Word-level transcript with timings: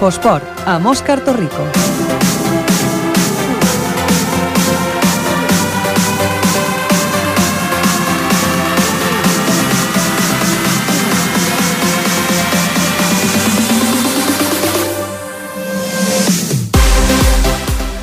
Infosport, 0.00 0.62
amb 0.64 0.86
Òscar 0.88 1.18
Torrico. 1.20 1.60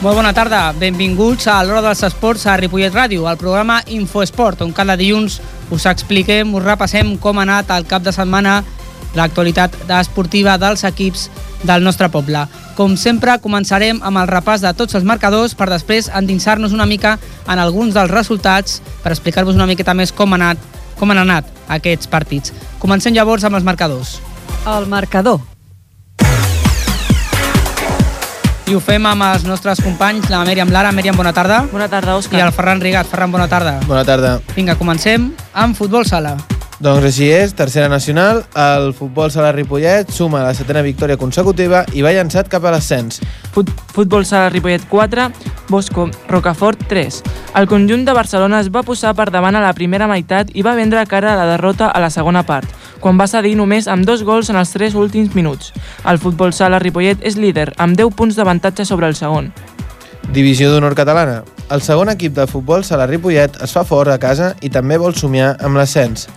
Molt 0.04 0.14
bona 0.14 0.30
tarda, 0.38 0.70
benvinguts 0.78 1.50
a 1.50 1.64
l'Hora 1.66 1.82
dels 1.82 2.06
Esports 2.06 2.46
a 2.46 2.60
Ripollet 2.62 2.94
Ràdio, 2.94 3.26
al 3.26 3.42
programa 3.42 3.82
Infoesport, 3.90 4.62
on 4.62 4.70
cada 4.70 4.94
dilluns 5.02 5.42
us 5.74 5.90
expliquem, 5.90 6.54
us 6.54 6.70
repassem 6.70 7.16
com 7.18 7.42
ha 7.42 7.50
anat 7.50 7.74
el 7.74 7.90
cap 7.90 8.06
de 8.06 8.14
setmana 8.14 8.60
l'actualitat 9.18 9.82
esportiva 9.98 10.60
dels 10.62 10.86
equips 10.86 11.26
del 11.64 11.84
nostre 11.84 12.10
poble. 12.14 12.46
Com 12.78 12.96
sempre, 12.98 13.38
començarem 13.42 14.00
amb 14.06 14.22
el 14.22 14.30
repàs 14.30 14.62
de 14.62 14.74
tots 14.78 14.98
els 14.98 15.06
marcadors 15.08 15.56
per 15.58 15.70
després 15.72 16.12
endinsar-nos 16.14 16.76
una 16.76 16.86
mica 16.86 17.18
en 17.48 17.60
alguns 17.60 17.96
dels 17.98 18.12
resultats 18.12 18.82
per 19.04 19.14
explicar-vos 19.16 19.58
una 19.58 19.68
miqueta 19.70 19.98
més 19.98 20.14
com, 20.14 20.34
ha 20.34 20.42
anat, 20.42 20.58
com 21.00 21.12
han 21.12 21.24
anat 21.26 21.50
aquests 21.68 22.10
partits. 22.12 22.54
Comencem 22.80 23.16
llavors 23.16 23.44
amb 23.48 23.58
els 23.58 23.66
marcadors. 23.66 24.18
El 24.68 24.88
marcador. 24.88 25.40
I 28.68 28.76
ho 28.76 28.82
fem 28.84 29.06
amb 29.08 29.24
els 29.24 29.46
nostres 29.48 29.80
companys, 29.80 30.28
la 30.28 30.42
Mèriam 30.44 30.68
Lara. 30.76 30.92
Mèriam, 30.92 31.16
bona 31.16 31.32
tarda. 31.32 31.62
Bona 31.72 31.88
tarda, 31.88 32.18
Òscar. 32.20 32.36
I 32.36 32.44
el 32.44 32.52
Ferran 32.52 32.84
Rigat. 32.84 33.08
Ferran, 33.08 33.32
bona 33.32 33.48
tarda. 33.48 33.78
Bona 33.88 34.04
tarda. 34.04 34.42
Vinga, 34.58 34.76
comencem 34.76 35.32
amb 35.56 35.80
futbol 35.80 36.04
sala. 36.04 36.36
Doncs 36.78 37.08
així 37.08 37.26
és, 37.34 37.56
tercera 37.58 37.88
nacional, 37.90 38.44
el 38.54 38.92
futbol 38.94 39.32
sala 39.34 39.50
Ripollet 39.56 40.12
suma 40.14 40.44
la 40.46 40.54
setena 40.54 40.84
victòria 40.86 41.18
consecutiva 41.18 41.80
i 41.98 42.04
va 42.06 42.12
llançat 42.14 42.52
cap 42.52 42.68
a 42.70 42.74
l'ascens. 42.76 43.18
Fut 43.56 43.72
Futbol 43.96 44.28
Sala 44.30 44.52
Ripollet 44.54 44.86
4, 44.86 45.24
Bosco 45.72 46.06
Rocafort 46.30 46.84
3. 46.86 47.18
El 47.58 47.66
conjunt 47.66 48.06
de 48.06 48.14
Barcelona 48.14 48.60
es 48.62 48.70
va 48.70 48.86
posar 48.86 49.16
per 49.18 49.32
davant 49.34 49.58
a 49.58 49.64
la 49.64 49.74
primera 49.74 50.06
meitat 50.06 50.54
i 50.54 50.62
va 50.62 50.76
vendre 50.78 51.02
cara 51.10 51.34
a 51.34 51.40
la 51.40 51.48
derrota 51.56 51.88
a 51.90 52.04
la 52.04 52.12
segona 52.14 52.46
part, 52.46 52.70
quan 53.02 53.18
va 53.18 53.26
cedir 53.26 53.56
només 53.58 53.90
amb 53.90 54.06
dos 54.06 54.22
gols 54.22 54.54
en 54.54 54.62
els 54.62 54.76
tres 54.76 54.94
últims 54.94 55.34
minuts. 55.34 55.74
El 56.06 56.22
Futbol 56.22 56.54
Sala 56.54 56.78
Ripollet 56.78 57.26
és 57.26 57.42
líder, 57.42 57.72
amb 57.82 57.98
10 57.98 58.14
punts 58.14 58.38
d'avantatge 58.38 58.86
sobre 58.86 59.10
el 59.10 59.18
segon. 59.18 59.50
Divisió 60.30 60.70
d'honor 60.70 60.94
catalana. 60.94 61.42
El 61.74 61.82
segon 61.82 62.12
equip 62.12 62.34
de 62.36 62.46
futbol 62.48 62.84
sala 62.84 63.06
Ripollet 63.08 63.58
es 63.64 63.74
fa 63.76 63.82
fort 63.88 64.12
a 64.12 64.20
casa 64.20 64.54
i 64.62 64.70
també 64.70 65.00
vol 65.00 65.16
somiar 65.16 65.56
amb 65.64 65.80
l'ascens. 65.80 66.28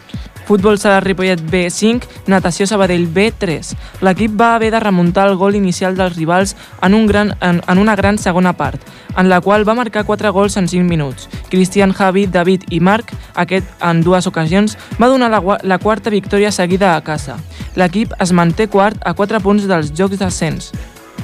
Futbol 0.51 0.81
Sala 0.83 0.99
Ripollet 0.99 1.39
B5, 1.39 2.27
Natació 2.27 2.67
Sabadell 2.67 3.05
B3. 3.15 3.69
L'equip 4.03 4.33
va 4.35 4.57
haver 4.57 4.73
de 4.75 4.81
remuntar 4.83 5.29
el 5.31 5.37
gol 5.39 5.55
inicial 5.55 5.95
dels 5.95 6.17
rivals 6.17 6.57
en, 6.83 6.97
un 6.99 7.05
gran, 7.07 7.37
en, 7.39 7.61
en 7.63 7.79
una 7.79 7.95
gran 7.95 8.19
segona 8.19 8.57
part, 8.59 8.83
en 9.15 9.29
la 9.31 9.39
qual 9.41 9.63
va 9.69 9.77
marcar 9.79 10.03
4 10.09 10.33
gols 10.35 10.57
en 10.59 10.67
5 10.67 10.83
minuts. 10.89 11.29
Cristian, 11.53 11.93
Javi, 11.95 12.25
David 12.27 12.65
i 12.75 12.81
Marc, 12.81 13.13
aquest 13.39 13.71
en 13.79 14.01
dues 14.03 14.27
ocasions, 14.27 14.75
va 14.99 15.07
donar 15.07 15.29
la, 15.31 15.39
la 15.63 15.79
quarta 15.79 16.11
victòria 16.11 16.51
seguida 16.51 16.97
a 16.97 17.05
casa. 17.07 17.39
L'equip 17.79 18.19
es 18.19 18.35
manté 18.35 18.67
quart 18.67 18.99
a 19.07 19.15
4 19.15 19.39
punts 19.47 19.71
dels 19.71 19.95
Jocs 19.95 20.19
d'Ascens. 20.19 20.73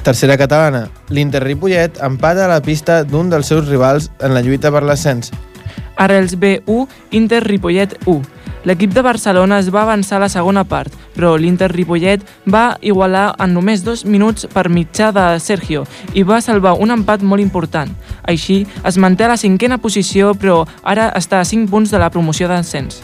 Tercera 0.07 0.39
catalana. 0.39 0.85
L'Inter 1.11 1.43
Ripollet 1.43 1.99
empata 1.99 2.45
a 2.45 2.53
la 2.53 2.61
pista 2.63 3.01
d'un 3.03 3.27
dels 3.27 3.51
seus 3.51 3.67
rivals 3.67 4.07
en 4.23 4.31
la 4.31 4.39
lluita 4.39 4.71
per 4.71 4.85
l'ascens. 4.87 5.35
Arrels 5.97 6.39
B1, 6.39 6.87
Inter 7.11 7.43
Ripollet 7.43 7.99
1. 8.05 8.36
L'equip 8.67 8.91
de 8.91 8.99
Barcelona 8.99 9.61
es 9.61 9.69
va 9.71 9.85
avançar 9.85 10.17
a 10.17 10.25
la 10.25 10.27
segona 10.27 10.65
part, 10.67 10.91
però 11.15 11.37
l'Inter 11.39 11.69
Ripollet 11.71 12.23
va 12.51 12.75
igualar 12.83 13.29
en 13.39 13.53
només 13.55 13.79
dos 13.85 14.01
minuts 14.03 14.43
per 14.51 14.65
mitjà 14.67 15.13
de 15.15 15.23
Sergio 15.39 15.85
i 16.11 16.25
va 16.27 16.41
salvar 16.43 16.73
un 16.75 16.91
empat 16.91 17.23
molt 17.23 17.39
important. 17.39 17.93
Així, 18.27 18.65
es 18.83 18.97
manté 18.99 19.23
a 19.23 19.29
la 19.31 19.37
cinquena 19.39 19.77
posició, 19.79 20.33
però 20.35 20.65
ara 20.83 21.13
està 21.15 21.39
a 21.39 21.45
5 21.47 21.71
punts 21.71 21.93
de 21.95 22.01
la 22.01 22.09
promoció 22.11 22.49
d'ascens. 22.51 22.99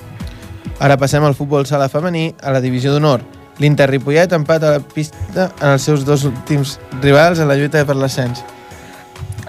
Ara 0.84 0.98
passem 1.00 1.24
al 1.24 1.38
futbol 1.38 1.64
sala 1.64 1.88
femení 1.88 2.34
a 2.44 2.52
la 2.52 2.60
divisió 2.60 2.92
d'honor. 2.92 3.24
L'Inter 3.64 3.88
Ripollet 3.88 4.36
empata 4.36 4.68
a 4.68 4.82
la 4.82 4.84
pista 4.84 5.48
en 5.62 5.78
els 5.78 5.88
seus 5.88 6.04
dos 6.04 6.26
últims 6.28 6.76
rivals 7.00 7.40
en 7.40 7.48
la 7.48 7.56
lluita 7.56 7.86
per 7.88 7.96
l'ascens. 7.96 8.44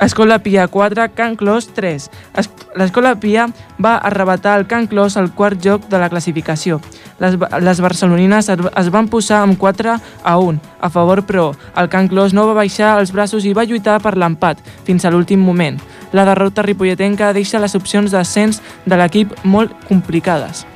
Escola 0.01 0.41
Pia 0.41 0.69
4, 0.69 1.11
Can 1.15 1.37
Clos 1.37 1.73
3. 1.75 2.11
Es 2.37 2.51
L'Escola 2.75 3.15
Pia 3.21 3.47
va 3.79 3.97
arrebatar 4.03 4.57
al 4.59 4.67
Can 4.67 4.89
Clos 4.91 5.17
el 5.17 5.31
quart 5.31 5.61
joc 5.63 5.87
de 5.89 5.99
la 5.99 6.09
classificació. 6.11 6.81
Les, 7.23 7.37
les 7.39 7.81
barcelonines 7.81 8.51
es, 8.51 8.91
van 8.91 9.09
posar 9.09 9.45
amb 9.45 9.59
4 9.59 9.95
a 9.95 10.35
1 10.39 10.59
a 10.81 10.91
favor, 10.91 11.23
però 11.27 11.53
el 11.79 11.89
Can 11.89 12.11
Clos 12.11 12.35
no 12.35 12.49
va 12.51 12.59
baixar 12.59 12.97
els 12.99 13.15
braços 13.15 13.47
i 13.47 13.55
va 13.55 13.67
lluitar 13.69 14.01
per 14.03 14.17
l'empat 14.19 14.59
fins 14.85 15.05
a 15.05 15.15
l'últim 15.15 15.39
moment. 15.39 15.79
La 16.13 16.27
derrota 16.27 16.67
ripolletenca 16.67 17.33
deixa 17.33 17.63
les 17.63 17.79
opcions 17.79 18.11
d'ascens 18.11 18.61
de 18.87 18.99
l'equip 18.99 19.39
molt 19.45 19.75
complicades. 19.87 20.67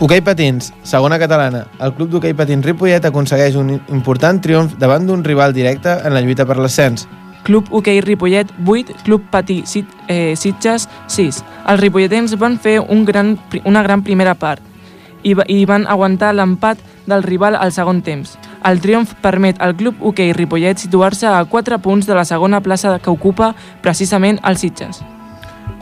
Hoquei 0.00 0.22
Patins, 0.24 0.72
segona 0.82 1.18
catalana. 1.20 1.66
El 1.78 1.92
club 1.94 2.10
d'hoquei 2.10 2.34
Patins 2.34 2.64
Ripollet 2.64 3.04
aconsegueix 3.04 3.54
un 3.60 3.74
important 3.76 4.40
triomf 4.40 4.78
davant 4.80 5.06
d'un 5.06 5.22
rival 5.22 5.52
directe 5.52 5.92
en 5.92 6.16
la 6.16 6.22
lluita 6.24 6.46
per 6.48 6.56
l'ascens. 6.56 7.06
Club 7.42 7.66
Hoquei 7.70 8.00
Ripollet 8.00 8.50
8, 8.66 8.94
Club 9.04 9.22
Patí 9.30 9.62
Sit, 9.66 9.86
eh, 10.08 10.34
Sitges 10.36 10.88
6. 11.08 11.44
Els 11.66 11.80
ripolletens 11.80 12.36
van 12.38 12.58
fer 12.58 12.80
un 12.80 13.04
gran, 13.04 13.38
una 13.64 13.82
gran 13.82 14.02
primera 14.02 14.34
part 14.34 14.62
i, 15.22 15.34
i 15.48 15.64
van 15.68 15.86
aguantar 15.88 16.34
l'empat 16.34 16.78
del 17.06 17.22
rival 17.22 17.56
al 17.56 17.72
segon 17.72 18.02
temps. 18.02 18.36
El 18.64 18.80
triomf 18.80 19.14
permet 19.22 19.60
al 19.60 19.74
Club 19.76 20.00
Hoquei 20.00 20.32
Ripollet 20.36 20.78
situar-se 20.78 21.26
a 21.26 21.44
4 21.44 21.78
punts 21.80 22.06
de 22.06 22.14
la 22.14 22.24
segona 22.24 22.60
plaça 22.60 22.98
que 22.98 23.10
ocupa 23.10 23.54
precisament 23.82 24.40
el 24.44 24.56
Sitges. 24.60 25.00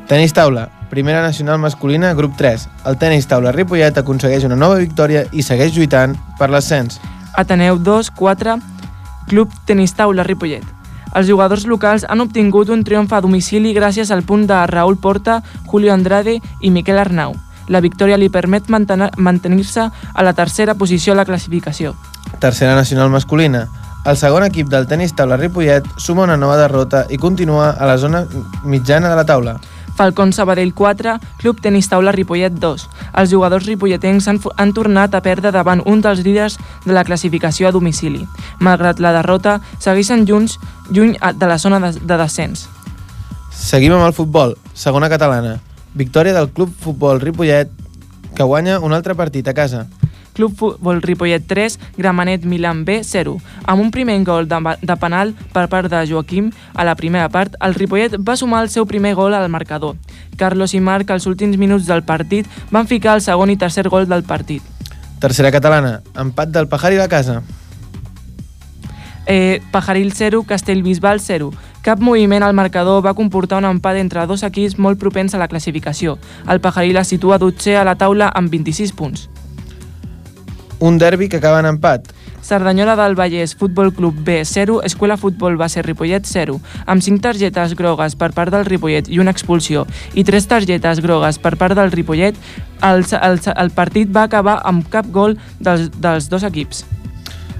Tenis 0.08 0.32
taula, 0.32 0.68
primera 0.88 1.20
nacional 1.22 1.58
masculina, 1.58 2.14
grup 2.14 2.36
3. 2.38 2.68
El 2.88 2.96
tenis 2.96 3.28
taula 3.28 3.52
Ripollet 3.52 3.98
aconsegueix 3.98 4.46
una 4.48 4.56
nova 4.56 4.78
victòria 4.80 5.26
i 5.32 5.44
segueix 5.44 5.74
lluitant 5.76 6.16
per 6.38 6.48
l'ascens. 6.50 7.00
Ateneu 7.36 7.78
2, 7.78 8.10
4, 8.16 8.56
Club 9.28 9.52
Tenis 9.66 9.92
Taula 9.94 10.24
Ripollet. 10.24 10.77
Els 11.16 11.28
jugadors 11.28 11.64
locals 11.66 12.04
han 12.08 12.20
obtingut 12.20 12.68
un 12.68 12.84
triomf 12.84 13.12
a 13.12 13.20
domicili 13.24 13.72
gràcies 13.76 14.10
al 14.12 14.24
punt 14.28 14.46
de 14.46 14.58
Raúl 14.68 14.98
Porta, 15.00 15.42
Julio 15.66 15.92
Andrade 15.94 16.38
i 16.60 16.70
Miquel 16.70 16.98
Arnau. 16.98 17.34
La 17.68 17.80
victòria 17.84 18.16
li 18.16 18.30
permet 18.32 18.68
mantenir-se 18.68 19.88
a 19.88 20.22
la 20.24 20.32
tercera 20.32 20.74
posició 20.74 21.12
a 21.12 21.16
la 21.16 21.26
classificació. 21.28 21.94
Tercera 22.40 22.74
nacional 22.74 23.10
masculina. 23.10 23.66
El 24.08 24.16
segon 24.16 24.44
equip 24.46 24.68
del 24.72 24.86
tenis 24.88 25.12
taula 25.16 25.36
Ripollet 25.36 25.84
suma 26.00 26.22
una 26.24 26.36
nova 26.36 26.56
derrota 26.56 27.04
i 27.10 27.18
continua 27.18 27.72
a 27.76 27.88
la 27.88 27.98
zona 27.98 28.24
mitjana 28.64 29.10
de 29.10 29.16
la 29.16 29.26
taula. 29.26 29.58
Falcón 29.98 30.32
Sabadell 30.32 30.74
4, 30.74 31.18
Club 31.38 31.60
Tenis 31.60 31.88
Taula 31.90 32.12
Ripollet 32.14 32.54
2. 32.54 32.84
Els 33.18 33.32
jugadors 33.32 33.66
ripolletens 33.66 34.28
han, 34.30 34.38
han 34.54 34.70
tornat 34.70 35.16
a 35.18 35.20
perdre 35.26 35.50
davant 35.50 35.82
un 35.90 35.98
dels 36.04 36.22
líders 36.22 36.54
de 36.84 36.94
la 36.94 37.02
classificació 37.02 37.66
a 37.66 37.72
domicili. 37.74 38.22
Malgrat 38.62 39.02
la 39.02 39.10
derrota, 39.16 39.56
segueixen 39.82 40.22
junts 40.28 40.60
lluny 40.94 41.16
de 41.18 41.50
la 41.50 41.58
zona 41.58 41.82
de, 41.82 41.96
de 41.98 42.20
descens. 42.22 42.68
Seguim 43.50 43.96
amb 43.96 44.06
el 44.06 44.14
futbol, 44.14 44.54
segona 44.70 45.10
catalana. 45.10 45.56
Victòria 45.98 46.36
del 46.36 46.52
Club 46.54 46.70
Futbol 46.78 47.18
Ripollet, 47.18 47.74
que 48.38 48.46
guanya 48.46 48.78
un 48.78 48.94
altre 48.94 49.18
partit 49.18 49.50
a 49.50 49.56
casa. 49.58 49.88
Club 50.38 50.54
Futbol 50.54 51.02
Ripollet 51.02 51.42
3, 51.42 51.80
Gramenet 51.96 52.44
Milan 52.46 52.84
B 52.84 53.00
0. 53.02 53.40
Amb 53.66 53.82
un 53.82 53.90
primer 53.90 54.20
gol 54.22 54.46
de, 54.46 54.60
de 54.78 54.96
penal 54.96 55.34
per 55.50 55.66
part 55.66 55.90
de 55.90 56.04
Joaquim 56.06 56.52
a 56.78 56.84
la 56.86 56.94
primera 56.94 57.26
part, 57.28 57.56
el 57.58 57.74
Ripollet 57.74 58.14
va 58.22 58.36
sumar 58.38 58.62
el 58.62 58.70
seu 58.70 58.86
primer 58.86 59.16
gol 59.18 59.34
al 59.34 59.48
marcador. 59.50 59.96
Carlos 60.38 60.76
i 60.78 60.80
Marc, 60.80 61.10
als 61.10 61.26
últims 61.26 61.58
minuts 61.58 61.90
del 61.90 62.04
partit, 62.06 62.46
van 62.70 62.86
ficar 62.86 63.16
el 63.18 63.24
segon 63.26 63.50
i 63.50 63.58
tercer 63.58 63.88
gol 63.90 64.06
del 64.06 64.22
partit. 64.22 64.62
Tercera 65.18 65.50
catalana, 65.50 66.04
empat 66.14 66.54
del 66.54 66.68
Pajar 66.70 66.92
i 66.94 67.00
la 67.02 67.08
casa. 67.10 67.40
Eh, 69.26 69.60
Pajaril 69.72 70.12
0, 70.14 70.44
Castellbisbal 70.46 71.18
0. 71.18 71.50
Cap 71.82 71.98
moviment 71.98 72.46
al 72.46 72.54
marcador 72.54 73.02
va 73.02 73.16
comportar 73.18 73.58
un 73.58 73.66
empat 73.66 73.98
entre 73.98 74.24
dos 74.30 74.46
equips 74.46 74.78
molt 74.78 75.02
propens 75.02 75.34
a 75.34 75.42
la 75.42 75.50
classificació. 75.50 76.14
El 76.46 76.62
Pajaril 76.62 76.96
es 77.02 77.10
situa 77.10 77.42
dotzer 77.42 77.76
a 77.76 77.84
la 77.84 77.98
taula 77.98 78.30
amb 78.30 78.54
26 78.54 78.94
punts. 78.94 79.26
Un 80.80 80.98
derbi 80.98 81.28
que 81.28 81.38
acaba 81.38 81.60
en 81.60 81.66
empat. 81.66 82.12
Cerdanyola 82.42 82.94
del 82.96 83.16
Vallès 83.16 83.56
Futbol 83.56 83.92
Club 83.92 84.14
B 84.24 84.44
0, 84.44 84.82
Escuela 84.84 85.16
Futbol 85.16 85.56
Base 85.56 85.82
Ripollet 85.82 86.24
0, 86.24 86.60
amb 86.86 87.02
5 87.02 87.20
targetes 87.20 87.74
grogues 87.74 88.14
per 88.16 88.30
part 88.32 88.54
del 88.54 88.64
Ripollet 88.64 89.10
i 89.10 89.18
una 89.18 89.34
expulsió, 89.34 89.86
i 90.14 90.24
3 90.24 90.46
targetes 90.48 91.02
grogues 91.02 91.40
per 91.42 91.56
part 91.58 91.74
del 91.76 91.90
Ripollet, 91.92 92.38
el, 92.82 93.04
el, 93.20 93.40
el 93.56 93.74
partit 93.74 94.14
va 94.14 94.28
acabar 94.28 94.60
amb 94.64 94.86
cap 94.88 95.10
gol 95.10 95.36
dels, 95.58 95.90
dels 95.98 96.30
dos 96.30 96.46
equips. 96.46 96.86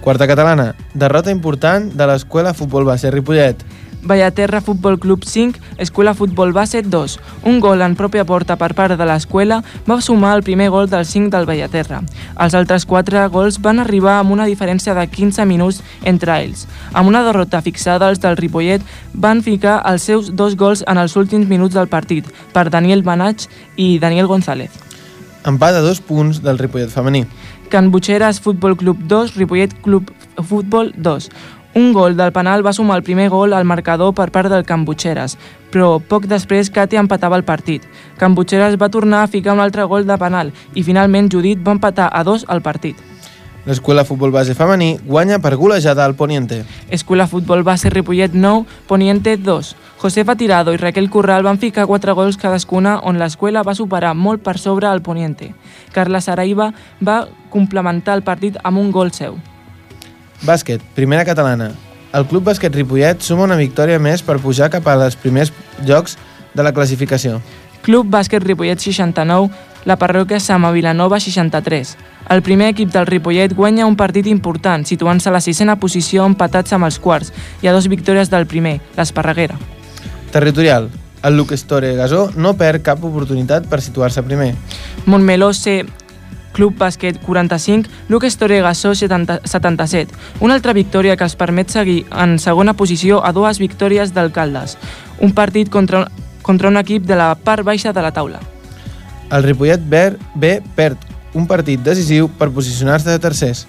Quarta 0.00 0.28
catalana, 0.30 0.70
derrota 0.94 1.34
important 1.34 1.90
de 1.92 2.06
l'Escuela 2.06 2.54
Futbol 2.54 2.86
Base 2.86 3.10
Ripollet. 3.10 3.60
Vallaterra 4.02 4.60
Futbol 4.60 4.98
Club 4.98 5.24
5, 5.24 5.58
Escuela 5.78 6.14
Futbol 6.14 6.52
Base 6.52 6.82
2. 6.82 7.18
Un 7.44 7.60
gol 7.60 7.82
en 7.82 7.96
pròpia 7.96 8.24
porta 8.24 8.56
per 8.56 8.72
part 8.74 8.96
de 8.98 9.06
l'escola 9.08 9.60
va 9.88 10.00
sumar 10.00 10.36
el 10.36 10.44
primer 10.46 10.70
gol 10.70 10.88
del 10.88 11.04
5 11.06 11.30
del 11.34 11.46
Vallaterra. 11.46 12.02
Els 12.38 12.54
altres 12.54 12.86
4 12.86 13.28
gols 13.30 13.60
van 13.62 13.80
arribar 13.82 14.18
amb 14.18 14.32
una 14.32 14.46
diferència 14.46 14.94
de 14.94 15.06
15 15.06 15.46
minuts 15.46 15.82
entre 16.04 16.38
ells. 16.40 16.66
Amb 16.92 17.08
una 17.08 17.24
derrota 17.26 17.62
fixada, 17.62 18.08
els 18.08 18.20
del 18.20 18.36
Ripollet 18.36 18.82
van 19.14 19.42
ficar 19.42 19.82
els 19.84 20.02
seus 20.02 20.34
dos 20.34 20.56
gols 20.56 20.84
en 20.86 20.98
els 20.98 21.16
últims 21.16 21.48
minuts 21.48 21.74
del 21.74 21.88
partit 21.88 22.26
per 22.52 22.70
Daniel 22.70 23.02
Banach 23.02 23.48
i 23.76 23.98
Daniel 23.98 24.26
González. 24.26 24.70
Empat 25.46 25.74
a 25.74 25.80
dos 25.80 26.00
punts 26.00 26.42
del 26.42 26.58
Ripollet 26.58 26.90
femení. 26.90 27.26
Can 27.68 27.90
Butxeres 27.92 28.40
Futbol 28.40 28.76
Club 28.76 28.98
2, 29.08 29.36
Ripollet 29.36 29.74
Club 29.82 30.10
Futbol 30.42 30.92
2. 30.96 31.28
Un 31.74 31.92
gol 31.92 32.16
del 32.16 32.32
penal 32.32 32.64
va 32.64 32.72
sumar 32.72 32.96
el 32.96 33.02
primer 33.04 33.28
gol 33.28 33.52
al 33.52 33.66
marcador 33.68 34.14
per 34.14 34.30
part 34.32 34.48
del 34.48 34.64
Can 34.64 34.86
Butxeres, 34.88 35.36
però 35.70 35.98
poc 36.00 36.24
després 36.26 36.70
Cati 36.72 36.96
empatava 36.96 37.36
el 37.36 37.44
partit. 37.44 37.84
Can 38.16 38.34
Butxeres 38.34 38.78
va 38.80 38.88
tornar 38.88 39.22
a 39.22 39.28
ficar 39.28 39.52
un 39.52 39.60
altre 39.60 39.84
gol 39.84 40.06
de 40.08 40.16
penal 40.18 40.52
i 40.74 40.82
finalment 40.82 41.28
Judit 41.30 41.60
va 41.60 41.76
empatar 41.76 42.08
a 42.12 42.24
dos 42.24 42.46
al 42.48 42.62
partit. 42.62 42.96
L'escola 43.68 44.06
futbol 44.08 44.32
base 44.32 44.54
femení 44.56 44.96
guanya 45.04 45.40
per 45.44 45.56
golejada 45.60 46.06
al 46.06 46.14
Poniente. 46.14 46.62
Escuela 46.88 47.26
Futbol 47.26 47.62
Base 47.62 47.90
Ripollet 47.90 48.32
9, 48.32 48.64
Poniente 48.86 49.36
2. 49.36 49.76
Josefa 49.98 50.36
Tirado 50.36 50.72
i 50.72 50.78
Raquel 50.78 51.10
Corral 51.10 51.42
van 51.42 51.58
ficar 51.58 51.84
4 51.86 52.14
gols 52.14 52.38
cadascuna 52.40 52.96
on 53.04 53.18
l'escola 53.18 53.62
va 53.66 53.74
superar 53.74 54.14
molt 54.14 54.40
per 54.42 54.56
sobre 54.56 54.88
al 54.88 55.02
Poniente. 55.02 55.52
Carla 55.92 56.22
Saraiva 56.22 56.72
va 57.04 57.26
complementar 57.50 58.16
el 58.16 58.24
partit 58.24 58.56
amb 58.62 58.78
un 58.78 58.90
gol 58.90 59.12
seu. 59.12 59.36
Bàsquet, 60.42 60.82
primera 60.94 61.24
catalana. 61.24 61.72
El 62.14 62.24
Club 62.26 62.46
Bàsquet 62.48 62.74
Ripollet 62.74 63.20
suma 63.22 63.44
una 63.44 63.58
victòria 63.58 63.98
més 64.00 64.22
per 64.24 64.38
pujar 64.40 64.70
cap 64.72 64.86
a 64.88 64.96
les 64.96 65.16
primers 65.18 65.52
llocs 65.84 66.16
de 66.54 66.64
la 66.64 66.72
classificació. 66.72 67.40
Club 67.82 68.08
Bàsquet 68.10 68.44
Ripollet 68.44 68.80
69, 68.80 69.50
la 69.84 69.96
parròquia 69.96 70.40
Sama 70.40 70.70
Vilanova 70.72 71.20
63. 71.20 71.96
El 72.30 72.42
primer 72.42 72.70
equip 72.72 72.90
del 72.92 73.06
Ripollet 73.06 73.54
guanya 73.56 73.86
un 73.86 73.96
partit 73.96 74.26
important, 74.26 74.84
situant-se 74.84 75.28
a 75.28 75.34
la 75.34 75.42
sisena 75.44 75.78
posició 75.80 76.26
empatats 76.28 76.72
amb 76.76 76.88
els 76.88 76.98
quarts 76.98 77.32
i 77.62 77.68
a 77.68 77.74
dos 77.76 77.88
victòries 77.88 78.30
del 78.30 78.46
primer, 78.46 78.78
l'Esparreguera. 78.96 79.58
Territorial. 80.32 80.90
El 81.22 81.36
Luc 81.36 81.50
Estore 81.52 81.96
Gasó 81.96 82.28
no 82.36 82.52
perd 82.54 82.84
cap 82.86 83.02
oportunitat 83.04 83.66
per 83.66 83.80
situar-se 83.82 84.22
primer. 84.22 84.52
Montmeló 85.06 85.50
C, 85.52 85.82
Club 86.58 86.74
Bàsquet 86.74 87.20
45, 87.22 87.86
Lucas 88.08 88.36
Toregassó 88.36 88.90
70, 88.92 89.42
77. 89.46 90.12
Una 90.42 90.56
altra 90.58 90.74
victòria 90.74 91.14
que 91.14 91.22
els 91.22 91.36
permet 91.38 91.70
seguir 91.70 92.00
en 92.10 92.34
segona 92.42 92.74
posició 92.74 93.20
a 93.22 93.30
dues 93.32 93.60
victòries 93.62 94.10
d'alcaldes. 94.10 94.74
Un 95.22 95.30
partit 95.38 95.70
contra, 95.70 96.08
contra 96.42 96.72
un 96.72 96.80
equip 96.80 97.06
de 97.06 97.14
la 97.14 97.36
part 97.38 97.62
baixa 97.62 97.92
de 97.94 98.02
la 98.02 98.10
taula. 98.10 98.42
El 99.30 99.46
Ripollet 99.46 99.86
Ver 99.86 100.18
B 100.34 100.56
perd 100.74 100.98
un 101.38 101.46
partit 101.46 101.78
decisiu 101.78 102.26
per 102.26 102.50
posicionar-se 102.50 103.12
de 103.12 103.22
tercers. 103.22 103.68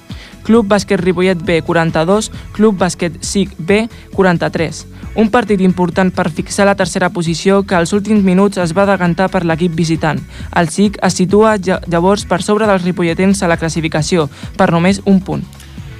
Club 0.49 0.65
Bàsquet 0.65 0.97
Ripollet 0.97 1.37
B 1.45 1.61
42, 1.61 2.31
Club 2.55 2.79
Bàsquet 2.81 3.19
SIC 3.21 3.51
B 3.59 3.83
43. 4.15 4.79
Un 5.21 5.27
partit 5.29 5.61
important 5.61 6.09
per 6.09 6.31
fixar 6.33 6.65
la 6.65 6.73
tercera 6.73 7.11
posició 7.13 7.59
que 7.69 7.75
als 7.77 7.93
últims 7.93 8.25
minuts 8.25 8.57
es 8.57 8.73
va 8.73 8.87
decantar 8.89 9.27
per 9.29 9.43
l'equip 9.45 9.75
visitant. 9.77 10.17
El 10.57 10.71
SIC 10.73 10.97
es 11.05 11.19
situa 11.19 11.51
llavors 11.61 12.25
per 12.25 12.41
sobre 12.41 12.65
dels 12.65 12.81
ripolletens 12.81 13.43
a 13.43 13.49
la 13.51 13.59
classificació, 13.61 14.25
per 14.57 14.71
només 14.73 15.03
un 15.05 15.19
punt. 15.21 15.45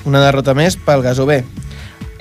Una 0.10 0.24
derrota 0.24 0.58
més 0.58 0.80
pel 0.82 1.06
Gasó 1.06 1.30
B. 1.30 1.44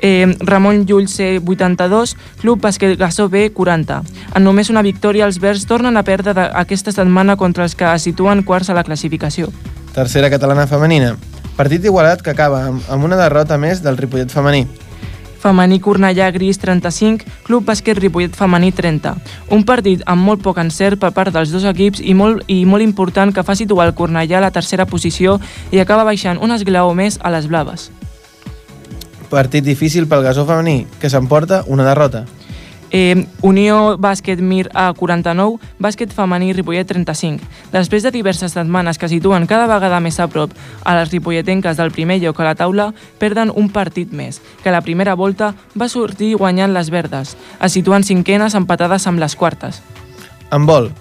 Eh, 0.02 0.36
Ramon 0.44 0.84
Llull 0.84 1.08
C 1.08 1.40
82, 1.40 2.12
Club 2.42 2.60
Bàsquet 2.60 2.98
Gassó 3.00 3.30
B 3.32 3.48
40. 3.56 4.02
En 4.36 4.44
només 4.44 4.68
una 4.68 4.84
victòria, 4.84 5.24
els 5.24 5.40
verds 5.40 5.64
tornen 5.64 5.96
a 5.96 6.04
perdre 6.04 6.50
aquesta 6.52 6.92
setmana 6.92 7.40
contra 7.40 7.64
els 7.64 7.74
que 7.74 7.88
es 7.88 8.04
situen 8.04 8.44
quarts 8.44 8.68
a 8.68 8.76
la 8.76 8.84
classificació. 8.84 9.48
Tercera 9.96 10.28
catalana 10.28 10.68
femenina. 10.68 11.16
Partit 11.58 11.82
igualat 11.82 12.20
que 12.22 12.30
acaba 12.30 12.68
amb, 12.70 13.02
una 13.02 13.16
derrota 13.18 13.56
més 13.58 13.80
del 13.82 13.96
Ripollet 13.98 14.30
femení. 14.30 14.68
Femení 15.42 15.80
Cornellà 15.82 16.28
Gris 16.30 16.60
35, 16.62 17.26
Club 17.46 17.66
Bàsquet 17.66 17.98
Ripollet 17.98 18.36
Femení 18.38 18.70
30. 18.70 19.16
Un 19.54 19.64
partit 19.66 20.04
amb 20.06 20.22
molt 20.22 20.42
poc 20.44 20.60
encert 20.62 21.02
per 21.02 21.10
part 21.16 21.34
dels 21.34 21.50
dos 21.50 21.66
equips 21.66 21.98
i 21.98 22.14
molt, 22.14 22.44
i 22.46 22.62
molt 22.62 22.86
important 22.86 23.34
que 23.34 23.42
fa 23.42 23.58
situar 23.58 23.88
el 23.88 23.96
Cornellà 23.98 24.38
a 24.38 24.44
la 24.46 24.52
tercera 24.54 24.86
posició 24.86 25.40
i 25.74 25.82
acaba 25.82 26.06
baixant 26.06 26.38
un 26.38 26.54
esglaó 26.54 26.94
més 26.94 27.18
a 27.22 27.34
les 27.34 27.50
blaves. 27.50 27.90
Partit 29.28 29.66
difícil 29.66 30.06
pel 30.06 30.22
Gasó 30.22 30.46
femení, 30.46 30.84
que 31.02 31.10
s'emporta 31.10 31.64
una 31.66 31.84
derrota. 31.90 32.22
Eh, 32.90 33.26
Unió 33.42 33.98
Bàsquet 33.98 34.40
Mir 34.40 34.70
A 34.72 34.92
49, 34.96 35.58
Bàsquet 35.78 36.12
Femení 36.12 36.52
Ripollet 36.52 36.88
35. 36.88 37.44
Després 37.72 38.02
de 38.02 38.12
diverses 38.14 38.54
setmanes 38.56 38.98
que 38.98 39.08
situen 39.08 39.46
cada 39.46 39.66
vegada 39.68 40.00
més 40.00 40.18
a 40.20 40.28
prop 40.28 40.54
a 40.84 40.94
les 40.96 41.12
ripolletenques 41.12 41.76
del 41.76 41.92
primer 41.92 42.18
lloc 42.22 42.40
a 42.40 42.48
la 42.48 42.54
taula, 42.56 42.92
perden 43.18 43.52
un 43.54 43.68
partit 43.68 44.12
més, 44.12 44.40
que 44.64 44.72
la 44.72 44.80
primera 44.80 45.14
volta 45.14 45.52
va 45.76 45.88
sortir 45.88 46.34
guanyant 46.36 46.72
les 46.72 46.88
verdes, 46.90 47.36
es 47.60 47.72
situen 47.72 48.04
cinquenes 48.04 48.54
empatades 48.54 49.06
amb 49.06 49.20
les 49.20 49.36
quartes. 49.36 49.82
Handbol. 50.50 50.92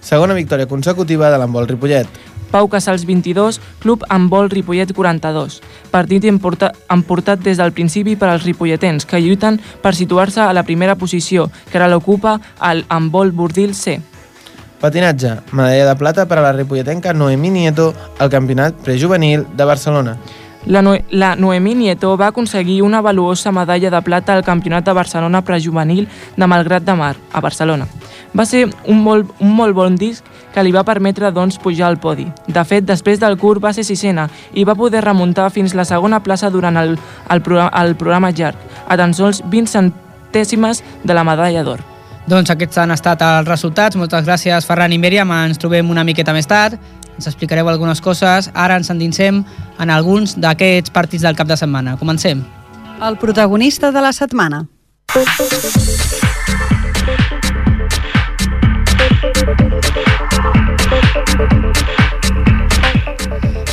Segona 0.00 0.34
victòria 0.34 0.66
consecutiva 0.70 1.30
de 1.30 1.38
l'handbol 1.38 1.66
Ripollet. 1.68 2.08
Pau 2.50 2.68
Casals 2.68 3.04
22, 3.06 3.60
Club 3.78 4.04
Handbol 4.08 4.50
Ripollet 4.50 4.92
42. 4.94 5.60
Partit 5.90 6.24
emporta, 6.24 6.72
emportat 6.90 7.40
des 7.44 7.58
del 7.58 7.72
principi 7.72 8.16
per 8.16 8.28
als 8.32 8.44
ripolletens, 8.44 9.06
que 9.06 9.20
lluiten 9.20 9.60
per 9.82 9.94
situar-se 9.94 10.40
a 10.40 10.52
la 10.52 10.64
primera 10.64 10.96
posició, 10.96 11.50
que 11.70 11.78
ara 11.78 11.88
l'ocupa 11.88 12.38
el 12.70 12.84
Handbol 12.88 13.32
Bordil 13.32 13.74
C. 13.74 14.00
Patinatge. 14.80 15.38
Medalla 15.52 15.88
de 15.88 15.96
plata 15.96 16.26
per 16.28 16.38
a 16.38 16.42
la 16.42 16.52
ripolletenca 16.52 17.12
Noemí 17.12 17.50
Nieto 17.50 17.92
al 18.18 18.30
Campionat 18.30 18.74
Prejuvenil 18.84 19.46
de 19.56 19.64
Barcelona. 19.64 20.18
La, 20.66 20.82
no 20.82 20.96
la 21.10 21.34
Noemí 21.36 21.74
Nieto 21.74 22.16
va 22.16 22.28
aconseguir 22.28 22.82
una 22.82 23.00
valuosa 23.00 23.52
medalla 23.52 23.90
de 23.90 24.02
plata 24.02 24.34
al 24.34 24.44
Campionat 24.44 24.84
de 24.84 24.92
Barcelona 24.92 25.42
prejuvenil 25.42 26.08
de 26.36 26.46
Malgrat 26.46 26.82
de 26.82 26.94
Mar, 26.94 27.16
a 27.32 27.40
Barcelona. 27.40 27.86
Va 28.36 28.44
ser 28.46 28.66
un 28.86 29.02
molt, 29.02 29.30
un 29.40 29.54
molt 29.56 29.74
bon 29.76 29.96
disc 29.96 30.24
que 30.54 30.62
li 30.64 30.72
va 30.74 30.84
permetre 30.84 31.30
doncs, 31.32 31.58
pujar 31.62 31.88
al 31.88 31.98
podi. 32.00 32.26
De 32.46 32.64
fet, 32.64 32.84
després 32.86 33.20
del 33.20 33.38
curt 33.38 33.62
va 33.64 33.72
ser 33.72 33.84
sisena 33.84 34.28
i 34.52 34.64
va 34.64 34.76
poder 34.78 35.04
remuntar 35.04 35.50
fins 35.54 35.74
la 35.74 35.86
segona 35.88 36.22
plaça 36.24 36.50
durant 36.50 36.76
el, 36.76 36.96
el, 37.30 37.42
programa, 37.42 37.70
el 37.82 37.96
programa 37.96 38.32
llarg, 38.32 38.58
a 38.88 38.96
tan 38.96 39.14
sols 39.14 39.42
20 39.44 39.72
centèsimes 39.74 40.82
de 41.04 41.14
la 41.16 41.24
medalla 41.24 41.64
d'or. 41.64 41.84
Doncs 42.28 42.50
aquests 42.52 42.76
han 42.82 42.92
estat 42.92 43.22
els 43.24 43.48
resultats. 43.48 43.96
Moltes 43.96 44.26
gràcies, 44.26 44.66
Ferran 44.68 44.92
i 44.92 44.98
Míriam. 45.00 45.30
Ens 45.32 45.60
trobem 45.60 45.88
una 45.88 46.04
miqueta 46.04 46.34
més 46.36 46.48
tard. 46.48 46.76
Ens 47.16 47.26
explicareu 47.30 47.70
algunes 47.72 48.02
coses. 48.04 48.50
Ara 48.52 48.76
ens 48.76 48.92
endinsem 48.92 49.40
en 49.80 49.90
alguns 49.90 50.36
d'aquests 50.36 50.92
partits 50.92 51.24
del 51.24 51.38
cap 51.38 51.48
de 51.48 51.56
setmana. 51.56 51.96
Comencem. 51.96 52.44
El 53.00 53.16
protagonista 53.16 53.92
de 53.92 54.04
la 54.04 54.12
setmana. 54.12 54.66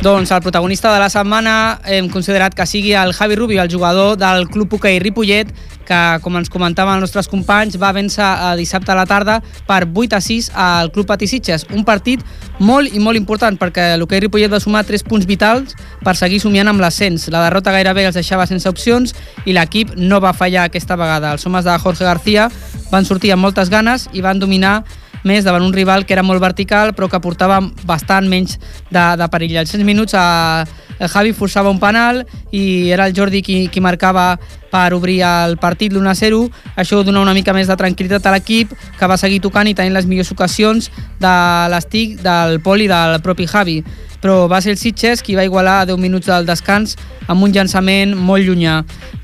Doncs 0.05 0.29
el 0.29 0.41
protagonista 0.41 0.93
de 0.93 0.99
la 1.01 1.07
setmana 1.09 1.79
hem 1.89 2.11
considerat 2.13 2.53
que 2.53 2.67
sigui 2.69 2.91
el 2.93 3.13
Javi 3.17 3.35
Rubio, 3.35 3.63
el 3.63 3.71
jugador 3.73 4.19
del 4.21 4.45
Club 4.53 4.75
Hoquei 4.77 4.99
Ripollet, 5.01 5.49
que, 5.87 5.99
com 6.23 6.35
ens 6.39 6.49
comentaven 6.51 6.97
els 6.97 7.05
nostres 7.05 7.29
companys, 7.31 7.77
va 7.81 7.93
vèncer 7.95 8.25
eh, 8.25 8.51
dissabte 8.59 8.91
a 8.91 8.97
la 8.97 9.05
tarda 9.09 9.39
per 9.67 9.83
8 9.85 10.17
a 10.17 10.21
6 10.21 10.49
al 10.53 10.91
Club 10.91 11.07
Patí 11.09 11.29
Sitges. 11.29 11.67
Un 11.71 11.85
partit 11.87 12.23
molt 12.59 12.93
i 12.93 12.99
molt 12.99 13.19
important 13.19 13.57
perquè 13.59 13.93
l'Hoquei 13.99 14.25
Ripollet 14.25 14.51
va 14.51 14.61
sumar 14.63 14.85
3 14.87 15.05
punts 15.07 15.29
vitals 15.29 15.77
per 16.03 16.17
seguir 16.17 16.41
somiant 16.43 16.71
amb 16.71 16.83
l'ascens. 16.83 17.29
La 17.33 17.45
derrota 17.45 17.73
gairebé 17.75 18.07
els 18.09 18.17
deixava 18.17 18.47
sense 18.49 18.69
opcions 18.69 19.15
i 19.45 19.55
l'equip 19.55 19.95
no 19.97 20.21
va 20.23 20.33
fallar 20.33 20.67
aquesta 20.67 20.97
vegada. 20.99 21.33
Els 21.33 21.45
homes 21.45 21.65
de 21.65 21.79
Jorge 21.79 22.05
García 22.05 22.49
van 22.91 23.05
sortir 23.05 23.33
amb 23.33 23.45
moltes 23.45 23.69
ganes 23.69 24.09
i 24.13 24.25
van 24.25 24.39
dominar 24.39 24.81
més 25.25 25.43
davant 25.43 25.63
un 25.65 25.73
rival 25.73 26.05
que 26.05 26.13
era 26.13 26.23
molt 26.23 26.39
vertical 26.39 26.93
però 26.93 27.09
que 27.09 27.19
portava 27.19 27.57
bastant 27.83 28.29
menys 28.29 28.59
de, 28.93 29.05
de 29.17 29.29
perill. 29.33 29.57
Als 29.59 29.73
6 29.73 29.83
minuts 29.83 30.13
a, 30.13 30.63
el 30.99 31.09
Javi 31.09 31.33
forçava 31.33 31.73
un 31.73 31.81
penal 31.81 32.23
i 32.51 32.91
era 32.93 33.09
el 33.09 33.15
Jordi 33.17 33.41
qui, 33.43 33.65
qui 33.73 33.83
marcava 33.83 34.35
per 34.75 34.91
obrir 34.97 35.21
el 35.23 35.55
partit 35.61 35.93
l'1-0. 35.95 36.41
Això 36.75 36.99
dona 37.07 37.23
una 37.23 37.35
mica 37.37 37.55
més 37.55 37.71
de 37.71 37.77
tranquil·litat 37.79 38.27
a 38.27 38.35
l'equip 38.35 38.73
que 38.99 39.07
va 39.07 39.19
seguir 39.21 39.39
tocant 39.43 39.69
i 39.71 39.75
tenint 39.77 39.95
les 39.95 40.09
millors 40.09 40.33
ocasions 40.35 40.91
de 41.23 41.37
l'estic, 41.71 42.19
del 42.25 42.59
Pol 42.65 42.83
i 42.83 42.91
del 42.91 43.21
propi 43.23 43.47
Javi 43.47 43.79
però 44.25 44.47
va 44.49 44.57
ser 44.57 44.71
el 44.73 44.79
Sitges 44.81 45.21
qui 45.21 45.35
va 45.37 45.43
igualar 45.45 45.83
a 45.83 45.85
10 45.85 46.01
minuts 46.01 46.25
del 46.25 46.47
descans 46.47 46.95
amb 47.29 47.45
un 47.45 47.51
llançament 47.53 48.15
molt 48.17 48.41
llunyà. 48.41 48.79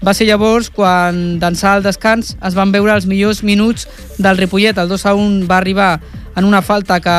Va 0.05 0.13
ser 0.13 0.27
llavors 0.29 0.69
quan 0.69 1.39
d'ençà 1.41 1.73
el 1.79 1.81
descans 1.87 2.35
es 2.37 2.57
van 2.57 2.69
veure 2.75 2.93
els 2.93 3.09
millors 3.09 3.41
minuts 3.41 3.87
del 4.21 4.37
Ripollet. 4.37 4.77
El 4.77 4.93
2 4.93 5.05
a 5.09 5.15
1 5.17 5.49
va 5.49 5.57
arribar 5.57 5.91
en 6.35 6.45
una 6.45 6.61
falta 6.61 6.99
que, 7.01 7.17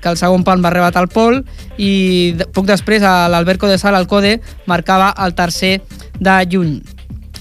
que 0.00 0.14
el 0.14 0.20
segon 0.20 0.46
pal 0.46 0.62
va 0.62 0.70
arrebatar 0.70 1.02
el 1.02 1.10
Pol 1.10 1.42
i 1.76 2.34
poc 2.54 2.70
després 2.70 3.02
l'Alberco 3.02 3.66
de 3.66 3.82
Sal, 3.82 3.98
el 3.98 4.06
Code, 4.06 4.38
marcava 4.70 5.10
el 5.26 5.34
tercer 5.34 5.80
de 6.20 6.42
juny. 6.50 6.78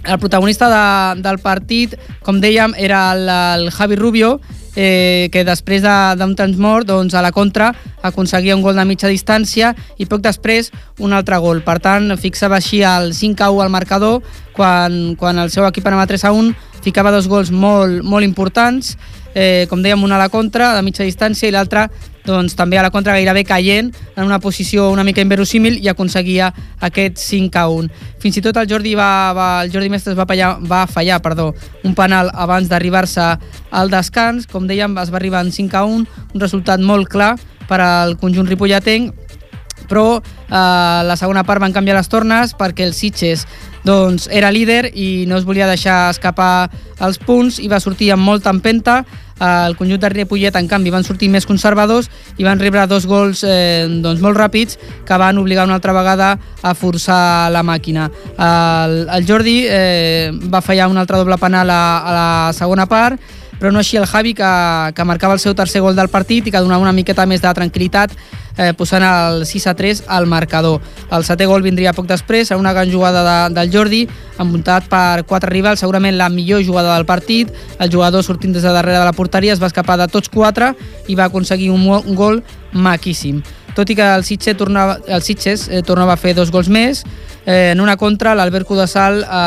El 0.06 0.20
protagonista 0.20 0.70
de, 0.70 1.22
del 1.22 1.40
partit, 1.40 1.96
com 2.24 2.42
dèiem, 2.44 2.76
era 2.78 3.06
el, 3.14 3.30
el 3.30 3.72
Javi 3.72 3.96
Rubio, 3.96 4.40
eh, 4.76 5.30
que 5.32 5.44
després 5.46 5.84
d'un 5.84 6.34
de, 6.34 6.36
temps 6.38 6.58
mort, 6.58 6.88
doncs, 6.88 7.14
a 7.14 7.22
la 7.22 7.32
contra 7.32 7.72
aconseguia 8.02 8.56
un 8.56 8.64
gol 8.66 8.76
de 8.76 8.86
mitja 8.90 9.12
distància 9.12 9.74
i 9.98 10.08
poc 10.10 10.24
després 10.26 10.72
un 11.00 11.14
altre 11.14 11.38
gol. 11.40 11.62
Per 11.66 11.78
tant, 11.80 12.12
fixava 12.18 12.58
així 12.60 12.84
el 12.84 13.14
5 13.14 13.46
a 13.46 13.52
1 13.54 13.64
al 13.64 13.74
marcador 13.74 14.22
quan, 14.54 15.16
quan 15.20 15.40
el 15.40 15.52
seu 15.54 15.68
equip 15.70 15.88
anava 15.88 16.10
3 16.10 16.26
a 16.30 16.34
1 16.34 16.54
ficava 16.84 17.14
dos 17.16 17.30
gols 17.32 17.52
molt, 17.52 18.04
molt 18.04 18.28
importants 18.28 18.98
eh, 19.34 19.66
com 19.70 19.82
dèiem, 19.84 20.04
una 20.04 20.16
a 20.16 20.24
la 20.24 20.30
contra, 20.30 20.74
de 20.76 20.82
mitja 20.86 21.06
distància, 21.06 21.50
i 21.50 21.54
l'altra 21.54 21.88
doncs, 22.24 22.56
també 22.56 22.78
a 22.80 22.84
la 22.86 22.92
contra 22.92 23.16
gairebé 23.18 23.44
caient 23.44 23.90
en 24.16 24.24
una 24.24 24.40
posició 24.40 24.90
una 24.92 25.04
mica 25.04 25.22
inverosímil 25.22 25.82
i 25.84 25.90
aconseguia 25.92 26.54
aquest 26.80 27.20
5 27.20 27.60
a 27.60 27.66
1. 27.68 27.90
Fins 28.24 28.40
i 28.40 28.44
tot 28.46 28.58
el 28.62 28.70
Jordi, 28.70 28.96
va, 28.96 29.34
va, 29.36 29.48
el 29.66 29.74
Jordi 29.74 29.92
Mestres 29.92 30.18
va 30.18 30.28
fallar, 30.30 30.56
va 30.64 30.86
fallar 30.88 31.20
perdó, 31.22 31.52
un 31.84 31.96
penal 31.96 32.32
abans 32.34 32.70
d'arribar-se 32.72 33.28
al 33.72 33.92
descans. 33.92 34.48
Com 34.48 34.70
dèiem, 34.70 34.96
es 35.04 35.12
va 35.12 35.20
arribar 35.20 35.44
en 35.44 35.52
5 35.52 35.78
a 35.78 35.84
1, 35.84 36.24
un 36.34 36.46
resultat 36.46 36.80
molt 36.80 37.12
clar 37.12 37.34
per 37.68 37.82
al 37.84 38.18
conjunt 38.22 38.48
ripolletenc, 38.48 39.12
però 39.90 40.22
eh, 40.22 41.02
la 41.04 41.18
segona 41.20 41.44
part 41.44 41.62
van 41.62 41.76
canviar 41.76 41.98
les 41.98 42.10
tornes 42.10 42.56
perquè 42.58 42.86
el 42.88 42.96
Sitges 42.96 43.46
doncs, 43.84 44.30
era 44.32 44.52
líder 44.52 44.94
i 44.96 45.26
no 45.28 45.38
es 45.38 45.44
volia 45.44 45.68
deixar 45.68 46.08
escapar 46.14 46.70
els 47.04 47.20
punts 47.20 47.60
i 47.60 47.68
va 47.68 47.82
sortir 47.84 48.14
amb 48.14 48.24
molta 48.24 48.54
empenta 48.54 49.02
el 49.40 49.76
conjunt 49.76 50.02
de 50.02 50.10
Ripollet, 50.10 50.56
en 50.56 50.68
canvi, 50.70 50.92
van 50.94 51.04
sortir 51.04 51.30
més 51.34 51.48
conservadors 51.50 52.10
i 52.38 52.46
van 52.46 52.62
rebre 52.62 52.86
dos 52.88 53.08
gols 53.10 53.44
eh, 53.48 53.86
doncs, 54.04 54.22
molt 54.22 54.38
ràpids 54.38 54.78
que 55.08 55.18
van 55.20 55.40
obligar 55.42 55.66
una 55.66 55.80
altra 55.80 55.96
vegada 55.96 56.38
a 56.62 56.74
forçar 56.78 57.52
la 57.52 57.64
màquina. 57.64 58.10
El, 58.38 58.98
el 59.10 59.28
Jordi 59.28 59.64
eh, 59.68 60.32
va 60.54 60.62
fallar 60.62 60.90
un 60.92 61.02
altre 61.02 61.18
doble 61.18 61.38
penal 61.42 61.70
a, 61.70 61.84
a 61.98 62.14
la 62.18 62.54
segona 62.54 62.86
part, 62.88 63.20
però 63.60 63.72
no 63.72 63.80
així 63.80 63.98
el 63.98 64.08
Javi, 64.10 64.34
que, 64.36 64.54
que 64.96 65.06
marcava 65.08 65.38
el 65.38 65.40
seu 65.40 65.54
tercer 65.56 65.82
gol 65.82 65.96
del 65.96 66.12
partit 66.12 66.48
i 66.48 66.52
que 66.52 66.62
donava 66.62 66.84
una 66.84 66.96
miqueta 66.96 67.26
més 67.30 67.42
de 67.42 67.54
tranquil·litat 67.54 68.16
eh, 68.58 68.74
posant 68.78 69.04
el 69.04 69.46
6 69.46 69.68
a 69.68 69.74
3 69.76 70.04
al 70.08 70.28
marcador. 70.28 70.82
El 71.12 71.26
setè 71.26 71.48
gol 71.50 71.66
vindria 71.66 71.94
poc 71.94 72.08
després, 72.10 72.52
a 72.52 72.58
una 72.58 72.74
gran 72.74 72.92
jugada 72.92 73.24
de, 73.26 73.56
del 73.56 73.72
Jordi, 73.74 74.04
envoltat 74.40 74.88
per 74.92 75.24
quatre 75.30 75.52
rivals, 75.54 75.84
segurament 75.84 76.18
la 76.18 76.30
millor 76.30 76.64
jugada 76.66 76.96
del 76.96 77.08
partit. 77.10 77.52
El 77.80 77.92
jugador 77.94 78.24
sortint 78.24 78.54
des 78.54 78.64
de 78.64 78.74
darrere 78.74 79.00
de 79.00 79.10
la 79.10 79.18
porteria 79.18 79.54
es 79.54 79.62
va 79.62 79.72
escapar 79.72 79.98
de 79.98 80.08
tots 80.08 80.30
quatre 80.30 80.74
i 81.08 81.16
va 81.16 81.30
aconseguir 81.32 81.72
un, 81.72 81.88
un 81.88 82.16
gol 82.16 82.44
maquíssim. 82.74 83.44
Tot 83.74 83.90
i 83.90 83.96
que 83.98 84.06
el 84.06 84.24
Sitges 84.24 84.58
tornava, 84.58 85.00
el 85.08 85.24
Sitges, 85.26 85.68
eh, 85.70 85.82
tornava 85.82 86.14
a 86.14 86.22
fer 86.22 86.36
dos 86.38 86.52
gols 86.54 86.70
més, 86.70 87.02
eh, 87.46 87.72
en 87.72 87.82
una 87.82 87.98
contra 87.98 88.36
l'Albert 88.36 88.68
Cudassal 88.70 89.24
a, 89.26 89.42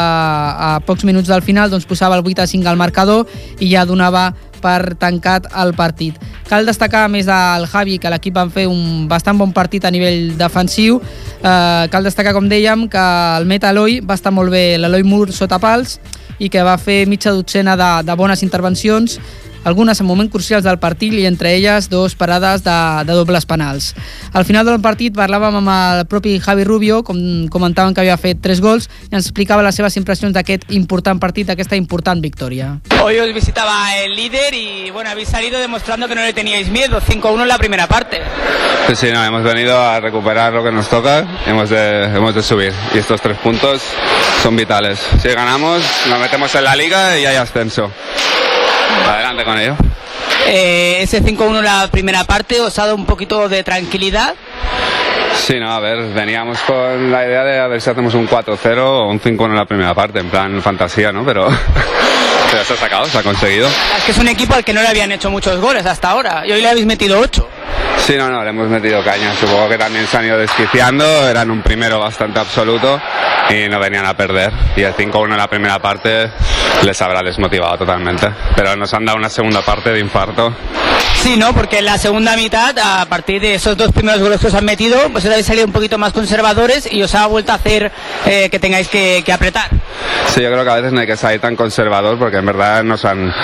a 0.74 0.80
pocs 0.86 1.06
minuts 1.06 1.30
del 1.30 1.44
final 1.46 1.70
doncs, 1.70 1.86
posava 1.86 2.18
el 2.18 2.26
8 2.26 2.42
a 2.42 2.46
5 2.50 2.68
al 2.68 2.76
marcador 2.76 3.26
i 3.60 3.70
ja 3.70 3.86
donava 3.86 4.32
per 4.62 4.96
tancat 5.00 5.48
el 5.62 5.74
partit. 5.78 6.18
Cal 6.48 6.66
destacar 6.66 7.06
més 7.12 7.26
del 7.28 7.66
Javi, 7.70 7.98
que 7.98 8.10
l'equip 8.12 8.36
van 8.36 8.52
fer 8.54 8.66
un 8.70 9.06
bastant 9.10 9.38
bon 9.38 9.52
partit 9.56 9.84
a 9.84 9.90
nivell 9.90 10.36
defensiu. 10.38 11.00
Eh, 11.42 11.86
cal 11.92 12.06
destacar, 12.06 12.34
com 12.36 12.48
dèiem, 12.48 12.86
que 12.92 13.06
el 13.38 13.48
Metaloi 13.50 14.00
va 14.00 14.18
estar 14.18 14.32
molt 14.34 14.54
bé, 14.54 14.76
l'Eloi 14.78 15.06
Mur 15.06 15.32
sota 15.32 15.58
pals, 15.62 15.98
i 16.38 16.50
que 16.52 16.62
va 16.62 16.76
fer 16.78 17.06
mitja 17.08 17.32
dotzena 17.32 17.76
de, 17.80 17.90
de 18.04 18.16
bones 18.18 18.42
intervencions 18.44 19.18
algunes 19.66 19.98
en 20.00 20.06
moments 20.06 20.30
crucials 20.32 20.64
del 20.64 20.78
partit 20.78 21.12
i 21.18 21.26
entre 21.26 21.52
elles 21.56 21.90
dos 21.90 22.14
parades 22.14 22.62
de, 22.62 22.76
de 23.04 23.12
dobles 23.12 23.46
penals. 23.50 23.94
Al 24.32 24.46
final 24.46 24.64
del 24.64 24.78
partit 24.80 25.16
parlàvem 25.16 25.58
amb 25.58 25.72
el 25.74 26.04
propi 26.06 26.38
Javi 26.40 26.64
Rubio, 26.64 27.02
com 27.02 27.18
comentaven 27.50 27.92
que 27.92 28.04
havia 28.04 28.16
fet 28.16 28.38
tres 28.40 28.62
gols, 28.62 28.86
i 29.10 29.16
ens 29.18 29.26
explicava 29.26 29.66
les 29.66 29.74
seves 29.74 29.98
impressions 29.98 30.32
d'aquest 30.36 30.70
important 30.70 31.18
partit, 31.18 31.50
d'aquesta 31.50 31.76
important 31.76 32.22
victòria. 32.22 32.76
Hoy 33.02 33.18
os 33.18 33.34
visitaba 33.34 33.96
el 33.98 34.14
líder 34.14 34.54
y 34.54 34.90
bueno, 34.90 35.10
habéis 35.10 35.28
salido 35.28 35.58
demostrando 35.58 36.06
que 36.06 36.14
no 36.14 36.22
le 36.22 36.32
teníais 36.32 36.70
miedo, 36.70 37.00
5-1 37.00 37.42
en 37.42 37.48
la 37.48 37.58
primera 37.58 37.88
parte. 37.88 38.22
Sí, 38.86 38.94
sí, 38.94 39.08
no, 39.12 39.24
hemos 39.24 39.42
venido 39.42 39.76
a 39.80 39.98
recuperar 39.98 40.52
lo 40.52 40.62
que 40.62 40.70
nos 40.70 40.88
toca, 40.88 41.26
hemos 41.44 41.70
de, 41.70 42.04
hemos 42.04 42.34
de 42.36 42.42
subir 42.42 42.72
y 42.94 42.98
estos 42.98 43.20
tres 43.20 43.36
puntos 43.38 43.82
son 44.42 44.54
vitales. 44.54 45.00
Si 45.20 45.28
ganamos, 45.28 45.82
nos 46.08 46.20
metemos 46.20 46.54
en 46.54 46.62
la 46.62 46.76
liga 46.76 47.18
y 47.18 47.26
hay 47.26 47.34
ascenso. 47.34 47.90
Adelante 49.06 49.44
con 49.44 49.58
ello. 49.58 49.76
Eh, 50.46 50.98
ese 51.02 51.22
5-1 51.22 51.58
en 51.58 51.64
la 51.64 51.88
primera 51.90 52.24
parte 52.24 52.60
os 52.60 52.78
ha 52.78 52.82
dado 52.82 52.94
un 52.94 53.06
poquito 53.06 53.48
de 53.48 53.64
tranquilidad. 53.64 54.34
Sí, 55.34 55.60
no, 55.60 55.72
a 55.72 55.80
ver, 55.80 55.98
veníamos 56.14 56.58
con 56.60 57.10
la 57.10 57.26
idea 57.26 57.44
de 57.44 57.60
a 57.60 57.66
ver 57.66 57.80
si 57.80 57.90
hacemos 57.90 58.14
un 58.14 58.28
4-0 58.28 58.78
o 58.78 59.08
un 59.08 59.20
5-1 59.20 59.44
en 59.46 59.56
la 59.56 59.64
primera 59.64 59.94
parte, 59.94 60.20
en 60.20 60.30
plan 60.30 60.62
fantasía, 60.62 61.12
¿no? 61.12 61.24
Pero, 61.24 61.46
pero 62.50 62.64
se 62.64 62.72
ha 62.72 62.76
sacado, 62.76 63.04
se 63.06 63.18
ha 63.18 63.22
conseguido. 63.22 63.68
Es 63.68 64.04
que 64.04 64.12
es 64.12 64.18
un 64.18 64.28
equipo 64.28 64.54
al 64.54 64.64
que 64.64 64.72
no 64.72 64.80
le 64.80 64.88
habían 64.88 65.12
hecho 65.12 65.30
muchos 65.30 65.60
goles 65.60 65.84
hasta 65.84 66.10
ahora 66.10 66.42
y 66.46 66.52
hoy 66.52 66.62
le 66.62 66.68
habéis 66.68 66.86
metido 66.86 67.20
8. 67.20 67.48
Sí, 67.98 68.16
no, 68.16 68.28
no, 68.28 68.42
le 68.42 68.50
hemos 68.50 68.68
metido 68.68 69.02
caña. 69.02 69.34
Supongo 69.34 69.68
que 69.68 69.78
también 69.78 70.06
se 70.06 70.16
han 70.16 70.26
ido 70.26 70.38
desquiciando, 70.38 71.28
eran 71.28 71.50
un 71.50 71.62
primero 71.62 71.98
bastante 71.98 72.38
absoluto 72.38 73.00
y 73.50 73.68
no 73.68 73.78
venían 73.78 74.06
a 74.06 74.14
perder. 74.14 74.52
Y 74.76 74.82
el 74.82 74.94
5-1 74.94 75.32
en 75.32 75.36
la 75.36 75.48
primera 75.48 75.78
parte 75.78 76.30
les 76.82 77.02
habrá 77.02 77.22
desmotivado 77.22 77.78
totalmente. 77.78 78.28
Pero 78.54 78.76
nos 78.76 78.92
han 78.94 79.04
dado 79.04 79.18
una 79.18 79.28
segunda 79.28 79.62
parte 79.62 79.90
de 79.90 80.00
infarto. 80.00 80.54
Sí, 81.26 81.36
¿no? 81.36 81.52
Porque 81.52 81.78
en 81.80 81.86
la 81.86 81.98
segunda 81.98 82.36
mitad, 82.36 82.72
a 82.78 83.04
partir 83.06 83.40
de 83.40 83.56
esos 83.56 83.76
dos 83.76 83.90
primeros 83.90 84.20
goles 84.20 84.40
que 84.40 84.46
os 84.46 84.54
han 84.54 84.64
metido, 84.64 84.96
pues 85.10 85.24
os 85.24 85.30
habéis 85.32 85.44
salido 85.44 85.66
un 85.66 85.72
poquito 85.72 85.98
más 85.98 86.12
conservadores 86.12 86.88
y 86.88 87.02
os 87.02 87.16
ha 87.16 87.26
vuelto 87.26 87.50
a 87.50 87.56
hacer 87.56 87.90
eh, 88.26 88.48
que 88.48 88.60
tengáis 88.60 88.86
que, 88.86 89.24
que 89.26 89.32
apretar. 89.32 89.68
Sí, 90.28 90.40
yo 90.40 90.52
creo 90.52 90.62
que 90.62 90.70
a 90.70 90.74
veces 90.76 90.92
no 90.92 91.00
hay 91.00 91.06
que 91.08 91.16
salir 91.16 91.40
tan 91.40 91.56
conservador 91.56 92.16
porque 92.16 92.36
en 92.36 92.46
verdad 92.46 92.84
nos 92.84 93.04
han, 93.04 93.34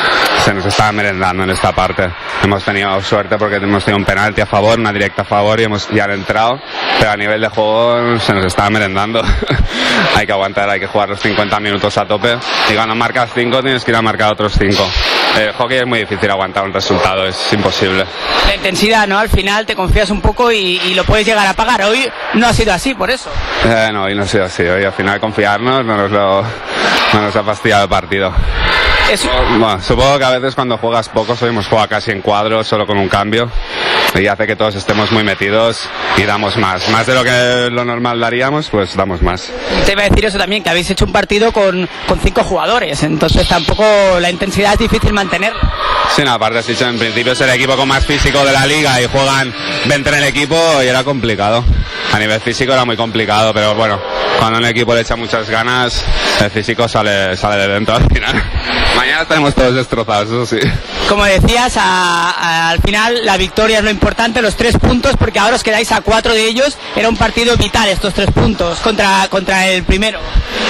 se 0.44 0.54
nos 0.54 0.64
estaba 0.64 0.92
merendando 0.92 1.42
en 1.42 1.50
esta 1.50 1.72
parte. 1.72 2.08
Hemos 2.44 2.62
tenido 2.64 3.02
suerte 3.02 3.36
porque 3.36 3.56
hemos 3.56 3.84
tenido 3.84 3.98
un 3.98 4.04
penalti 4.04 4.42
a 4.42 4.46
favor, 4.46 4.78
una 4.78 4.92
directa 4.92 5.22
a 5.22 5.24
favor 5.24 5.58
y 5.58 5.64
hemos 5.64 5.88
ya 5.90 6.04
han 6.04 6.12
entrado, 6.12 6.60
pero 7.00 7.10
a 7.10 7.16
nivel 7.16 7.40
de 7.40 7.48
juego 7.48 8.16
se 8.20 8.32
nos 8.32 8.44
estaba 8.44 8.70
merendando. 8.70 9.20
hay 10.14 10.24
que 10.24 10.32
aguantar, 10.32 10.70
hay 10.70 10.78
que 10.78 10.86
jugar 10.86 11.08
los 11.08 11.20
50 11.20 11.58
minutos 11.58 11.98
a 11.98 12.06
tope 12.06 12.38
y 12.70 12.74
cuando 12.74 12.94
marcas 12.94 13.30
5 13.34 13.60
tienes 13.60 13.84
que 13.84 13.90
ir 13.90 13.96
a 13.96 14.02
marcar 14.02 14.32
otros 14.32 14.52
5. 14.56 14.88
El 15.40 15.52
hockey 15.54 15.78
es 15.78 15.86
muy 15.86 16.00
difícil 16.00 16.30
aguantar 16.30 16.64
un 16.64 16.72
resultado, 16.72 17.26
es 17.26 17.52
imposible. 17.52 17.72
La 18.47 18.55
intensidad, 18.55 19.07
¿no? 19.07 19.19
Al 19.19 19.29
final 19.29 19.67
te 19.67 19.75
confías 19.75 20.11
un 20.11 20.21
poco 20.21 20.50
y, 20.52 20.81
y 20.85 20.95
lo 20.95 21.05
puedes 21.05 21.26
llegar 21.26 21.47
a 21.47 21.55
pagar. 21.55 21.83
Hoy 21.83 22.11
no 22.35 22.47
ha 22.47 22.52
sido 22.52 22.73
así, 22.73 22.95
por 22.95 23.11
eso. 23.11 23.31
Eh, 23.64 23.91
no, 23.93 24.05
hoy 24.05 24.14
no 24.14 24.23
ha 24.23 24.26
sido 24.26 24.45
así. 24.45 24.62
Hoy 24.62 24.85
al 24.85 24.93
final 24.93 25.21
confiarnos 25.21 25.85
no 25.85 25.97
nos, 25.97 26.11
lo, 26.11 26.43
no 26.43 27.23
nos 27.23 27.35
ha 27.37 27.43
fastidiado 27.43 27.85
el 27.85 27.88
partido. 27.88 28.33
Bueno, 29.12 29.78
supongo 29.83 30.19
que 30.19 30.25
a 30.25 30.31
veces 30.31 30.54
cuando 30.54 30.78
juegas 30.78 31.11
poco, 31.11 31.37
hoy 31.38 31.49
hemos 31.50 31.66
jugado 31.66 31.87
casi 31.87 32.12
en 32.12 32.23
cuadro, 32.23 32.64
solo 32.64 32.87
con 32.87 32.97
un 32.97 33.11
cambio, 33.11 33.50
y 34.19 34.26
hace 34.26 34.47
que 34.47 34.57
todos 34.57 34.75
estemos 34.75 35.12
muy 35.12 35.23
metidos 35.23 35.87
y 36.16 36.23
damos 36.23 36.57
más. 36.57 36.88
Más 36.88 37.07
de 37.07 37.14
lo 37.14 37.23
que 37.23 37.69
lo 37.71 37.85
normal 37.85 38.19
daríamos, 38.21 38.71
pues 38.71 38.97
damos 38.97 39.21
más. 39.21 39.52
Te 39.85 39.92
iba 39.92 40.02
a 40.02 40.09
decir 40.09 40.25
eso 40.25 40.38
también, 40.38 40.62
que 40.62 40.71
habéis 40.71 40.88
hecho 40.88 41.04
un 41.04 41.12
partido 41.12 41.52
con, 41.52 41.87
con 42.09 42.21
cinco 42.21 42.42
jugadores, 42.42 43.02
entonces 43.02 43.47
tampoco 43.47 43.85
la 44.19 44.31
intensidad 44.31 44.73
es 44.73 44.78
difícil 44.78 45.12
mantenerla. 45.12 45.61
Sí, 46.16 46.23
no, 46.25 46.33
aparte 46.33 46.61
has 46.61 46.66
dicho, 46.66 46.88
en 46.88 46.99
principio 46.99 47.33
es 47.33 47.40
el 47.42 47.50
equipo 47.50 47.76
con 47.76 47.88
más 47.88 48.07
físico 48.07 48.42
de 48.47 48.52
la 48.52 48.64
liga 48.64 48.99
y 48.99 49.09
juegan 49.09 49.52
20 49.88 50.09
en 50.09 50.16
el 50.16 50.25
equipo 50.25 50.57
y 50.83 50.87
era 50.87 51.04
complicado. 51.04 51.62
A 52.14 52.19
nivel 52.19 52.40
físico 52.40 52.73
era 52.73 52.87
muy 52.87 52.97
complicado, 52.97 53.52
pero 53.52 53.75
bueno, 53.75 54.00
cuando 54.38 54.59
un 54.59 54.64
equipo 54.64 54.95
le 54.95 55.02
echa 55.02 55.16
muchas 55.16 55.49
ganas, 55.50 56.02
el 56.40 56.50
físico 56.50 56.88
sale, 56.88 57.37
sale 57.37 57.57
de 57.62 57.69
dentro 57.69 57.95
al 57.95 58.07
final. 58.07 58.42
Mañana 58.96 59.22
estaremos 59.22 59.54
todos 59.54 59.75
destrozados, 59.75 60.28
eso 60.28 60.46
sí. 60.46 60.58
Como 61.08 61.25
decías, 61.25 61.76
a- 61.76 62.30
a- 62.30 62.70
al 62.70 62.80
final 62.80 63.18
la 63.25 63.37
victoria 63.37 63.78
es 63.78 63.84
lo 63.84 63.90
importante, 63.90 64.40
los 64.42 64.56
tres 64.56 64.76
puntos, 64.78 65.12
porque 65.18 65.38
ahora 65.38 65.56
os 65.56 65.62
quedáis 65.62 65.90
a 65.92 66.00
cuatro 66.02 66.32
de 66.34 66.44
ellos. 66.44 66.76
Era 66.94 67.08
un 67.08 67.16
partido 67.16 67.56
vital 67.56 67.88
estos 67.88 68.14
tres 68.14 68.30
puntos 68.30 68.78
contra, 68.80 69.26
contra 69.28 69.66
el 69.68 69.82
primero. 69.84 70.20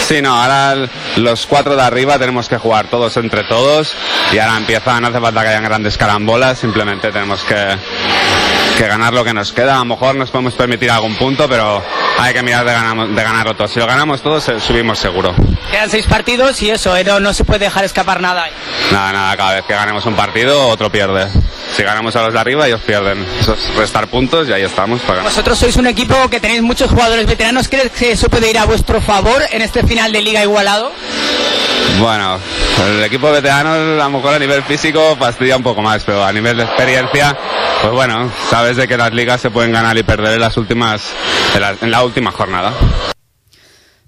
Sí, 0.06 0.22
no, 0.22 0.40
ahora 0.40 0.88
los 1.16 1.46
cuatro 1.46 1.76
de 1.76 1.82
arriba 1.82 2.18
tenemos 2.18 2.48
que 2.48 2.58
jugar 2.58 2.86
todos 2.86 3.16
entre 3.16 3.44
todos 3.44 3.92
y 4.32 4.38
ahora 4.38 4.56
empieza, 4.56 5.00
no 5.00 5.08
hace 5.08 5.20
falta 5.20 5.42
que 5.42 5.48
hayan 5.48 5.64
grandes 5.64 5.96
carambolas, 5.98 6.58
simplemente 6.58 7.10
tenemos 7.12 7.42
que, 7.42 7.54
que 8.76 8.86
ganar 8.88 9.12
lo 9.12 9.24
que 9.24 9.32
nos 9.34 9.52
queda. 9.52 9.76
A 9.76 9.78
lo 9.78 9.84
mejor 9.84 10.14
nos 10.14 10.30
podemos 10.30 10.54
permitir 10.54 10.90
algún 10.90 11.14
punto, 11.16 11.48
pero 11.48 11.82
hay 12.18 12.32
que 12.32 12.42
mirar 12.42 12.64
de, 12.64 12.72
ganamos- 12.72 13.14
de 13.14 13.22
ganarlo 13.22 13.54
todo. 13.54 13.68
Si 13.68 13.78
lo 13.78 13.86
ganamos 13.86 14.22
todos, 14.22 14.48
eh, 14.48 14.60
subimos 14.60 14.98
seguro. 14.98 15.34
Quedan 15.70 15.90
seis 15.90 16.06
partidos 16.06 16.60
y 16.62 16.70
eso, 16.70 16.96
eh, 16.96 17.04
no, 17.04 17.20
no 17.20 17.32
se 17.32 17.44
puede 17.44 17.60
dejar 17.60 17.84
escapar 17.84 18.20
nada. 18.20 18.46
Nada, 18.90 19.12
nada, 19.12 19.36
cada 19.36 19.54
vez 19.54 19.64
que 19.64 19.74
ganemos 19.74 20.04
un 20.06 20.14
partido, 20.14 20.68
otro 20.68 20.90
pierde. 20.90 21.28
Si 21.76 21.82
ganamos 21.82 22.14
a 22.16 22.22
los 22.22 22.32
de 22.32 22.38
arriba, 22.40 22.66
ellos 22.66 22.80
pierden. 22.86 23.24
Eso 23.40 23.54
es 23.54 23.74
restar 23.76 24.06
puntos 24.08 24.48
y 24.48 24.52
ahí 24.52 24.62
estamos 24.62 25.00
para 25.02 25.16
ganar. 25.16 25.30
Vosotros 25.30 25.58
sois 25.58 25.76
un 25.76 25.86
equipo 25.86 26.28
que 26.28 26.40
tenéis 26.40 26.62
muchos 26.62 26.90
jugadores 26.90 27.26
veteranos. 27.26 27.68
¿Crees 27.68 27.90
que 27.92 28.12
eso 28.12 28.28
puede 28.28 28.50
ir 28.50 28.58
a 28.58 28.64
vuestro 28.66 29.00
favor 29.00 29.42
en 29.50 29.62
este 29.62 29.82
final 29.86 30.12
de 30.12 30.20
liga 30.22 30.42
igualado? 30.42 30.92
Bueno, 31.98 32.38
el 32.86 33.02
equipo 33.04 33.30
veterano 33.30 33.72
a 33.72 33.76
lo 34.04 34.10
mejor 34.10 34.34
a 34.34 34.38
nivel 34.38 34.62
físico 34.62 35.16
fastidia 35.18 35.56
un 35.56 35.62
poco 35.62 35.82
más, 35.82 36.02
pero 36.04 36.24
a 36.24 36.32
nivel 36.32 36.56
de 36.56 36.62
experiencia, 36.64 37.36
pues 37.80 37.92
bueno, 37.92 38.30
sabes 38.50 38.61
de 38.70 38.88
que 38.88 38.96
las 38.96 39.12
ligas 39.12 39.40
se 39.40 39.50
pueden 39.50 39.72
ganar 39.72 39.96
y 39.98 40.02
perder 40.02 40.34
en 40.34 40.40
las 40.40 40.56
últimas, 40.56 41.02
en 41.54 41.60
la, 41.60 41.76
en 41.80 41.90
la 41.90 42.04
última 42.04 42.30
jornada. 42.30 42.72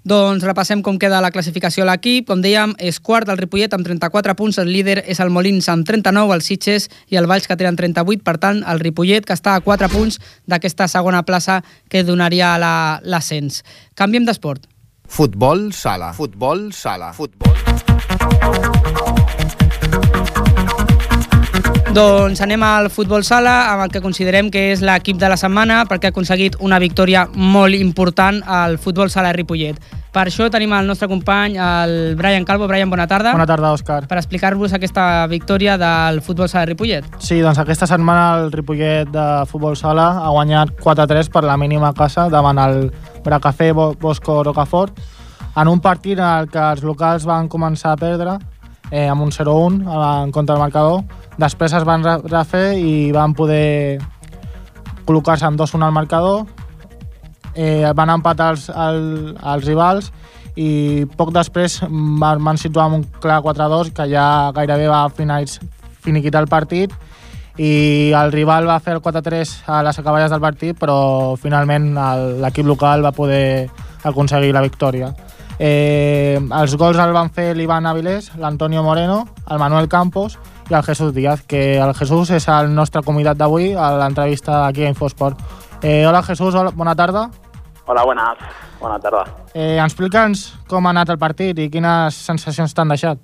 Doncs 0.04 0.44
repassem 0.44 0.82
com 0.84 0.98
queda 1.00 1.22
la 1.24 1.30
classificació 1.32 1.84
a 1.84 1.88
l'equip. 1.88 2.26
Com 2.28 2.42
dèiem, 2.44 2.74
és 2.76 3.00
quart 3.00 3.30
el 3.32 3.38
Ripollet 3.40 3.72
amb 3.72 3.86
34 3.88 4.34
punts, 4.36 4.58
el 4.60 4.68
líder 4.68 4.98
és 5.08 5.20
el 5.24 5.32
Molins 5.32 5.68
amb 5.72 5.86
39, 5.88 6.34
el 6.36 6.44
Sitges 6.44 6.90
i 7.08 7.16
el 7.16 7.26
Valls 7.26 7.48
que 7.48 7.56
tenen 7.56 7.76
38. 7.80 8.20
Per 8.24 8.36
tant, 8.42 8.60
el 8.68 8.84
Ripollet 8.84 9.24
que 9.24 9.32
està 9.32 9.56
a 9.56 9.64
4 9.64 9.88
punts 9.88 10.20
d'aquesta 10.44 10.90
segona 10.92 11.24
plaça 11.24 11.62
que 11.88 12.04
donaria 12.04 12.52
l'ascens. 12.60 13.64
Canviem 13.96 14.28
d'esport. 14.28 14.68
Futbol 15.08 15.72
sala. 15.72 16.12
Futbol 16.12 16.68
sala. 16.76 17.12
Futbol. 17.16 17.56
Doncs 21.94 22.40
anem 22.42 22.58
al 22.66 22.88
futbol 22.90 23.22
sala, 23.22 23.68
amb 23.70 23.84
el 23.84 23.90
que 23.94 24.00
considerem 24.02 24.48
que 24.50 24.72
és 24.72 24.80
l'equip 24.82 25.14
de 25.14 25.28
la 25.30 25.36
setmana, 25.38 25.76
perquè 25.86 26.08
ha 26.08 26.10
aconseguit 26.10 26.56
una 26.58 26.80
victòria 26.82 27.20
molt 27.38 27.78
important 27.78 28.40
al 28.50 28.80
futbol 28.82 29.12
sala 29.14 29.30
Ripollet. 29.36 29.78
Per 30.10 30.24
això 30.24 30.48
tenim 30.50 30.72
el 30.74 30.88
nostre 30.90 31.06
company, 31.06 31.54
el 31.54 32.16
Brian 32.18 32.42
Calvo. 32.48 32.66
Brian, 32.66 32.90
bona 32.90 33.06
tarda. 33.06 33.30
Bona 33.36 33.46
tarda, 33.46 33.70
Òscar. 33.76 34.08
Per 34.10 34.18
explicar-vos 34.18 34.74
aquesta 34.74 35.04
victòria 35.30 35.76
del 35.78 36.18
futbol 36.18 36.50
sala 36.50 36.66
Ripollet. 36.66 37.06
Sí, 37.22 37.38
doncs 37.44 37.60
aquesta 37.62 37.86
setmana 37.86 38.40
el 38.40 38.50
Ripollet 38.50 39.12
de 39.14 39.26
futbol 39.46 39.78
sala 39.78 40.08
ha 40.24 40.32
guanyat 40.34 40.74
4-3 40.82 41.30
per 41.30 41.44
la 41.46 41.54
mínima 41.54 41.92
casa 41.94 42.26
davant 42.26 42.58
el 42.58 42.88
Bracafé 43.22 43.70
Bosco 43.70 44.42
Rocafort 44.42 44.98
en 45.54 45.70
un 45.70 45.78
partit 45.78 46.18
en 46.18 46.26
el 46.26 46.50
que 46.50 46.58
els 46.72 46.82
locals 46.82 47.22
van 47.22 47.46
començar 47.46 47.94
a 47.94 48.02
perdre 48.02 48.34
eh, 48.90 49.08
amb 49.08 49.22
un 49.22 49.30
0-1 49.30 50.24
en 50.24 50.32
contra 50.32 50.54
del 50.54 50.62
marcador. 50.62 51.02
Després 51.40 51.72
es 51.74 51.86
van 51.86 52.04
refer 52.04 52.76
i 52.78 53.10
van 53.14 53.34
poder 53.34 53.98
col·locar-se 55.04 55.46
amb 55.48 55.58
2-1 55.60 55.86
al 55.86 55.94
marcador. 55.94 56.44
Eh, 57.54 57.90
van 57.94 58.10
empatar 58.10 58.50
els, 58.54 58.68
el, 58.70 59.34
els 59.38 59.66
rivals 59.66 60.10
i 60.58 61.04
poc 61.18 61.30
després 61.34 61.80
van, 61.86 62.40
van 62.42 62.58
situar 62.58 62.88
un 62.90 63.04
clar 63.22 63.40
4-2 63.42 63.92
que 63.94 64.08
ja 64.10 64.50
gairebé 64.54 64.88
va 64.90 65.06
finiquitar 65.14 66.42
el 66.42 66.50
partit 66.50 66.90
i 67.58 68.10
el 68.18 68.32
rival 68.34 68.66
va 68.66 68.80
fer 68.82 68.96
el 68.96 69.02
4-3 69.02 69.52
a 69.70 69.82
les 69.86 69.98
acaballes 70.02 70.34
del 70.34 70.42
partit 70.42 70.78
però 70.78 71.36
finalment 71.38 71.92
l'equip 72.42 72.66
local 72.66 73.06
va 73.06 73.14
poder 73.14 73.70
aconseguir 74.02 74.52
la 74.52 74.64
victòria. 74.64 75.12
Eh, 75.58 76.38
els 76.42 76.74
gols 76.74 76.98
el 76.98 77.14
van 77.14 77.30
fer 77.30 77.52
l'Ivan 77.54 77.86
Avilés, 77.86 78.32
l'Antonio 78.42 78.82
Moreno, 78.82 79.22
el 79.46 79.62
Manuel 79.62 79.88
Campos 79.88 80.38
i 80.70 80.74
el 80.74 80.82
Jesús 80.82 81.12
Díaz, 81.14 81.42
que 81.46 81.78
el 81.78 81.92
Jesús 81.94 82.30
és 82.32 82.46
el 82.48 82.70
nostre 82.74 83.02
convidat 83.04 83.36
d'avui 83.36 83.74
a 83.76 83.90
l'entrevista 84.00 84.66
aquí 84.66 84.84
a 84.84 84.88
Infosport. 84.88 85.36
Eh, 85.82 86.06
hola 86.06 86.22
Jesús, 86.22 86.54
hola, 86.54 86.70
bona 86.74 86.94
tarda. 86.96 87.28
Hola, 87.86 88.04
buenas. 88.04 88.38
Bona 88.80 88.98
tarda. 88.98 89.24
Eh, 89.52 89.76
explica'ns 89.76 90.46
com 90.68 90.86
ha 90.86 90.92
anat 90.94 91.12
el 91.12 91.20
partit 91.20 91.58
i 91.60 91.68
quines 91.68 92.16
sensacions 92.16 92.72
t'han 92.72 92.88
deixat. 92.88 93.20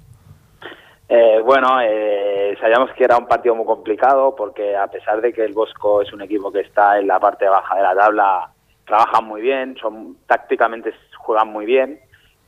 Eh, 1.09 1.41
bueno, 1.43 1.81
eh, 1.81 2.57
sabíamos 2.61 2.91
que 2.93 3.05
era 3.05 3.17
un 3.17 3.27
partido 3.27 3.55
muy 3.55 3.65
complicado 3.65 4.35
porque 4.37 4.77
a 4.77 4.87
pesar 4.89 5.21
de 5.23 5.33
que 5.33 5.45
el 5.45 5.55
Bosco 5.55 6.03
es 6.03 6.13
un 6.13 6.21
equipo 6.23 6.53
que 6.53 6.61
está 6.61 6.99
en 6.99 7.09
la 7.09 7.19
parte 7.19 7.49
baja 7.49 7.75
de 7.77 7.83
la 7.83 7.95
tabla, 7.95 8.51
trabajan 8.87 9.25
muy 9.25 9.41
bien, 9.41 9.77
son 9.81 10.19
tácticamente 10.27 10.93
juegan 11.17 11.49
muy 11.49 11.65
bien 11.65 12.01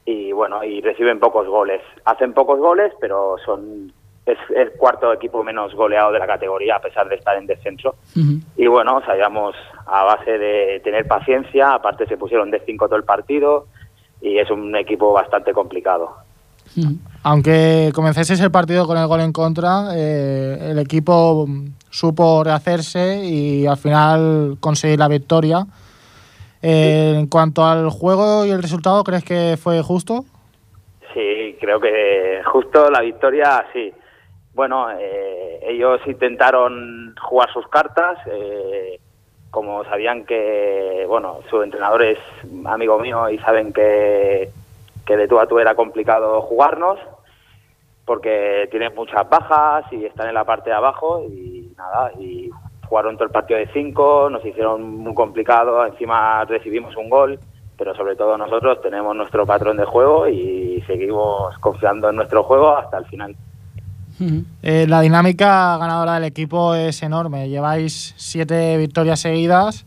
y 0.04 0.32
bueno, 0.32 0.62
y 0.62 0.80
reciben 0.80 1.18
pocos 1.18 1.49
goles. 1.49 1.80
Hacen 2.04 2.34
pocos 2.34 2.58
goles, 2.61 2.92
pero 3.00 3.37
son 3.44 3.92
el 4.54 4.72
cuarto 4.72 5.12
equipo 5.12 5.42
menos 5.42 5.75
goleado 5.75 6.12
de 6.12 6.18
la 6.18 6.26
categoría 6.26 6.76
a 6.76 6.80
pesar 6.80 7.08
de 7.08 7.16
estar 7.16 7.37
en 7.37 7.46
descenso. 7.46 7.96
Uh 8.16 8.20
-huh. 8.20 8.40
Y 8.56 8.66
bueno, 8.66 9.02
sabíamos 9.04 9.54
a 9.87 10.04
base 10.04 10.38
de 10.38 10.80
tener 10.84 11.06
paciencia, 11.06 11.75
aparte 11.75 12.06
se 12.06 12.16
pusieron 12.16 12.50
de 12.50 12.61
5 12.61 12.87
todo 12.87 12.96
el 12.96 13.04
partido 13.04 13.66
y 14.20 14.38
es 14.38 14.50
un 14.50 14.75
equipo 14.76 15.12
bastante 15.12 15.52
complicado. 15.52 16.11
Uh 16.76 16.80
-huh. 16.80 16.99
Aunque 17.25 17.92
comenzaseis 17.94 18.40
el 18.40 18.50
partido 18.50 18.87
con 18.87 18.96
el 18.99 19.06
gol 19.06 19.21
en 19.21 19.32
contra, 19.32 19.88
eh, 19.95 20.71
el 20.71 20.78
equipo 20.78 21.47
supo 21.90 22.43
rehacerse 22.43 23.25
y 23.25 23.67
al 23.67 23.76
final 23.76 24.56
conseguir 24.60 24.99
la 24.99 25.08
victoria. 25.08 25.67
Eh, 26.62 27.17
en 27.19 27.26
cuanto 27.26 27.64
al 27.64 27.90
juego 27.90 28.47
y 28.47 28.50
el 28.50 28.62
resultado, 28.62 29.02
¿crees 29.02 29.25
que 29.25 29.56
fue 29.60 29.82
justo? 29.82 30.25
Sí, 31.12 31.56
creo 31.60 31.80
que 31.80 32.40
justo 32.45 32.88
la 32.90 33.00
victoria, 33.00 33.67
sí. 33.73 33.93
Bueno, 34.54 34.91
eh, 34.91 35.60
ellos 35.62 36.00
intentaron 36.06 37.15
jugar 37.21 37.50
sus 37.52 37.67
cartas, 37.69 38.19
eh, 38.26 39.00
como 39.50 39.84
sabían 39.84 40.25
que, 40.26 41.04
bueno, 41.08 41.41
su 41.49 41.62
entrenador 41.62 42.02
es 42.02 42.19
amigo 42.67 42.99
mío 42.99 43.30
y 43.30 43.38
saben 43.38 43.73
que, 43.73 44.50
que 45.06 45.17
de 45.17 45.28
tú 45.28 45.38
a 45.38 45.47
tú 45.47 45.58
era 45.58 45.75
complicado 45.75 46.43
jugarnos, 46.43 46.99
porque 48.04 48.69
tienen 48.71 48.95
muchas 48.95 49.28
bajas 49.28 49.91
y 49.91 50.04
están 50.04 50.28
en 50.28 50.34
la 50.34 50.45
parte 50.45 50.71
de 50.71 50.76
abajo 50.76 51.25
y 51.28 51.73
nada, 51.78 52.12
y 52.19 52.50
jugaron 52.88 53.17
todo 53.17 53.25
el 53.25 53.30
partido 53.30 53.58
de 53.58 53.69
cinco, 53.73 54.28
nos 54.30 54.45
hicieron 54.45 54.82
muy 54.99 55.15
complicado, 55.15 55.86
encima 55.86 56.45
recibimos 56.45 56.95
un 56.97 57.08
gol, 57.08 57.38
pero 57.78 57.95
sobre 57.95 58.17
todo 58.17 58.36
nosotros 58.36 58.82
tenemos 58.82 59.17
nuestro 59.17 59.47
patrón 59.47 59.78
de 59.78 59.86
juego 59.86 60.28
y 60.28 60.82
seguimos 60.86 61.56
confiando 61.58 62.10
en 62.10 62.17
nuestro 62.17 62.43
juego 62.43 62.76
hasta 62.76 62.99
el 62.99 63.06
final. 63.06 63.34
Eh, 64.63 64.87
la 64.89 65.00
dinámica 65.00 65.76
ganadora 65.78 66.15
del 66.15 66.25
equipo 66.25 66.75
es 66.75 67.02
enorme. 67.02 67.49
Lleváis 67.49 68.15
siete 68.17 68.76
victorias 68.76 69.21
seguidas 69.21 69.87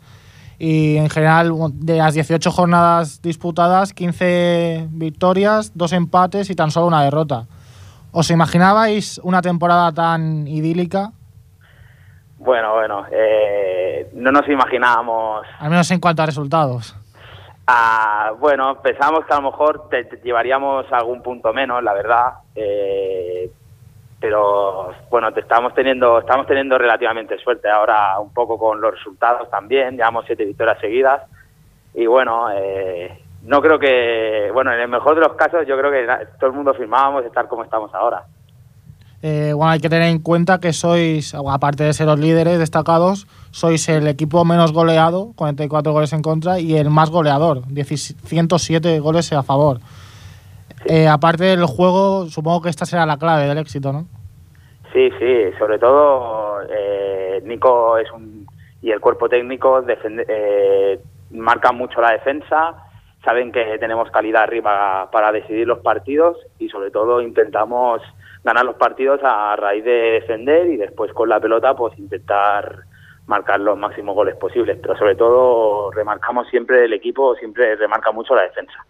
y 0.58 0.98
en 0.98 1.10
general 1.10 1.52
de 1.74 1.98
las 1.98 2.14
18 2.14 2.52
jornadas 2.52 3.22
disputadas, 3.22 3.94
15 3.94 4.88
victorias, 4.92 5.72
dos 5.76 5.94
empates 5.94 6.50
y 6.50 6.56
tan 6.56 6.72
solo 6.72 6.88
una 6.88 7.04
derrota. 7.04 7.46
¿Os 8.12 8.32
imaginabais 8.32 9.20
una 9.24 9.42
temporada 9.42 9.92
tan 9.92 10.48
idílica? 10.48 11.12
Bueno, 12.38 12.74
bueno, 12.74 13.06
eh, 13.12 14.10
no 14.14 14.32
nos 14.32 14.48
imaginábamos. 14.48 15.46
Al 15.60 15.70
menos 15.70 15.90
en 15.92 16.00
cuanto 16.00 16.22
a 16.22 16.26
resultados. 16.26 16.96
Ah, 17.68 18.32
bueno, 18.40 18.82
pensábamos 18.82 19.26
que 19.26 19.34
a 19.34 19.42
lo 19.42 19.50
mejor 19.50 19.90
te, 19.90 20.04
te 20.06 20.18
llevaríamos 20.18 20.86
algún 20.92 21.24
punto 21.24 21.52
menos, 21.54 21.82
la 21.84 21.94
verdad. 21.94 22.34
Eh, 22.54 23.52
pero 24.20 24.94
bueno, 25.10 25.32
te 25.34 25.42
estamos 25.42 25.74
teniendo, 25.74 26.20
estamos 26.20 26.48
teniendo 26.48 26.78
relativamente 26.78 27.38
suerte 27.38 27.70
ahora 27.70 28.20
un 28.20 28.34
poco 28.34 28.58
con 28.58 28.82
los 28.82 28.94
resultados 28.94 29.50
también. 29.50 29.98
Llevamos 29.98 30.26
siete 30.26 30.46
victorias 30.46 30.80
seguidas 30.80 31.22
y 31.94 32.06
bueno, 32.06 32.48
eh, 32.54 33.22
no 33.44 33.62
creo 33.62 33.78
que, 33.78 34.50
bueno, 34.54 34.74
en 34.74 34.80
el 34.80 34.88
mejor 34.88 35.16
de 35.16 35.22
los 35.22 35.34
casos 35.34 35.68
yo 35.68 35.78
creo 35.78 35.92
que 35.92 36.08
todo 36.40 36.50
el 36.50 36.56
mundo 36.56 36.74
firmábamos 36.74 37.26
estar 37.26 37.48
como 37.48 37.64
estamos 37.64 37.94
ahora. 37.94 38.24
Eh, 39.22 39.54
bueno, 39.54 39.72
hay 39.72 39.80
que 39.80 39.90
tener 39.90 40.10
en 40.10 40.20
cuenta 40.20 40.60
que 40.60 40.72
sois, 40.72 41.34
aparte 41.34 41.84
de 41.84 41.94
ser 41.94 42.06
los 42.06 42.20
líderes 42.20 42.60
destacados, 42.60 43.28
sois 43.52 43.90
el 43.90 44.08
equipo 44.08 44.46
menos 44.46 44.72
goleado, 44.72 45.32
44 45.36 45.94
goles 45.94 46.14
en 46.14 46.22
contra, 46.22 46.60
y 46.60 46.78
el 46.78 46.90
más 46.90 47.10
goleador, 47.10 47.64
107 47.74 49.00
goles 49.00 49.32
a 49.34 49.42
favor. 49.42 49.80
Eh, 50.86 51.08
aparte 51.08 51.46
del 51.46 51.66
juego, 51.66 52.28
supongo 52.28 52.62
que 52.62 52.70
esta 52.70 52.86
será 52.86 53.06
la 53.06 53.18
clave 53.18 53.48
del 53.48 53.58
éxito, 53.58 53.92
¿no? 53.92 54.06
Sí, 54.94 55.10
sí, 55.20 55.52
sobre 55.58 55.80
todo 55.80 56.62
eh, 56.70 57.42
Nico 57.44 57.98
es 57.98 58.12
un 58.12 58.46
y 58.82 58.92
el 58.92 59.02
cuerpo 59.02 59.28
técnico 59.28 59.82
defende, 59.82 60.26
eh, 60.28 61.00
marcan 61.32 61.76
mucho 61.76 62.00
la 62.02 62.12
defensa, 62.12 62.76
saben 63.24 63.52
que 63.52 63.80
tenemos 63.80 64.12
calidad 64.12 64.44
arriba 64.44 65.10
para 65.12 65.32
decidir 65.32 65.68
los 65.68 65.80
partidos 65.80 66.38
y 66.60 66.70
sobre 66.70 66.92
todo 66.92 67.20
intentamos 67.20 68.04
ganar 68.44 68.64
los 68.64 68.76
partidos 68.76 69.20
a 69.24 69.56
raíz 69.56 69.84
de 69.84 70.20
defender 70.22 70.68
y 70.68 70.78
después 70.78 71.12
con 71.14 71.30
la 71.30 71.40
pelota 71.40 71.76
pues 71.76 71.98
intentar 71.98 72.84
marcar 73.26 73.60
los 73.60 73.76
máximos 73.76 74.14
goles 74.14 74.36
posibles, 74.36 74.78
pero 74.80 74.96
sobre 74.96 75.16
todo 75.16 75.90
remarcamos 75.90 76.48
siempre 76.50 76.86
el 76.86 76.94
equipo, 76.94 77.36
siempre 77.38 77.76
remarca 77.76 78.12
mucho 78.12 78.36
la 78.36 78.44
defensa. 78.44 78.86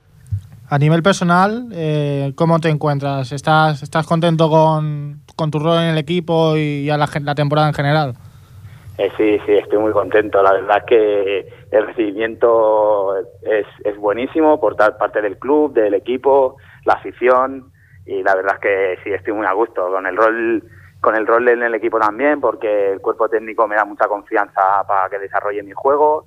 A 0.67 0.80
nivel 0.80 1.04
personal, 1.04 1.67
eh, 1.73 2.34
¿cómo 2.36 2.60
te 2.60 2.69
encuentras? 2.69 3.32
¿Estás, 3.32 3.84
estás 3.84 4.08
contento 4.08 4.49
con, 4.49 5.21
tu 5.51 5.60
rol 5.60 5.78
en 5.78 5.89
el 5.89 5.97
equipo 5.99 6.58
y 6.58 6.89
a 6.89 6.97
la, 6.97 7.08
la 7.21 7.36
temporada 7.36 7.67
en 7.67 7.73
general? 7.73 8.13
Eh, 8.97 9.12
sí, 9.15 9.39
sí, 9.45 9.51
estoy 9.51 9.78
muy 9.78 9.91
contento. 9.91 10.41
La 10.41 10.54
verdad 10.54 10.78
es 10.78 10.84
que 10.86 11.54
el 11.71 11.86
recibimiento 11.86 13.15
es, 13.43 13.67
es 13.84 13.97
buenísimo 13.97 14.60
por 14.60 14.75
parte 14.75 15.21
del 15.21 15.38
club, 15.38 15.73
del 15.73 15.93
equipo, 15.93 16.58
la 16.86 16.93
afición 16.93 17.71
y 18.06 18.23
la 18.23 18.36
verdad 18.36 18.56
es 18.56 18.60
que 18.60 18.97
sí, 19.04 19.13
estoy 19.13 19.34
muy 19.34 19.45
a 19.45 19.54
gusto 19.54 19.89
con 19.89 20.06
el 20.06 20.15
rol 20.15 20.63
con 21.01 21.15
el 21.15 21.28
rol 21.28 21.47
en 21.49 21.62
el 21.62 21.75
equipo 21.75 21.99
también 21.99 22.41
porque 22.41 22.93
el 22.93 23.01
cuerpo 23.01 23.30
técnico 23.30 23.67
me 23.67 23.75
da 23.75 23.86
mucha 23.86 24.08
confianza 24.08 24.84
para 24.88 25.10
que 25.10 25.19
desarrolle 25.19 25.62
mi 25.62 25.73
juego 25.73 26.25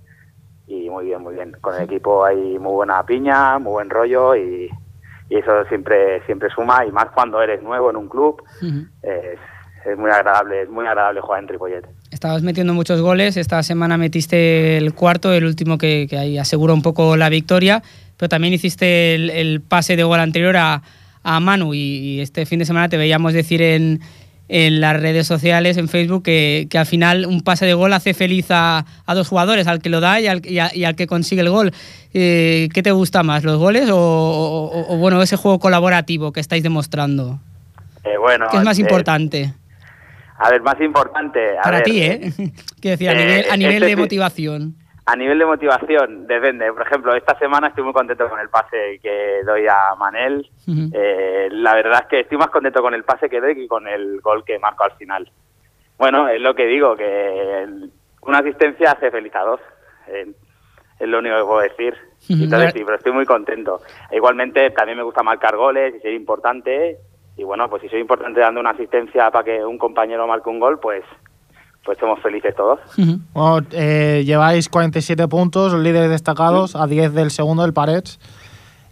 y 0.68 0.90
muy 0.90 1.06
bien, 1.06 1.22
muy 1.22 1.34
bien. 1.34 1.56
Con 1.60 1.74
el 1.74 1.82
equipo 1.82 2.24
hay 2.24 2.58
muy 2.58 2.72
buena 2.72 3.04
piña, 3.04 3.58
muy 3.58 3.72
buen 3.72 3.90
rollo 3.90 4.36
y, 4.36 4.70
y 5.30 5.36
eso 5.36 5.64
siempre 5.68 6.24
siempre 6.26 6.50
suma 6.50 6.84
y 6.86 6.92
más 6.92 7.06
cuando 7.14 7.40
eres 7.40 7.62
nuevo 7.62 7.90
en 7.90 7.96
un 7.96 8.08
club 8.08 8.42
uh 8.62 8.64
-huh. 8.64 8.88
es, 9.02 9.38
es, 9.86 9.98
muy 9.98 10.10
agradable, 10.10 10.62
es 10.62 10.68
muy 10.68 10.86
agradable 10.86 11.20
jugar 11.20 11.42
en 11.42 11.48
Ripollet. 11.48 11.86
Estabas 12.10 12.42
metiendo 12.42 12.74
muchos 12.74 13.00
goles, 13.00 13.36
esta 13.36 13.62
semana 13.62 13.96
metiste 13.96 14.76
el 14.76 14.94
cuarto, 14.94 15.32
el 15.32 15.44
último 15.44 15.78
que, 15.78 16.06
que 16.08 16.18
ahí 16.18 16.38
asegura 16.38 16.74
un 16.74 16.82
poco 16.82 17.16
la 17.16 17.28
victoria, 17.28 17.82
pero 18.16 18.28
también 18.28 18.52
hiciste 18.54 19.14
el, 19.14 19.30
el 19.30 19.60
pase 19.60 19.96
de 19.96 20.04
gol 20.04 20.20
anterior 20.20 20.56
a, 20.56 20.82
a 21.22 21.40
Manu 21.40 21.74
y, 21.74 21.78
y 21.78 22.20
este 22.20 22.44
fin 22.46 22.58
de 22.58 22.64
semana 22.64 22.88
te 22.88 22.96
veíamos 22.96 23.32
decir 23.32 23.62
en, 23.62 24.00
en 24.48 24.80
las 24.80 24.98
redes 24.98 25.26
sociales, 25.26 25.76
en 25.76 25.88
Facebook, 25.88 26.22
que, 26.22 26.66
que 26.70 26.78
al 26.78 26.86
final 26.86 27.26
un 27.26 27.42
pase 27.42 27.66
de 27.66 27.74
gol 27.74 27.92
hace 27.92 28.14
feliz 28.14 28.46
a, 28.50 28.86
a 29.04 29.14
dos 29.14 29.28
jugadores, 29.28 29.66
al 29.66 29.80
que 29.80 29.90
lo 29.90 30.00
da 30.00 30.20
y 30.20 30.26
al, 30.26 30.40
y 30.46 30.58
a- 30.58 30.74
y 30.74 30.84
al 30.84 30.96
que 30.96 31.06
consigue 31.06 31.42
el 31.42 31.50
gol. 31.50 31.72
Eh, 32.14 32.68
¿Qué 32.72 32.82
te 32.82 32.90
gusta 32.92 33.22
más, 33.22 33.44
los 33.44 33.58
goles 33.58 33.90
o, 33.90 33.96
o- 33.98 34.94
o, 34.94 34.96
bueno, 34.96 35.20
ese 35.22 35.36
juego 35.36 35.58
colaborativo 35.58 36.32
que 36.32 36.40
estáis 36.40 36.62
demostrando? 36.62 37.40
Eh, 38.04 38.16
bueno, 38.18 38.46
¿Qué 38.50 38.56
es 38.56 38.64
más 38.64 38.78
eh, 38.78 38.82
importante? 38.82 39.52
A 40.38 40.50
ver, 40.50 40.62
más 40.62 40.80
importante. 40.80 41.58
a 41.58 41.62
Para 41.62 41.82
ti, 41.82 42.00
¿eh? 42.00 42.32
Quiero 42.80 42.92
decir, 42.96 43.08
a 43.10 43.12
eh, 43.12 43.16
nivel, 43.16 43.44
a 43.50 43.56
nivel 43.56 43.74
este 43.82 43.86
de 43.86 43.96
motivación. 43.96 44.76
A 45.10 45.16
nivel 45.16 45.38
de 45.38 45.46
motivación, 45.46 46.26
depende. 46.26 46.70
Por 46.70 46.82
ejemplo, 46.82 47.14
esta 47.14 47.34
semana 47.38 47.68
estoy 47.68 47.82
muy 47.82 47.94
contento 47.94 48.28
con 48.28 48.38
el 48.40 48.50
pase 48.50 49.00
que 49.02 49.40
doy 49.42 49.66
a 49.66 49.94
Manel. 49.98 50.46
Eh, 50.92 51.48
la 51.50 51.72
verdad 51.72 52.00
es 52.02 52.08
que 52.08 52.20
estoy 52.20 52.36
más 52.36 52.50
contento 52.50 52.82
con 52.82 52.92
el 52.92 53.04
pase 53.04 53.30
que 53.30 53.40
doy 53.40 53.54
que 53.54 53.66
con 53.66 53.88
el 53.88 54.20
gol 54.20 54.44
que 54.44 54.58
marco 54.58 54.84
al 54.84 54.92
final. 54.98 55.30
Bueno, 55.96 56.28
es 56.28 56.42
lo 56.42 56.54
que 56.54 56.66
digo, 56.66 56.94
que 56.94 57.66
una 58.20 58.40
asistencia 58.40 58.92
hace 58.92 59.10
feliz 59.10 59.34
a 59.34 59.44
dos. 59.44 59.60
Eh, 60.08 60.30
es 60.98 61.08
lo 61.08 61.20
único 61.20 61.36
que 61.36 61.44
puedo 61.44 61.60
decir. 61.60 61.96
Entonces 62.28 62.74
sí, 62.74 62.82
pero 62.84 62.98
estoy 62.98 63.12
muy 63.12 63.24
contento. 63.24 63.80
E 64.10 64.16
igualmente 64.16 64.68
también 64.72 64.98
me 64.98 65.04
gusta 65.04 65.22
marcar 65.22 65.56
goles 65.56 65.94
y 65.94 66.00
ser 66.00 66.12
importante. 66.12 66.98
Y 67.38 67.44
bueno, 67.44 67.70
pues 67.70 67.80
si 67.80 67.88
soy 67.88 68.00
importante 68.00 68.40
dando 68.40 68.60
una 68.60 68.72
asistencia 68.72 69.30
para 69.30 69.44
que 69.44 69.64
un 69.64 69.78
compañero 69.78 70.26
marque 70.26 70.50
un 70.50 70.60
gol, 70.60 70.78
pues 70.78 71.02
pues 71.88 71.96
somos 71.98 72.20
felices 72.20 72.54
todos. 72.54 72.78
Ujú. 72.98 73.18
Bueno, 73.32 73.66
eh, 73.72 74.22
lleváis 74.26 74.68
47 74.68 75.26
puntos, 75.26 75.72
líderes 75.72 76.10
destacados, 76.10 76.76
a 76.76 76.86
10 76.86 77.14
del 77.14 77.30
segundo, 77.30 77.64
el 77.64 77.72
Parets. 77.72 78.20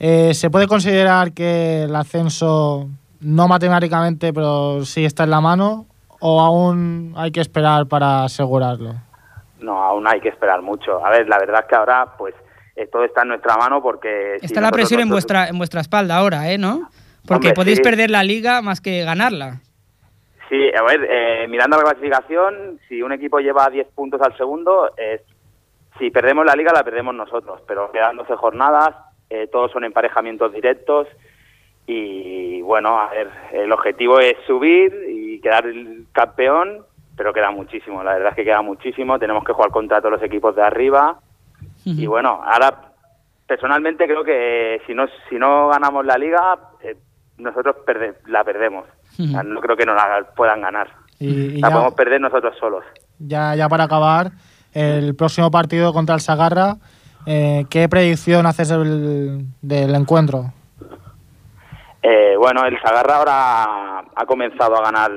Eh, 0.01 0.33
¿Se 0.33 0.49
puede 0.49 0.67
considerar 0.67 1.33
que 1.33 1.83
el 1.83 1.95
ascenso, 1.95 2.89
no 3.21 3.49
matemáticamente, 3.49 4.33
pero 4.33 4.83
sí 4.87 5.05
está 5.05 5.25
en 5.25 5.31
la 5.31 5.43
mano? 5.43 5.85
¿O 6.21 6.41
aún 6.41 7.13
hay 7.19 7.33
que 7.33 7.41
esperar 7.43 7.85
para 7.85 8.25
asegurarlo? 8.25 8.95
No, 9.61 9.77
aún 9.83 10.07
hay 10.09 10.23
que 10.23 10.31
esperar 10.31 10.63
mucho. 10.63 11.05
A 11.05 11.11
ver, 11.11 11.29
la 11.29 11.39
verdad 11.39 11.61
es 11.65 11.67
que 11.69 11.77
ahora, 11.77 12.15
pues, 12.17 12.35
eh, 12.77 12.89
todo 12.91 13.05
está 13.05 13.23
en 13.25 13.29
nuestra 13.29 13.59
mano 13.59 13.83
porque... 13.83 14.37
si 14.41 14.47
Está 14.47 14.63
la 14.63 14.69
nosotros 14.69 14.81
presión 14.89 15.01
en 15.03 15.09
nosotros- 15.11 15.15
vuestra, 15.35 15.49
en 15.49 15.59
vuestra 15.59 15.81
espalda 15.83 16.17
ahora, 16.17 16.51
¿eh? 16.51 16.57
¿No? 16.57 16.89
Porque 17.27 17.49
Hombre, 17.49 17.55
podéis 17.55 17.77
sí. 17.77 17.83
perder 17.83 18.11
la 18.11 18.23
liga 18.25 18.63
más 18.63 18.81
que 18.81 19.03
ganarla. 19.05 19.61
Sí, 20.49 20.71
a 20.73 20.83
ver, 20.83 21.07
eh, 21.11 21.47
mirando 21.49 21.77
la 21.77 21.83
clasificación, 21.85 22.79
si 22.89 23.03
un 23.03 23.13
equipo 23.13 23.41
lleva 23.41 23.69
10 23.69 23.89
puntos 23.89 24.21
al 24.23 24.37
segundo, 24.37 24.93
eh, 24.97 25.23
si 25.99 26.11
perdemos 26.11 26.45
la 26.47 26.55
liga 26.55 26.73
la 26.73 26.85
perdemos 26.85 27.15
nosotros, 27.15 27.61
pero 27.67 27.91
quedan 27.91 28.17
12 28.17 28.37
jornadas, 28.37 28.95
eh, 29.31 29.49
todos 29.51 29.73
son 29.73 29.85
emparejamientos 29.85 30.53
directos 30.53 31.09
y 31.87 32.61
bueno, 32.63 32.99
a 33.01 33.11
ver, 33.11 33.29
el 33.53 33.73
objetivo 33.73 34.19
es 34.21 34.35
subir 34.47 34.93
y 35.09 35.41
quedar 35.41 35.67
el 35.67 36.07
campeón, 36.13 36.85
pero 37.17 37.33
queda 37.33 37.51
muchísimo, 37.51 38.03
la 38.05 38.15
verdad 38.15 38.31
es 38.31 38.37
que 38.37 38.45
queda 38.45 38.63
muchísimo, 38.63 39.19
tenemos 39.19 39.45
que 39.45 39.53
jugar 39.53 39.71
contra 39.71 40.01
todos 40.01 40.13
los 40.13 40.23
equipos 40.23 40.55
de 40.55 40.63
arriba 40.63 41.19
y 42.03 42.07
bueno, 42.07 42.41
ahora 42.45 42.93
personalmente 43.47 44.07
creo 44.07 44.25
que 44.25 44.81
si 44.87 44.95
no 44.95 45.07
si 45.29 45.37
no 45.37 45.69
ganamos 45.69 46.05
la 46.05 46.19
liga, 46.19 46.59
eh, 46.83 46.97
nosotros 47.39 47.77
perde- 47.87 48.17
la 48.27 48.43
perdemos. 48.45 48.85
O 49.19 49.27
sea, 49.27 49.43
no 49.43 49.61
creo 49.61 49.77
que 49.77 49.87
nos 49.87 49.97
la 49.97 50.27
puedan 50.37 50.61
ganar. 50.61 50.89
Y, 51.19 51.27
y 51.29 51.61
La 51.61 51.69
ya, 51.69 51.75
podemos 51.75 51.95
perder 51.95 52.21
nosotros 52.21 52.55
solos. 52.59 52.85
ya, 53.19 53.55
ya 53.55 53.69
para 53.69 53.85
acabar, 53.85 54.31
el 54.75 55.15
próximo 55.15 55.51
partido 55.51 55.93
contra 55.93 56.15
el 56.15 56.21
Sagarra, 56.21 56.77
eh, 57.25 57.65
¿qué 57.71 57.89
predicción 57.89 58.45
haces 58.47 58.69
del, 58.69 59.47
del 59.63 59.95
encuentro? 59.95 60.53
Eh, 62.03 62.35
bueno, 62.39 62.65
el 62.67 62.81
Sagarra 62.81 63.17
ahora 63.17 63.99
ha 64.15 64.27
comenzado 64.27 64.77
a 64.77 64.83
ganar, 64.83 65.11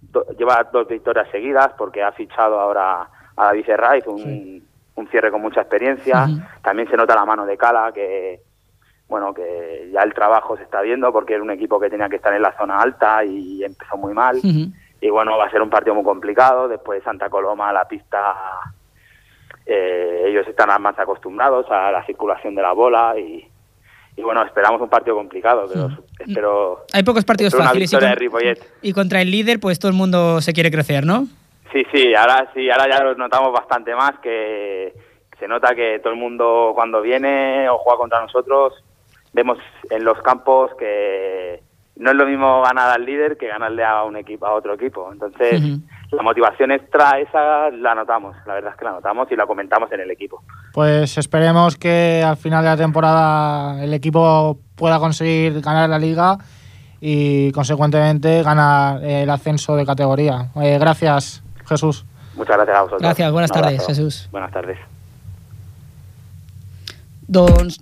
do- 0.00 0.26
lleva 0.38 0.68
dos 0.72 0.86
victorias 0.86 1.26
seguidas 1.32 1.70
porque 1.76 2.02
ha 2.02 2.12
fichado 2.12 2.60
ahora 2.60 3.08
a 3.36 3.44
David 3.46 3.68
Herraiz, 3.68 4.06
un, 4.06 4.62
un 4.94 5.08
cierre 5.08 5.30
con 5.30 5.40
mucha 5.40 5.62
experiencia. 5.62 6.28
También 6.62 6.88
se 6.88 6.96
nota 6.96 7.14
la 7.16 7.24
mano 7.24 7.46
de 7.46 7.56
Cala, 7.56 7.90
que 7.92 8.40
bueno, 9.10 9.34
que 9.34 9.90
ya 9.92 10.00
el 10.02 10.14
trabajo 10.14 10.56
se 10.56 10.62
está 10.62 10.80
viendo 10.80 11.12
porque 11.12 11.34
era 11.34 11.42
un 11.42 11.50
equipo 11.50 11.78
que 11.80 11.90
tenía 11.90 12.08
que 12.08 12.16
estar 12.16 12.32
en 12.32 12.40
la 12.42 12.56
zona 12.56 12.80
alta 12.80 13.24
y 13.24 13.62
empezó 13.64 13.96
muy 13.98 14.14
mal. 14.14 14.38
Y 15.02 15.10
bueno, 15.10 15.36
va 15.36 15.46
a 15.46 15.50
ser 15.50 15.60
un 15.60 15.68
partido 15.68 15.94
muy 15.96 16.04
complicado. 16.04 16.68
Después 16.68 17.02
Santa 17.02 17.28
Coloma, 17.28 17.72
la 17.72 17.86
pista, 17.88 18.34
eh, 19.66 20.24
ellos 20.26 20.46
están 20.46 20.80
más 20.80 20.98
acostumbrados 20.98 21.66
a 21.70 21.90
la 21.90 22.04
circulación 22.06 22.54
de 22.54 22.62
la 22.62 22.72
bola 22.72 23.14
y, 23.18 23.46
y 24.16 24.22
bueno, 24.22 24.42
esperamos 24.44 24.80
un 24.80 24.88
partido 24.88 25.16
complicado, 25.16 25.66
pero 25.72 25.88
espero, 26.18 26.84
Hay 26.92 27.02
pocos 27.02 27.24
partidos 27.24 27.54
fáciles 27.54 27.90
con- 27.90 28.00
y 28.82 28.92
contra 28.92 29.20
el 29.22 29.30
líder, 29.30 29.58
pues 29.60 29.78
todo 29.78 29.90
el 29.90 29.96
mundo 29.96 30.40
se 30.40 30.52
quiere 30.52 30.70
crecer, 30.70 31.04
¿no? 31.04 31.26
Sí, 31.72 31.84
sí, 31.92 32.14
ahora 32.14 32.50
sí, 32.54 32.68
ahora 32.70 32.88
ya 32.88 33.02
lo 33.04 33.14
notamos 33.14 33.52
bastante 33.52 33.94
más, 33.94 34.18
que 34.20 34.92
se 35.38 35.48
nota 35.48 35.74
que 35.74 36.00
todo 36.00 36.12
el 36.12 36.18
mundo 36.18 36.72
cuando 36.74 37.00
viene 37.00 37.68
o 37.70 37.78
juega 37.78 37.98
contra 37.98 38.20
nosotros, 38.20 38.74
vemos 39.32 39.58
en 39.90 40.04
los 40.04 40.20
campos 40.22 40.70
que 40.78 41.62
no 41.96 42.10
es 42.10 42.16
lo 42.16 42.26
mismo 42.26 42.62
ganar 42.62 42.90
al 42.90 43.04
líder 43.04 43.36
que 43.36 43.48
ganarle 43.48 43.84
a 43.84 44.04
un 44.04 44.16
equipo 44.16 44.46
a 44.46 44.54
otro 44.54 44.74
equipo. 44.74 45.10
Entonces, 45.12 45.62
la 46.10 46.22
motivación 46.22 46.72
extra 46.72 47.20
esa 47.20 47.70
la 47.70 47.94
notamos, 47.94 48.34
la 48.46 48.54
verdad 48.54 48.72
es 48.72 48.78
que 48.78 48.84
la 48.86 48.92
notamos 48.92 49.30
y 49.30 49.36
la 49.36 49.46
comentamos 49.46 49.92
en 49.92 50.00
el 50.00 50.10
equipo. 50.10 50.42
Pues 50.72 51.18
esperemos 51.18 51.76
que 51.76 52.24
al 52.26 52.36
final 52.38 52.64
de 52.64 52.70
la 52.70 52.76
temporada 52.76 53.84
el 53.84 53.92
equipo 53.92 54.58
pueda 54.76 54.98
conseguir 54.98 55.60
ganar 55.60 55.90
la 55.90 55.98
liga 55.98 56.38
y 57.00 57.52
consecuentemente 57.52 58.42
ganar 58.42 59.04
eh, 59.04 59.22
el 59.22 59.30
ascenso 59.30 59.76
de 59.76 59.84
categoría. 59.84 60.48
Eh, 60.56 60.78
gracias, 60.78 61.42
Jesús. 61.66 62.06
Muchas 62.34 62.56
gracias 62.56 62.76
a 62.76 62.80
vosotros. 62.82 63.02
Gracias, 63.02 63.32
buenas 63.32 63.52
tardes. 63.52 63.86
Jesús. 63.86 64.28
Buenas 64.32 64.52
tardes. 64.52 64.78
Doncs 67.28 67.78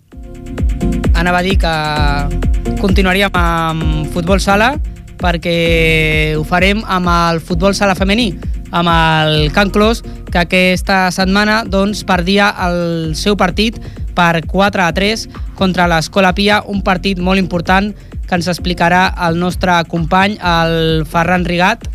anava 1.18 1.40
a 1.40 1.42
dir 1.42 1.56
que 1.58 2.78
continuaríem 2.78 3.34
amb 3.34 4.08
futbol 4.14 4.40
sala 4.40 4.76
perquè 5.18 6.34
ho 6.38 6.44
farem 6.46 6.84
amb 6.86 7.10
el 7.10 7.40
futbol 7.42 7.74
sala 7.74 7.96
femení, 7.98 8.30
amb 8.70 8.90
el 8.92 9.50
Can 9.52 9.72
Clos, 9.74 10.04
que 10.30 10.38
aquesta 10.38 11.08
setmana 11.10 11.64
doncs, 11.66 12.04
perdia 12.06 12.52
el 12.68 13.16
seu 13.18 13.36
partit 13.36 13.80
per 14.14 14.44
4 14.46 14.84
a 14.84 14.92
3 14.94 15.26
contra 15.58 15.88
l'Escola 15.90 16.30
Pia, 16.38 16.62
un 16.66 16.84
partit 16.86 17.18
molt 17.18 17.42
important 17.42 17.90
que 18.28 18.36
ens 18.36 18.46
explicarà 18.46 19.08
el 19.26 19.40
nostre 19.40 19.74
company, 19.88 20.36
el 20.38 21.04
Ferran 21.08 21.46
Rigat. 21.48 21.88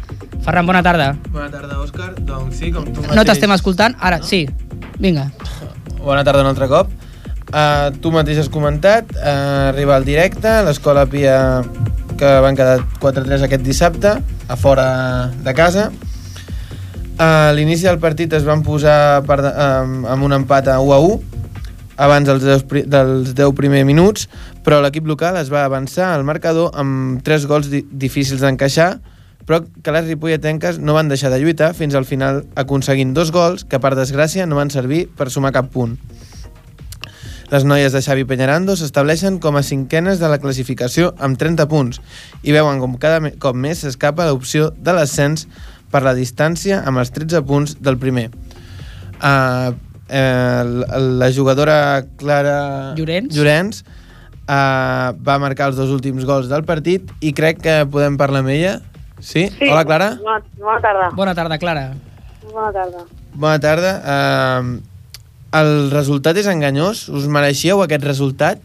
Ferran, 0.44 0.68
bona 0.68 0.82
tarda. 0.84 1.14
Bona 1.32 1.48
tarda, 1.54 1.78
Òscar. 1.80 2.12
Doncs 2.28 2.60
sí, 2.60 2.74
com 2.74 2.90
tu 2.90 3.06
No 3.16 3.24
t'estem 3.24 3.54
escoltant? 3.56 3.96
Ara, 4.02 4.20
sí. 4.26 4.44
Vinga. 5.00 5.30
Bona 6.02 6.26
tarda 6.26 6.42
un 6.44 6.50
altre 6.52 6.68
cop. 6.68 6.90
Uh, 7.54 7.92
tu 8.02 8.10
mateix 8.10 8.40
has 8.42 8.48
comentat, 8.50 9.12
uh, 9.14 9.70
arriba 9.70 9.94
al 9.96 10.06
directe, 10.08 10.50
l'escola 10.66 11.04
Pia 11.06 11.62
que 12.18 12.32
van 12.42 12.56
quedar 12.58 12.80
4-3 13.02 13.44
aquest 13.46 13.62
dissabte, 13.62 14.16
a 14.50 14.56
fora 14.58 15.30
de 15.46 15.54
casa. 15.54 15.92
A 17.22 17.52
l'inici 17.54 17.86
del 17.86 18.00
partit 18.02 18.34
es 18.34 18.42
van 18.48 18.64
posar 18.66 19.22
per, 19.28 19.38
de- 19.46 19.54
amb, 19.54 20.26
un 20.26 20.34
empat 20.34 20.72
a 20.74 20.80
1 20.82 20.96
a 20.96 21.00
1, 21.06 21.20
abans 22.08 22.26
dels 22.32 22.42
10, 22.42 22.64
pri- 22.66 22.84
dels 22.90 23.36
10 23.38 23.54
primers 23.54 23.86
minuts, 23.86 24.26
però 24.66 24.82
l'equip 24.82 25.06
local 25.06 25.38
es 25.38 25.54
va 25.54 25.62
avançar 25.68 26.10
al 26.16 26.26
marcador 26.26 26.74
amb 26.74 27.22
3 27.22 27.46
gols 27.46 27.70
di 27.70 27.84
difícils 27.86 28.42
d'encaixar, 28.42 28.96
però 29.46 29.62
que 29.62 29.94
les 29.94 30.08
ripolletenques 30.10 30.80
no 30.82 30.98
van 30.98 31.06
deixar 31.12 31.30
de 31.30 31.38
lluitar 31.38 31.76
fins 31.78 31.94
al 31.94 32.06
final 32.10 32.48
aconseguint 32.58 33.14
dos 33.14 33.30
gols 33.30 33.62
que 33.70 33.78
per 33.78 33.94
desgràcia 33.94 34.48
no 34.50 34.58
van 34.58 34.74
servir 34.74 35.06
per 35.14 35.30
sumar 35.30 35.54
cap 35.54 35.70
punt. 35.70 36.00
Les 37.54 37.64
noies 37.70 37.94
de 37.94 38.02
Xavi 38.02 38.24
Peñarando 38.26 38.74
s'estableixen 38.80 39.38
com 39.44 39.54
a 39.60 39.62
cinquenes 39.62 40.18
de 40.18 40.30
la 40.32 40.40
classificació 40.42 41.12
amb 41.22 41.38
30 41.38 41.68
punts 41.70 42.00
i 42.42 42.54
veuen 42.56 42.80
com 42.82 42.96
cada 42.98 43.20
cop 43.44 43.54
més 43.56 43.84
s'escapa 43.84 44.26
l'opció 44.26 44.72
de 44.74 44.96
l'ascens 44.98 45.46
per 45.94 46.02
la 46.02 46.16
distància 46.18 46.80
amb 46.82 46.98
els 47.04 47.12
13 47.14 47.44
punts 47.46 47.76
del 47.86 48.00
primer. 48.02 48.32
Uh, 49.22 49.76
eh, 50.10 50.64
la- 50.66 50.98
la 51.22 51.30
jugadora 51.32 51.76
Clara 52.18 52.96
Llorenç. 52.98 53.36
Llorenç 53.38 53.84
uh, 53.84 55.14
va 55.14 55.38
marcar 55.40 55.70
els 55.70 55.78
dos 55.78 55.94
últims 55.94 56.26
gols 56.26 56.50
del 56.50 56.66
partit 56.66 57.12
i 57.22 57.36
crec 57.38 57.62
que 57.62 57.76
podem 57.86 58.18
parlar 58.18 58.42
amb 58.42 58.50
ella. 58.56 58.80
Sí? 59.22 59.46
Sí. 59.60 59.70
Hola, 59.70 59.86
Clara. 59.86 60.10
Bona, 60.24 60.42
bona 60.58 60.82
tarda. 60.82 61.12
Bona 61.16 61.36
tarda, 61.38 61.60
Clara. 61.62 61.86
Bona 62.50 62.74
tarda. 62.76 63.06
Bona 63.36 63.60
tarda. 63.62 63.94
Uh, 64.02 64.93
el 65.54 65.92
resultat 65.94 66.38
és 66.42 66.50
enganyós? 66.50 67.08
Us 67.14 67.28
mereixíeu 67.32 67.82
aquest 67.84 68.06
resultat? 68.06 68.62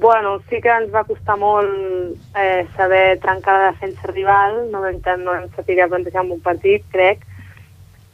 Bueno, 0.00 0.38
sí 0.48 0.60
que 0.62 0.70
ens 0.70 0.92
va 0.94 1.02
costar 1.04 1.34
molt 1.40 2.36
eh, 2.38 2.64
saber 2.76 3.18
trencar 3.22 3.56
la 3.56 3.72
defensa 3.72 4.12
rival, 4.12 4.60
no 4.72 4.84
vam, 4.84 5.00
no 5.24 5.34
vam 5.34 5.48
saber 5.56 5.88
plantejar 5.90 6.22
un 6.22 6.36
bon 6.36 6.44
partit, 6.44 6.86
crec, 6.92 7.26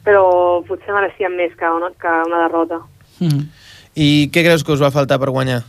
però 0.03 0.25
potser 0.65 0.95
mereixíem 0.95 1.37
més 1.37 1.53
que 1.57 1.69
una, 1.69 1.91
que 2.01 2.17
una 2.25 2.41
derrota. 2.47 2.81
Mm. 3.21 3.45
I 3.95 4.09
què 4.33 4.43
creus 4.43 4.65
que 4.65 4.73
us 4.75 4.83
va 4.83 4.91
faltar 4.91 5.21
per 5.21 5.31
guanyar? 5.31 5.61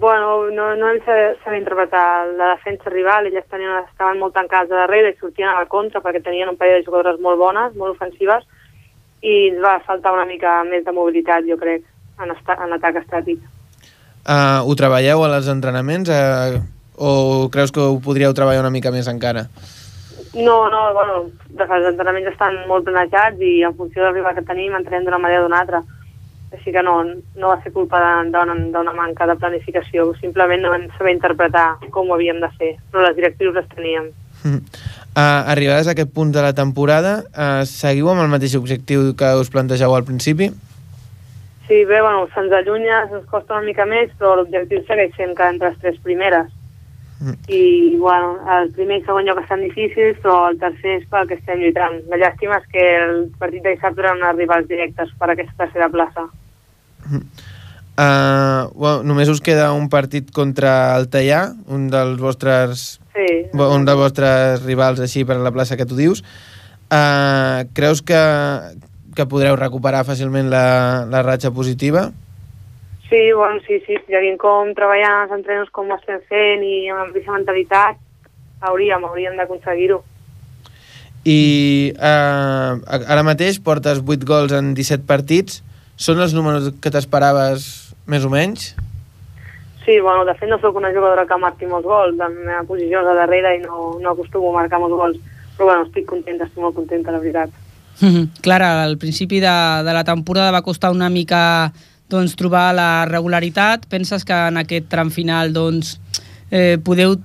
Bueno, 0.00 0.48
no, 0.48 0.70
no 0.80 0.88
hem 0.88 1.02
saber, 1.04 1.36
saber 1.44 1.58
interpretar 1.60 2.26
la 2.38 2.54
defensa 2.54 2.88
rival, 2.88 3.28
elles 3.28 3.44
tenien, 3.52 3.84
estaven 3.84 4.18
molt 4.18 4.32
tancades 4.32 4.72
a 4.72 4.86
darrere 4.86 5.12
i 5.12 5.18
sortien 5.20 5.50
a 5.50 5.58
la 5.58 5.68
contra 5.68 6.00
perquè 6.00 6.22
tenien 6.24 6.48
un 6.48 6.56
parell 6.56 6.80
de 6.80 6.88
jugadores 6.88 7.20
molt 7.20 7.36
bones, 7.38 7.76
molt 7.76 7.98
ofensives, 7.98 8.46
i 9.22 9.36
ens 9.50 9.60
va 9.62 9.78
faltar 9.86 10.12
una 10.16 10.26
mica 10.28 10.60
més 10.68 10.84
de 10.84 10.92
mobilitat, 10.96 11.44
jo 11.48 11.58
crec, 11.60 11.84
en, 12.20 12.32
en 12.32 12.72
l'atac 12.72 13.00
estàtic. 13.02 13.40
Uh, 14.20 14.60
ho 14.68 14.74
treballeu 14.76 15.24
a 15.24 15.30
els 15.36 15.48
entrenaments 15.48 16.10
uh, 16.12 16.58
o 17.00 17.48
creus 17.52 17.72
que 17.72 17.80
ho 17.80 18.00
podríeu 18.04 18.34
treballar 18.36 18.60
una 18.60 18.72
mica 18.72 18.92
més 18.92 19.08
encara? 19.08 19.46
No, 20.34 20.68
no, 20.70 20.82
bueno, 20.94 21.22
els 21.58 21.88
entrenaments 21.88 22.28
estan 22.30 22.60
molt 22.68 22.84
planejats 22.86 23.40
i 23.42 23.62
en 23.66 23.74
funció 23.74 24.04
del 24.04 24.20
rival 24.20 24.36
que 24.36 24.46
tenim 24.46 24.76
entrenem 24.76 25.08
d'una 25.08 25.18
manera 25.18 25.42
o 25.42 25.48
d'una 25.48 25.64
altra. 25.64 25.80
Així 26.54 26.74
que 26.74 26.82
no, 26.82 26.96
no 27.38 27.50
va 27.50 27.60
ser 27.62 27.72
culpa 27.72 27.98
d'una 28.26 28.94
manca 28.94 29.26
de 29.26 29.36
planificació, 29.38 30.08
simplement 30.20 30.62
no 30.62 30.72
vam 30.74 30.88
saber 30.98 31.14
interpretar 31.14 31.66
com 31.94 32.10
ho 32.10 32.16
havíem 32.16 32.40
de 32.42 32.50
fer, 32.58 32.72
però 32.90 33.06
les 33.06 33.16
directrius 33.18 33.56
les 33.56 33.68
teníem. 33.74 34.10
Uh, 35.10 35.42
arribades 35.50 35.88
a 35.88 35.94
aquest 35.96 36.12
punt 36.14 36.30
de 36.30 36.42
la 36.44 36.52
temporada, 36.54 37.24
uh, 37.34 37.64
seguiu 37.66 38.12
amb 38.12 38.22
el 38.22 38.30
mateix 38.30 38.54
objectiu 38.54 39.08
que 39.18 39.30
us 39.40 39.50
plantegeu 39.50 39.90
al 39.96 40.06
principi? 40.06 40.52
Sí, 41.66 41.80
bé, 41.84 41.98
bueno, 41.98 42.28
se'ns 42.34 42.54
allunya, 42.54 43.04
se'ns 43.10 43.26
costa 43.30 43.56
una 43.58 43.66
mica 43.66 43.86
més, 43.90 44.14
però 44.18 44.36
l'objectiu 44.38 44.84
segueix 44.86 45.12
sent 45.18 45.34
que 45.38 45.50
entre 45.50 45.72
les 45.72 45.82
tres 45.82 45.98
primeres. 46.06 46.48
Mm. 47.20 47.36
I, 47.52 47.62
bueno, 47.98 48.36
el 48.56 48.70
primer 48.78 49.00
i 49.00 49.04
segon 49.04 49.26
lloc 49.26 49.42
estan 49.42 49.66
difícils, 49.66 50.16
però 50.22 50.38
el 50.48 50.58
tercer 50.62 51.00
és 51.00 51.08
pel 51.10 51.26
que 51.28 51.36
estem 51.36 51.60
lluitant. 51.60 51.98
La 52.10 52.18
llàstima 52.22 52.62
és 52.62 52.70
que 52.72 52.86
el 53.02 53.24
partit 53.42 53.66
de 53.66 53.74
dissabte 53.74 54.06
eren 54.06 54.24
rivals 54.38 54.70
directes 54.70 55.10
per 55.18 55.32
aquesta 55.34 55.66
tercera 55.66 55.90
plaça. 55.92 56.28
Uh, 58.00 58.70
well, 58.80 59.02
només 59.04 59.28
us 59.28 59.42
queda 59.44 59.74
un 59.76 59.90
partit 59.92 60.30
contra 60.32 60.96
el 60.96 61.10
Tallà, 61.12 61.50
un 61.68 61.90
dels 61.92 62.16
vostres 62.22 62.84
sí. 63.12 63.26
un 63.52 63.84
dels 63.84 63.98
vostres 64.00 64.62
rivals 64.64 65.02
així 65.04 65.26
per 65.28 65.36
a 65.36 65.44
la 65.44 65.52
plaça 65.52 65.76
que 65.76 65.84
tu 65.84 65.98
dius. 65.98 66.22
Uh, 66.88 67.68
creus 67.76 68.00
que, 68.00 68.20
que 69.16 69.28
podreu 69.28 69.58
recuperar 69.58 70.06
fàcilment 70.08 70.48
la, 70.48 71.04
la 71.12 71.22
ratxa 71.26 71.52
positiva? 71.52 72.08
Sí, 73.10 73.20
bueno, 73.36 73.60
sí, 73.66 73.82
sí. 73.84 73.98
Llegint 74.08 74.38
com 74.40 74.72
treballant 74.78 75.26
els 75.26 75.34
entrenadors 75.36 75.72
com 75.74 75.90
ho 75.90 75.98
estem 75.98 76.22
fent 76.30 76.64
i 76.64 76.86
amb 76.88 77.02
la 77.02 77.08
mateixa 77.10 77.34
mentalitat, 77.34 77.98
hauríem, 78.70 79.04
hauríem 79.04 79.36
d'aconseguir-ho. 79.36 80.00
I 81.28 81.40
uh, 81.98 82.80
ara 82.88 83.26
mateix 83.26 83.58
portes 83.60 84.00
8 84.00 84.24
gols 84.24 84.54
en 84.56 84.72
17 84.78 85.04
partits. 85.10 85.60
Són 86.00 86.20
els 86.24 86.32
números 86.32 86.70
que 86.80 86.92
t'esperaves 86.92 87.66
més 88.08 88.24
o 88.24 88.30
menys? 88.32 88.70
Sí, 89.84 89.98
bueno, 90.00 90.24
de 90.24 90.32
fet 90.38 90.48
no 90.48 90.56
sóc 90.60 90.76
una 90.80 90.92
jugadora 90.94 91.26
que 91.28 91.36
marqui 91.40 91.68
molts 91.68 91.88
gols, 91.88 92.16
la 92.16 92.30
meva 92.32 92.62
posició 92.68 93.02
és 93.02 93.10
a 93.10 93.16
darrere 93.18 93.56
i 93.58 93.60
no, 93.64 93.98
no 94.00 94.14
acostumo 94.14 94.52
a 94.52 94.62
marcar 94.62 94.80
molts 94.80 94.96
gols, 94.96 95.18
però 95.56 95.68
bueno, 95.68 95.84
estic 95.88 96.06
contenta, 96.08 96.46
estic 96.48 96.62
molt 96.64 96.76
contenta, 96.76 97.12
la 97.12 97.20
veritat. 97.20 97.52
Mm 98.00 98.08
-hmm. 98.08 98.28
Clara, 98.40 98.82
al 98.84 98.96
principi 98.96 99.40
de, 99.40 99.56
de 99.84 99.92
la 99.92 100.04
temporada 100.04 100.50
va 100.50 100.62
costar 100.62 100.90
una 100.90 101.10
mica 101.10 101.72
doncs, 102.08 102.34
trobar 102.36 102.74
la 102.74 103.04
regularitat. 103.04 103.86
Penses 103.86 104.24
que 104.24 104.32
en 104.32 104.56
aquest 104.56 104.88
tram 104.88 105.10
final 105.10 105.52
doncs, 105.52 106.00
eh, 106.50 106.78
podeu 106.82 107.16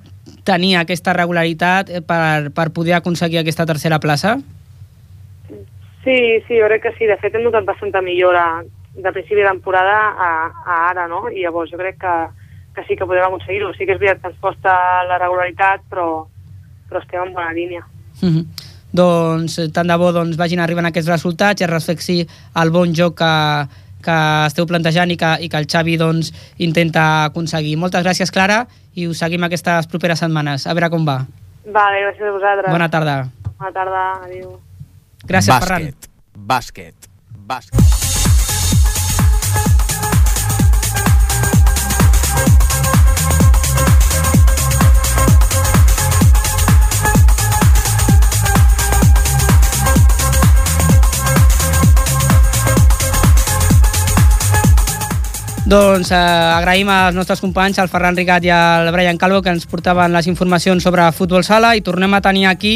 tenir 0.43 0.75
aquesta 0.77 1.13
regularitat 1.13 1.89
per, 2.05 2.51
per 2.51 2.69
poder 2.71 2.93
aconseguir 2.93 3.39
aquesta 3.39 3.65
tercera 3.65 3.99
plaça? 3.99 4.38
Sí, 6.05 6.39
sí, 6.47 6.59
jo 6.61 6.67
crec 6.69 6.83
que 6.83 6.93
sí. 6.99 7.07
De 7.09 7.17
fet, 7.17 7.33
hem 7.33 7.43
notat 7.43 7.65
bastanta 7.65 8.01
millora 8.05 8.63
de 8.95 9.11
principi 9.11 9.41
de 9.41 9.49
temporada 9.49 9.97
a, 10.13 10.29
a 10.63 10.75
ara, 10.91 11.07
no? 11.09 11.25
I 11.33 11.41
llavors 11.41 11.71
jo 11.73 11.79
crec 11.81 11.97
que, 11.99 12.13
que 12.77 12.85
sí 12.85 12.95
que 12.95 13.07
podem 13.09 13.25
aconseguir-ho. 13.25 13.73
Sí 13.73 13.89
que 13.89 13.97
és 13.97 13.99
veritat 13.99 14.21
que 14.21 14.31
ens 14.31 14.41
costa 14.43 14.75
la 15.09 15.17
regularitat, 15.17 15.83
però, 15.89 16.27
però 16.87 17.01
estem 17.01 17.25
en 17.25 17.33
bona 17.33 17.51
línia. 17.57 17.81
Mm 18.21 18.29
-hmm. 18.29 18.45
Doncs 18.95 19.59
tant 19.73 19.87
de 19.87 19.97
bo 19.97 20.11
doncs, 20.11 20.37
vagin 20.37 20.59
arribant 20.59 20.85
aquests 20.85 21.09
resultats 21.09 21.61
i 21.61 21.65
es 21.65 21.69
reflexi 21.69 22.27
el 22.61 22.69
bon 22.71 22.93
joc 22.95 23.17
que, 23.17 23.67
que 24.05 24.45
esteu 24.45 24.65
plantejant 24.65 25.11
i 25.11 25.17
que, 25.17 25.31
i 25.41 25.49
que 25.49 25.57
el 25.57 25.67
Xavi 25.67 25.97
doncs, 25.97 26.31
intenta 26.57 27.25
aconseguir. 27.25 27.77
Moltes 27.77 28.05
gràcies, 28.05 28.31
Clara, 28.31 28.67
i 28.93 29.07
us 29.07 29.17
seguim 29.17 29.43
aquestes 29.43 29.87
properes 29.87 30.19
setmanes. 30.19 30.67
A 30.67 30.73
veure 30.73 30.89
com 30.89 31.03
va. 31.05 31.25
Vale, 31.65 31.97
gràcies 32.05 32.29
a 32.29 32.31
vosaltres. 32.31 32.71
Bona 32.71 32.89
tarda. 32.89 33.27
Bona 33.57 33.71
tarda, 33.71 34.11
adéu. 34.23 34.59
Gràcies, 35.25 35.49
bàsquet, 35.49 35.67
Ferran. 35.67 35.93
Bàsquet, 36.35 37.09
bàsquet. 37.45 38.05
Doncs 55.65 56.11
eh, 56.13 56.17
agraïm 56.17 56.89
als 56.93 57.15
nostres 57.17 57.41
companys, 57.41 57.79
al 57.81 57.89
Ferran 57.89 58.13
Rigat 58.15 58.45
i 58.45 58.51
al 58.53 58.91
Brian 58.93 59.17
Calvo, 59.17 59.41
que 59.41 59.49
ens 59.49 59.65
portaven 59.65 60.13
les 60.13 60.29
informacions 60.29 60.85
sobre 60.85 61.07
futbol 61.11 61.41
sala 61.43 61.73
i 61.73 61.81
tornem 61.81 62.13
a 62.13 62.21
tenir 62.21 62.45
aquí 62.45 62.75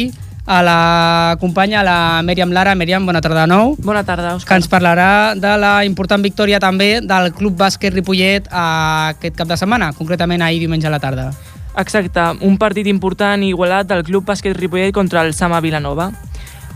a 0.50 0.62
la 0.66 1.36
companya, 1.38 1.84
la 1.86 2.22
Mèriam 2.26 2.50
Lara. 2.50 2.74
Mèriam, 2.74 3.06
bona 3.06 3.20
tarda 3.22 3.44
de 3.44 3.52
nou. 3.52 3.76
Bona 3.86 4.02
tarda, 4.02 4.34
Òscar. 4.34 4.48
Que 4.48 4.58
ens 4.58 4.66
parlarà 4.70 5.10
de 5.38 5.52
la 5.62 5.84
important 5.86 6.22
victòria 6.26 6.58
també 6.58 6.98
del 7.06 7.30
Club 7.38 7.54
Bàsquet 7.60 7.94
Ripollet 7.94 8.48
aquest 8.50 9.38
cap 9.38 9.46
de 9.46 9.56
setmana, 9.60 9.92
concretament 9.94 10.42
ahir 10.42 10.58
diumenge 10.64 10.90
a 10.90 10.90
la 10.90 10.98
tarda. 10.98 11.30
Exacte, 11.78 12.24
un 12.42 12.58
partit 12.58 12.90
important 12.90 13.46
i 13.46 13.52
igualat 13.54 13.86
del 13.86 14.02
Club 14.02 14.26
Bàsquet 14.26 14.58
Ripollet 14.58 14.90
contra 14.92 15.22
el 15.22 15.34
Sama 15.38 15.62
Vilanova. 15.62 16.10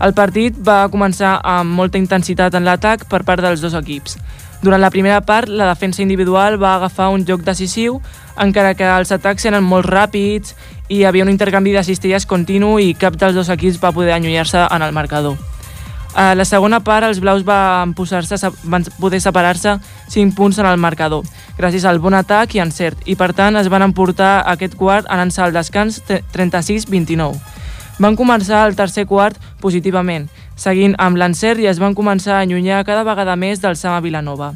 El 0.02 0.14
partit 0.14 0.57
va 0.59 0.88
començar 0.90 1.37
amb 1.46 1.70
molta 1.78 1.98
intensitat 2.00 2.54
en 2.59 2.64
l'atac 2.66 3.07
per 3.11 3.22
part 3.22 3.42
dels 3.42 3.62
dos 3.62 3.76
equips. 3.78 4.18
Durant 4.64 4.80
la 4.80 4.90
primera 4.90 5.20
part, 5.20 5.48
la 5.48 5.68
defensa 5.68 6.02
individual 6.02 6.57
va 6.61 6.74
agafar 6.76 7.11
un 7.12 7.26
joc 7.28 7.42
decisiu, 7.44 8.00
encara 8.40 8.74
que 8.74 8.87
els 8.88 9.12
atacs 9.12 9.44
eren 9.46 9.62
molt 9.62 9.87
ràpids 9.87 10.54
i 10.88 10.98
hi 10.98 11.04
havia 11.04 11.24
un 11.24 11.30
intercanvi 11.30 11.74
de 11.76 11.85
cistelles 11.85 12.26
continu 12.26 12.78
i 12.80 12.94
cap 12.98 13.18
dels 13.20 13.37
dos 13.37 13.50
equips 13.52 13.80
va 13.83 13.92
poder 13.92 14.14
allunyar-se 14.14 14.64
en 14.64 14.83
el 14.83 14.92
marcador. 14.96 15.37
A 16.14 16.35
la 16.38 16.44
segona 16.46 16.78
part, 16.80 17.07
els 17.07 17.18
blaus 17.20 17.42
van, 17.44 17.92
posar-se, 17.94 18.38
van 18.70 18.85
poder 19.00 19.20
separar-se 19.20 19.76
5 20.14 20.35
punts 20.38 20.59
en 20.62 20.66
el 20.70 20.78
marcador, 20.78 21.26
gràcies 21.59 21.85
al 21.85 21.98
bon 21.98 22.14
atac 22.14 22.54
i 22.54 22.62
encert, 22.62 23.02
i 23.04 23.16
per 23.18 23.33
tant 23.35 23.59
es 23.59 23.68
van 23.68 23.83
emportar 23.83 24.44
aquest 24.46 24.78
quart 24.78 25.11
anant-se 25.11 25.42
al 25.42 25.52
descans 25.52 26.00
36-29. 26.07 27.35
Van 28.02 28.16
començar 28.18 28.64
el 28.66 28.74
tercer 28.74 29.04
quart 29.07 29.37
positivament, 29.62 30.24
seguint 30.59 30.96
amb 30.98 31.14
l'encert 31.14 31.61
i 31.62 31.68
es 31.70 31.78
van 31.78 31.94
començar 31.94 32.35
a 32.35 32.40
allunyar 32.42 32.80
cada 32.83 33.04
vegada 33.07 33.37
més 33.38 33.62
del 33.62 33.76
Sama 33.78 34.00
Vilanova. 34.02 34.50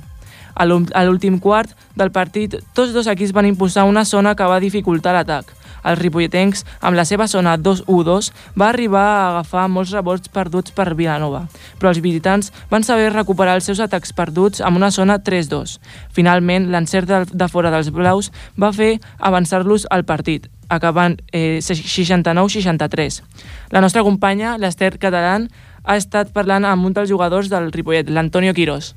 A 0.58 0.66
l'últim 0.66 1.36
quart 1.38 1.70
del 1.94 2.10
partit, 2.10 2.56
tots 2.74 2.90
dos 2.90 3.06
equips 3.06 3.30
van 3.36 3.46
imposar 3.46 3.86
una 3.86 4.02
zona 4.04 4.34
que 4.34 4.48
va 4.50 4.58
dificultar 4.58 5.14
l'atac. 5.14 5.54
Els 5.86 6.00
ripolletencs, 6.02 6.64
amb 6.82 6.98
la 6.98 7.06
seva 7.06 7.28
zona 7.30 7.54
2-1-2, 7.54 8.32
va 8.58 8.72
arribar 8.72 9.04
a 9.06 9.30
agafar 9.30 9.68
molts 9.70 9.94
rebots 9.94 10.34
perduts 10.34 10.74
per 10.74 10.96
Vilanova, 10.98 11.44
però 11.78 11.94
els 11.94 12.02
visitants 12.02 12.50
van 12.74 12.82
saber 12.82 13.12
recuperar 13.14 13.54
els 13.54 13.70
seus 13.70 13.78
atacs 13.78 14.10
perduts 14.18 14.60
amb 14.60 14.82
una 14.82 14.90
zona 14.90 15.22
3-2. 15.22 15.78
Finalment, 16.10 16.72
l'encert 16.74 17.30
de 17.30 17.48
fora 17.48 17.70
dels 17.70 17.94
blaus 17.94 18.32
va 18.58 18.74
fer 18.74 18.96
avançar-los 19.22 19.86
al 19.94 20.02
partit, 20.02 20.50
acabant 20.68 21.18
eh, 21.32 21.58
69-63. 21.60 23.22
La 23.70 23.80
nostra 23.80 24.02
companya, 24.02 24.56
l'Ester 24.58 24.98
Catalán, 24.98 25.48
ha 25.84 25.96
estat 25.96 26.32
parlant 26.36 26.66
amb 26.68 26.86
un 26.86 26.96
dels 26.96 27.10
jugadors 27.10 27.48
del 27.48 27.72
Ripollet, 27.72 28.10
l'Antonio 28.12 28.54
Quirós. 28.54 28.94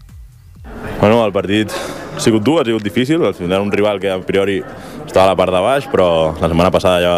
Bueno, 0.99 1.23
el 1.25 1.31
partit 1.33 1.71
ha 2.15 2.19
sigut 2.19 2.43
dur, 2.43 2.61
ha 2.61 2.65
sigut 2.67 2.83
difícil, 2.83 3.23
al 3.25 3.33
final 3.33 3.63
un 3.63 3.71
rival 3.71 3.99
que 3.99 4.11
a 4.11 4.19
priori 4.21 4.61
estava 5.05 5.25
a 5.25 5.31
la 5.31 5.37
part 5.39 5.53
de 5.53 5.61
baix, 5.63 5.87
però 5.89 6.07
la 6.37 6.49
setmana 6.51 6.71
passada 6.71 7.01
ja 7.01 7.15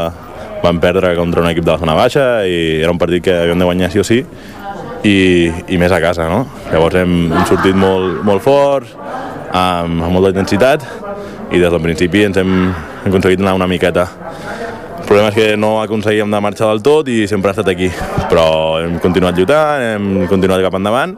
vam 0.63 0.79
perdre 0.79 1.15
contra 1.17 1.41
un 1.41 1.49
equip 1.49 1.65
de 1.65 1.73
la 1.73 1.79
zona 1.81 1.95
baixa 1.97 2.45
i 2.47 2.79
era 2.79 2.91
un 2.93 2.99
partit 3.01 3.23
que 3.25 3.33
havíem 3.35 3.59
de 3.59 3.65
guanyar 3.67 3.91
sí 3.91 3.99
o 3.99 4.05
sí 4.07 4.21
i, 5.03 5.51
i 5.67 5.79
més 5.81 5.91
a 5.91 5.99
casa, 5.99 6.29
no? 6.31 6.45
Llavors 6.71 7.01
hem, 7.01 7.17
hem 7.33 7.45
sortit 7.49 7.75
molt, 7.75 8.21
molt 8.23 8.45
forts, 8.45 8.93
amb, 9.51 9.99
amb 9.99 10.13
molta 10.15 10.31
intensitat 10.31 10.85
i 11.53 11.61
des 11.61 11.69
del 11.69 11.81
principi 11.81 12.25
ens 12.25 12.37
hem, 12.41 12.53
hem 12.73 13.11
aconseguit 13.11 13.41
anar 13.43 13.53
una 13.55 13.69
miqueta. 13.69 14.07
El 15.03 15.05
problema 15.05 15.29
és 15.29 15.35
que 15.35 15.47
no 15.59 15.75
aconseguíem 15.81 16.31
de 16.31 16.39
marxar 16.41 16.69
del 16.71 16.81
tot 16.81 17.09
i 17.11 17.27
sempre 17.29 17.51
ha 17.51 17.53
estat 17.53 17.69
aquí, 17.69 17.89
però 18.31 18.45
hem 18.81 18.97
continuat 19.03 19.37
lluitant, 19.37 19.83
hem 19.83 20.27
continuat 20.31 20.63
cap 20.65 20.77
endavant 20.79 21.17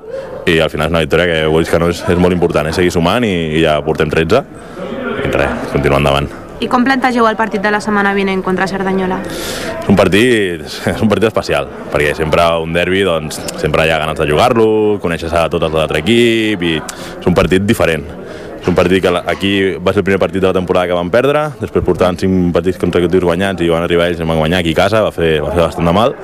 i 0.50 0.58
al 0.60 0.71
final 0.74 0.89
és 0.89 0.95
una 0.95 1.04
victòria 1.06 1.28
que 1.30 1.43
vull 1.54 1.69
que 1.69 1.80
no 1.80 1.91
és, 1.93 2.02
és 2.10 2.19
molt 2.19 2.36
important, 2.36 2.67
és 2.67 2.76
seguir 2.76 2.91
sumant 2.91 3.24
i, 3.24 3.36
i 3.56 3.62
ja 3.63 3.78
portem 3.86 4.12
13 4.12 4.41
i 5.24 5.32
res, 5.32 5.69
continuar 5.71 6.02
endavant. 6.02 6.28
I 6.63 6.69
com 6.71 6.86
plantegeu 6.88 7.26
el 7.28 7.36
partit 7.36 7.60
de 7.62 7.71
la 7.71 7.82
setmana 7.84 8.13
vinent 8.15 8.41
contra 8.43 8.67
Cerdanyola? 8.67 9.17
És 9.76 9.89
un 9.91 9.98
partit, 10.00 10.63
és 10.65 11.02
un 11.04 11.12
partit 11.12 11.28
especial, 11.30 11.67
perquè 11.91 12.13
sempre 12.17 12.45
un 12.63 12.71
derbi, 12.74 13.04
doncs, 13.06 13.41
sempre 13.62 13.86
hi 13.86 13.91
ha 13.91 14.00
ganes 14.02 14.19
de 14.19 14.28
jugar-lo, 14.30 14.67
coneixes 15.04 15.34
a 15.36 15.50
de 15.52 15.60
l'altre 15.67 16.00
equip 16.00 16.63
i 16.63 16.78
és 16.80 17.28
un 17.28 17.36
partit 17.38 17.63
diferent. 17.67 18.08
És 18.65 18.69
un 18.71 18.73
partit 18.73 18.97
que 18.97 19.12
aquí 19.30 19.49
va 19.78 19.91
ser 19.93 20.01
el 20.01 20.06
primer 20.08 20.17
partit 20.17 20.41
de 20.41 20.47
la 20.47 20.56
temporada 20.58 20.88
que 20.89 20.95
van 20.97 21.12
perdre, 21.13 21.41
després 21.60 21.84
portaven 21.86 22.15
cinc 22.17 22.47
partits 22.49 22.80
consecutius 22.82 23.21
guanyats 23.21 23.62
i 23.62 23.67
van 23.69 23.84
arribar 23.86 24.08
ells 24.10 24.17
i 24.17 24.25
van 24.25 24.39
guanyar 24.39 24.63
aquí 24.63 24.71
a 24.73 24.78
casa, 24.80 25.04
va 25.06 25.12
fer, 25.13 25.36
va 25.43 25.51
fer 25.54 25.60
bastant 25.62 25.86
de 25.86 25.91
mal. 25.93 26.15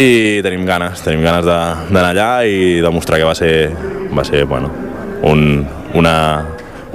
I 0.00 0.40
tenim 0.40 0.62
ganes, 0.64 1.02
tenim 1.04 1.20
ganes 1.20 1.44
d'anar 1.44 2.04
allà 2.14 2.28
i 2.48 2.78
demostrar 2.80 3.18
que 3.20 3.26
va 3.28 3.34
ser, 3.36 3.50
va 4.16 4.24
ser 4.24 4.46
bueno, 4.48 4.70
un, 5.28 5.66
una, 6.00 6.14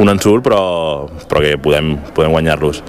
un 0.01 0.13
ensurt, 0.15 0.41
però, 0.47 0.63
però 1.29 1.43
que 1.45 1.59
podem, 1.61 1.91
podem 2.17 2.33
guanyar-los. 2.33 2.81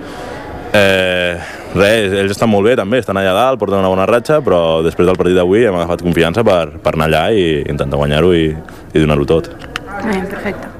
Eh, 0.73 1.37
res, 1.75 2.17
ells 2.23 2.33
estan 2.39 2.49
molt 2.55 2.71
bé 2.71 2.79
també, 2.81 3.03
estan 3.05 3.21
allà 3.21 3.35
dalt, 3.37 3.61
porten 3.61 3.83
una 3.83 3.91
bona 3.93 4.09
ratxa, 4.09 4.41
però 4.41 4.81
després 4.87 5.11
del 5.11 5.21
partit 5.21 5.37
d'avui 5.37 5.69
hem 5.69 5.77
agafat 5.77 6.07
confiança 6.09 6.41
per, 6.41 6.81
per 6.81 6.97
anar 6.97 7.11
allà 7.13 7.27
i 7.37 7.45
intentar 7.67 8.01
guanyar-ho 8.01 8.33
i, 8.33 8.49
i 8.49 9.05
donar-ho 9.05 9.29
tot. 9.29 9.53
Bé, 10.01 10.23
perfecte. 10.33 10.76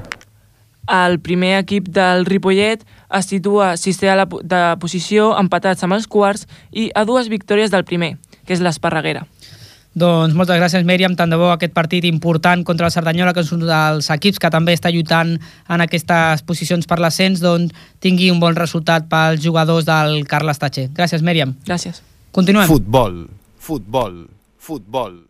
El 0.87 1.19
primer 1.19 1.57
equip 1.59 1.89
del 1.91 2.25
Ripollet 2.25 2.85
es 3.17 3.27
situa 3.27 3.75
sisè 3.77 4.11
a 4.11 4.15
la 4.21 4.25
de 4.25 4.61
posició, 4.79 5.33
empatats 5.39 5.83
amb 5.83 5.97
els 5.97 6.07
quarts 6.07 6.47
i 6.71 6.89
a 6.95 7.03
dues 7.05 7.27
victòries 7.27 7.71
del 7.71 7.83
primer, 7.83 8.15
que 8.45 8.55
és 8.55 8.63
l'Esparreguera. 8.63 9.25
Doncs 9.97 10.35
moltes 10.37 10.59
gràcies, 10.59 10.83
Mèriam. 10.85 11.15
Tant 11.17 11.31
de 11.33 11.39
bo 11.41 11.49
aquest 11.49 11.73
partit 11.73 12.05
important 12.05 12.61
contra 12.63 12.85
el 12.85 12.93
Cerdanyola, 12.93 13.33
que 13.33 13.41
és 13.41 13.51
un 13.55 13.63
dels 13.65 14.11
equips 14.13 14.37
que 14.37 14.51
també 14.53 14.75
està 14.77 14.91
lluitant 14.93 15.33
en 15.73 15.83
aquestes 15.83 16.43
posicions 16.45 16.85
per 16.85 16.99
l'ascens, 17.01 17.41
doncs 17.41 17.73
tingui 18.03 18.29
un 18.29 18.39
bon 18.39 18.55
resultat 18.55 19.09
pels 19.09 19.41
jugadors 19.41 19.89
del 19.89 20.21
Carles 20.29 20.61
Tatxer. 20.61 20.91
Gràcies, 20.93 21.25
Mèriam. 21.25 21.55
Gràcies. 21.65 22.03
Continuem. 22.31 22.69
Futbol, 22.69 23.25
futbol, 23.57 24.27
futbol. 24.61 25.26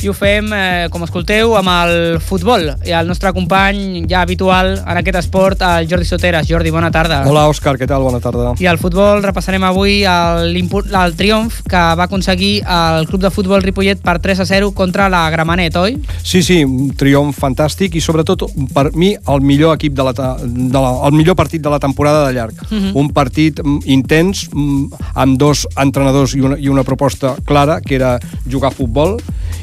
I 0.00 0.08
ho 0.08 0.14
fem, 0.16 0.46
eh, 0.56 0.86
com 0.88 1.02
escolteu, 1.04 1.50
amb 1.58 1.68
el 1.68 2.20
futbol. 2.24 2.62
I 2.88 2.94
el 2.96 3.08
nostre 3.10 3.34
company 3.36 4.06
ja 4.08 4.22
habitual 4.24 4.78
en 4.78 4.96
aquest 4.96 5.18
esport, 5.20 5.60
el 5.60 5.88
Jordi 5.90 6.06
Soteres. 6.08 6.46
Jordi, 6.48 6.70
bona 6.72 6.88
tarda. 6.90 7.18
Hola, 7.28 7.42
Òscar, 7.50 7.74
què 7.76 7.84
tal? 7.88 8.00
Bona 8.06 8.20
tarda. 8.24 8.54
I 8.56 8.68
al 8.70 8.78
futbol 8.80 9.20
repassarem 9.20 9.66
avui 9.68 9.98
el, 10.08 10.56
el 10.56 11.16
triomf 11.18 11.60
que 11.68 11.82
va 12.00 12.06
aconseguir 12.06 12.62
el 12.64 13.08
club 13.10 13.20
de 13.20 13.30
futbol 13.34 13.60
Ripollet 13.60 14.00
per 14.00 14.16
3 14.24 14.40
a 14.40 14.46
0 14.48 14.70
contra 14.72 15.10
la 15.12 15.26
Gramenet, 15.28 15.76
oi? 15.76 15.98
Sí, 16.22 16.40
sí, 16.42 16.62
un 16.64 16.94
triomf 16.96 17.36
fantàstic 17.44 17.98
i 18.00 18.00
sobretot 18.00 18.46
per 18.72 18.88
mi 18.96 19.12
el 19.20 19.44
millor 19.44 19.76
equip 19.76 19.92
de 19.98 20.08
la, 20.08 20.14
de 20.16 20.80
la, 20.80 20.94
el 21.10 21.12
millor 21.18 21.36
partit 21.36 21.60
de 21.60 21.68
la 21.68 21.78
temporada 21.78 22.24
de 22.26 22.38
llarg. 22.38 22.56
Mhm. 22.70 22.96
Un 22.96 23.12
partit 23.12 23.60
mm, 23.60 23.84
intens 23.84 24.46
mm, 24.48 25.04
amb 25.12 25.36
dos 25.36 25.66
entrenadors 25.76 26.32
i 26.34 26.40
una, 26.40 26.56
i 26.56 26.72
una 26.72 26.88
proposta 26.88 27.36
clara 27.44 27.82
que 27.84 28.00
era 28.00 28.16
jugar 28.48 28.72
a 28.72 28.74
futbol 28.80 29.18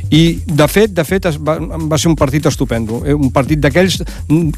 i 0.10 0.27
de 0.46 0.68
fet, 0.72 0.94
de 0.96 1.04
fet 1.08 1.28
es 1.30 1.38
va, 1.40 1.58
va 1.60 1.98
ser 2.00 2.10
un 2.12 2.18
partit 2.20 2.46
estupendo, 2.50 3.02
eh, 3.06 3.16
un 3.16 3.32
partit 3.34 3.62
d'aquells 3.64 4.00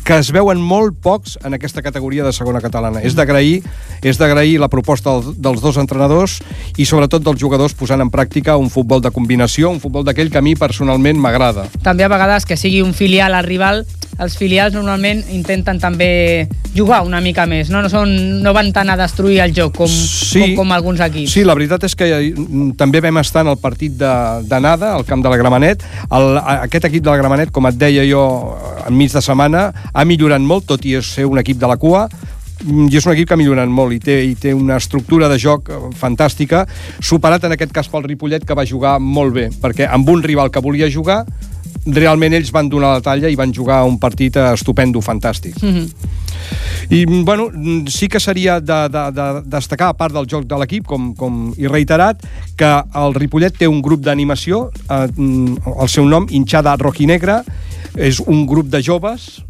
que 0.06 0.18
es 0.18 0.32
veuen 0.36 0.62
molt 0.62 0.98
pocs 1.04 1.38
en 1.46 1.56
aquesta 1.58 1.84
categoria 1.86 2.26
de 2.26 2.34
segona 2.36 2.62
catalana. 2.64 3.04
És 3.06 3.16
d'agrair 3.18 3.62
és 4.02 4.20
d'agrair 4.20 4.60
la 4.62 4.70
proposta 4.72 5.18
dels 5.36 5.62
dos 5.62 5.80
entrenadors 5.82 6.40
i 6.78 6.86
sobretot 6.86 7.24
dels 7.26 7.40
jugadors 7.42 7.76
posant 7.78 8.02
en 8.02 8.12
pràctica 8.12 8.58
un 8.60 8.70
futbol 8.74 9.02
de 9.02 9.12
combinació, 9.16 9.72
un 9.72 9.82
futbol 9.84 10.06
d'aquell 10.08 10.32
que 10.32 10.42
a 10.42 10.46
mi 10.46 10.56
personalment 10.60 11.20
m'agrada. 11.20 11.68
També 11.84 12.06
a 12.06 12.12
vegades 12.12 12.46
que 12.46 12.58
sigui 12.58 12.82
un 12.86 12.94
filial 12.94 13.36
al 13.36 13.48
rival, 13.48 13.86
els 14.20 14.36
filials 14.38 14.74
normalment 14.76 15.22
intenten 15.32 15.80
també 15.80 16.48
jugar 16.76 17.02
una 17.08 17.22
mica 17.24 17.46
més, 17.50 17.70
no, 17.74 17.82
no, 17.82 17.90
són, 17.90 18.12
no 18.44 18.54
van 18.54 18.72
tant 18.76 18.90
a 18.92 18.98
destruir 19.00 19.40
el 19.44 19.54
joc 19.56 19.78
com, 19.78 19.90
com, 20.34 20.56
com 20.60 20.74
alguns 20.76 21.02
equips. 21.02 21.34
Sí, 21.34 21.44
la 21.48 21.56
veritat 21.58 21.88
és 21.88 21.96
que 21.98 22.10
mm, 22.36 22.74
també 22.80 23.02
vam 23.02 23.22
estar 23.24 23.46
en 23.46 23.54
el 23.54 23.58
partit 23.62 23.96
de- 24.00 24.44
d'anada, 24.50 24.94
al 24.96 25.06
camp 25.08 25.24
de 25.24 25.32
la 25.32 25.38
Gramenet. 25.40 25.86
El, 26.12 26.38
aquest 26.60 26.90
equip 26.92 27.04
de 27.06 27.10
la 27.14 27.18
Gramenet, 27.22 27.52
com 27.56 27.66
et 27.72 27.80
deia 27.80 28.04
jo, 28.10 28.26
enmig 28.88 29.16
de 29.16 29.24
setmana, 29.24 29.70
ha 29.94 30.06
millorat 30.06 30.42
molt, 30.44 30.68
tot 30.70 30.86
i 30.86 31.00
ser 31.02 31.26
un 31.26 31.40
equip 31.42 31.58
de 31.60 31.68
la 31.72 31.78
cua, 31.80 32.08
Mm, 32.60 32.90
i 32.92 32.98
és 33.00 33.06
un 33.08 33.14
equip 33.14 33.30
que 33.30 33.36
ha 33.36 33.40
millorat 33.40 33.70
molt 33.72 33.94
i 33.96 34.02
té, 34.04 34.18
i 34.28 34.34
té 34.36 34.52
una 34.54 34.76
estructura 34.82 35.30
de 35.32 35.38
joc 35.40 35.70
eh, 35.72 35.78
fantàstica, 35.96 36.66
superat 37.00 37.46
en 37.48 37.54
aquest 37.56 37.72
cas 37.72 37.88
pel 37.88 38.04
Ripollet, 38.04 38.44
que 38.44 38.58
va 38.58 38.66
jugar 38.68 38.98
molt 39.00 39.32
bé, 39.32 39.46
perquè 39.62 39.88
amb 39.88 40.10
un 40.12 40.20
rival 40.26 40.52
que 40.52 40.60
volia 40.60 40.90
jugar, 40.92 41.22
realment 41.96 42.34
ells 42.34 42.52
van 42.52 42.70
donar 42.70 42.96
la 42.98 43.04
talla 43.06 43.30
i 43.30 43.38
van 43.40 43.54
jugar 43.56 43.84
un 43.88 44.00
partit 44.00 44.36
eh, 44.36 44.54
estupendo, 44.54 45.02
fantàstic. 45.02 45.62
Mm 45.62 45.74
-hmm. 45.76 46.18
I, 46.90 47.06
bueno, 47.06 47.52
sí 47.88 48.08
que 48.08 48.20
seria 48.20 48.60
de, 48.60 48.90
de, 48.90 49.12
de 49.12 49.42
destacar, 49.46 49.90
a 49.90 49.94
part 49.94 50.14
del 50.14 50.26
joc 50.26 50.46
de 50.46 50.58
l'equip, 50.58 50.86
com, 50.86 51.14
com 51.14 51.54
i 51.58 51.68
reiterat, 51.68 52.24
que 52.58 52.84
el 52.96 53.14
Ripollet 53.14 53.56
té 53.58 53.68
un 53.68 53.82
grup 53.82 54.02
d'animació, 54.02 54.72
eh, 54.90 55.08
mm, 55.16 55.58
el 55.82 55.90
seu 55.90 56.06
nom, 56.06 56.26
Inxada 56.30 56.76
Rojinegra, 56.76 57.44
és 57.96 58.20
un 58.26 58.46
grup 58.48 58.70
de 58.70 58.82
joves, 58.82 59.44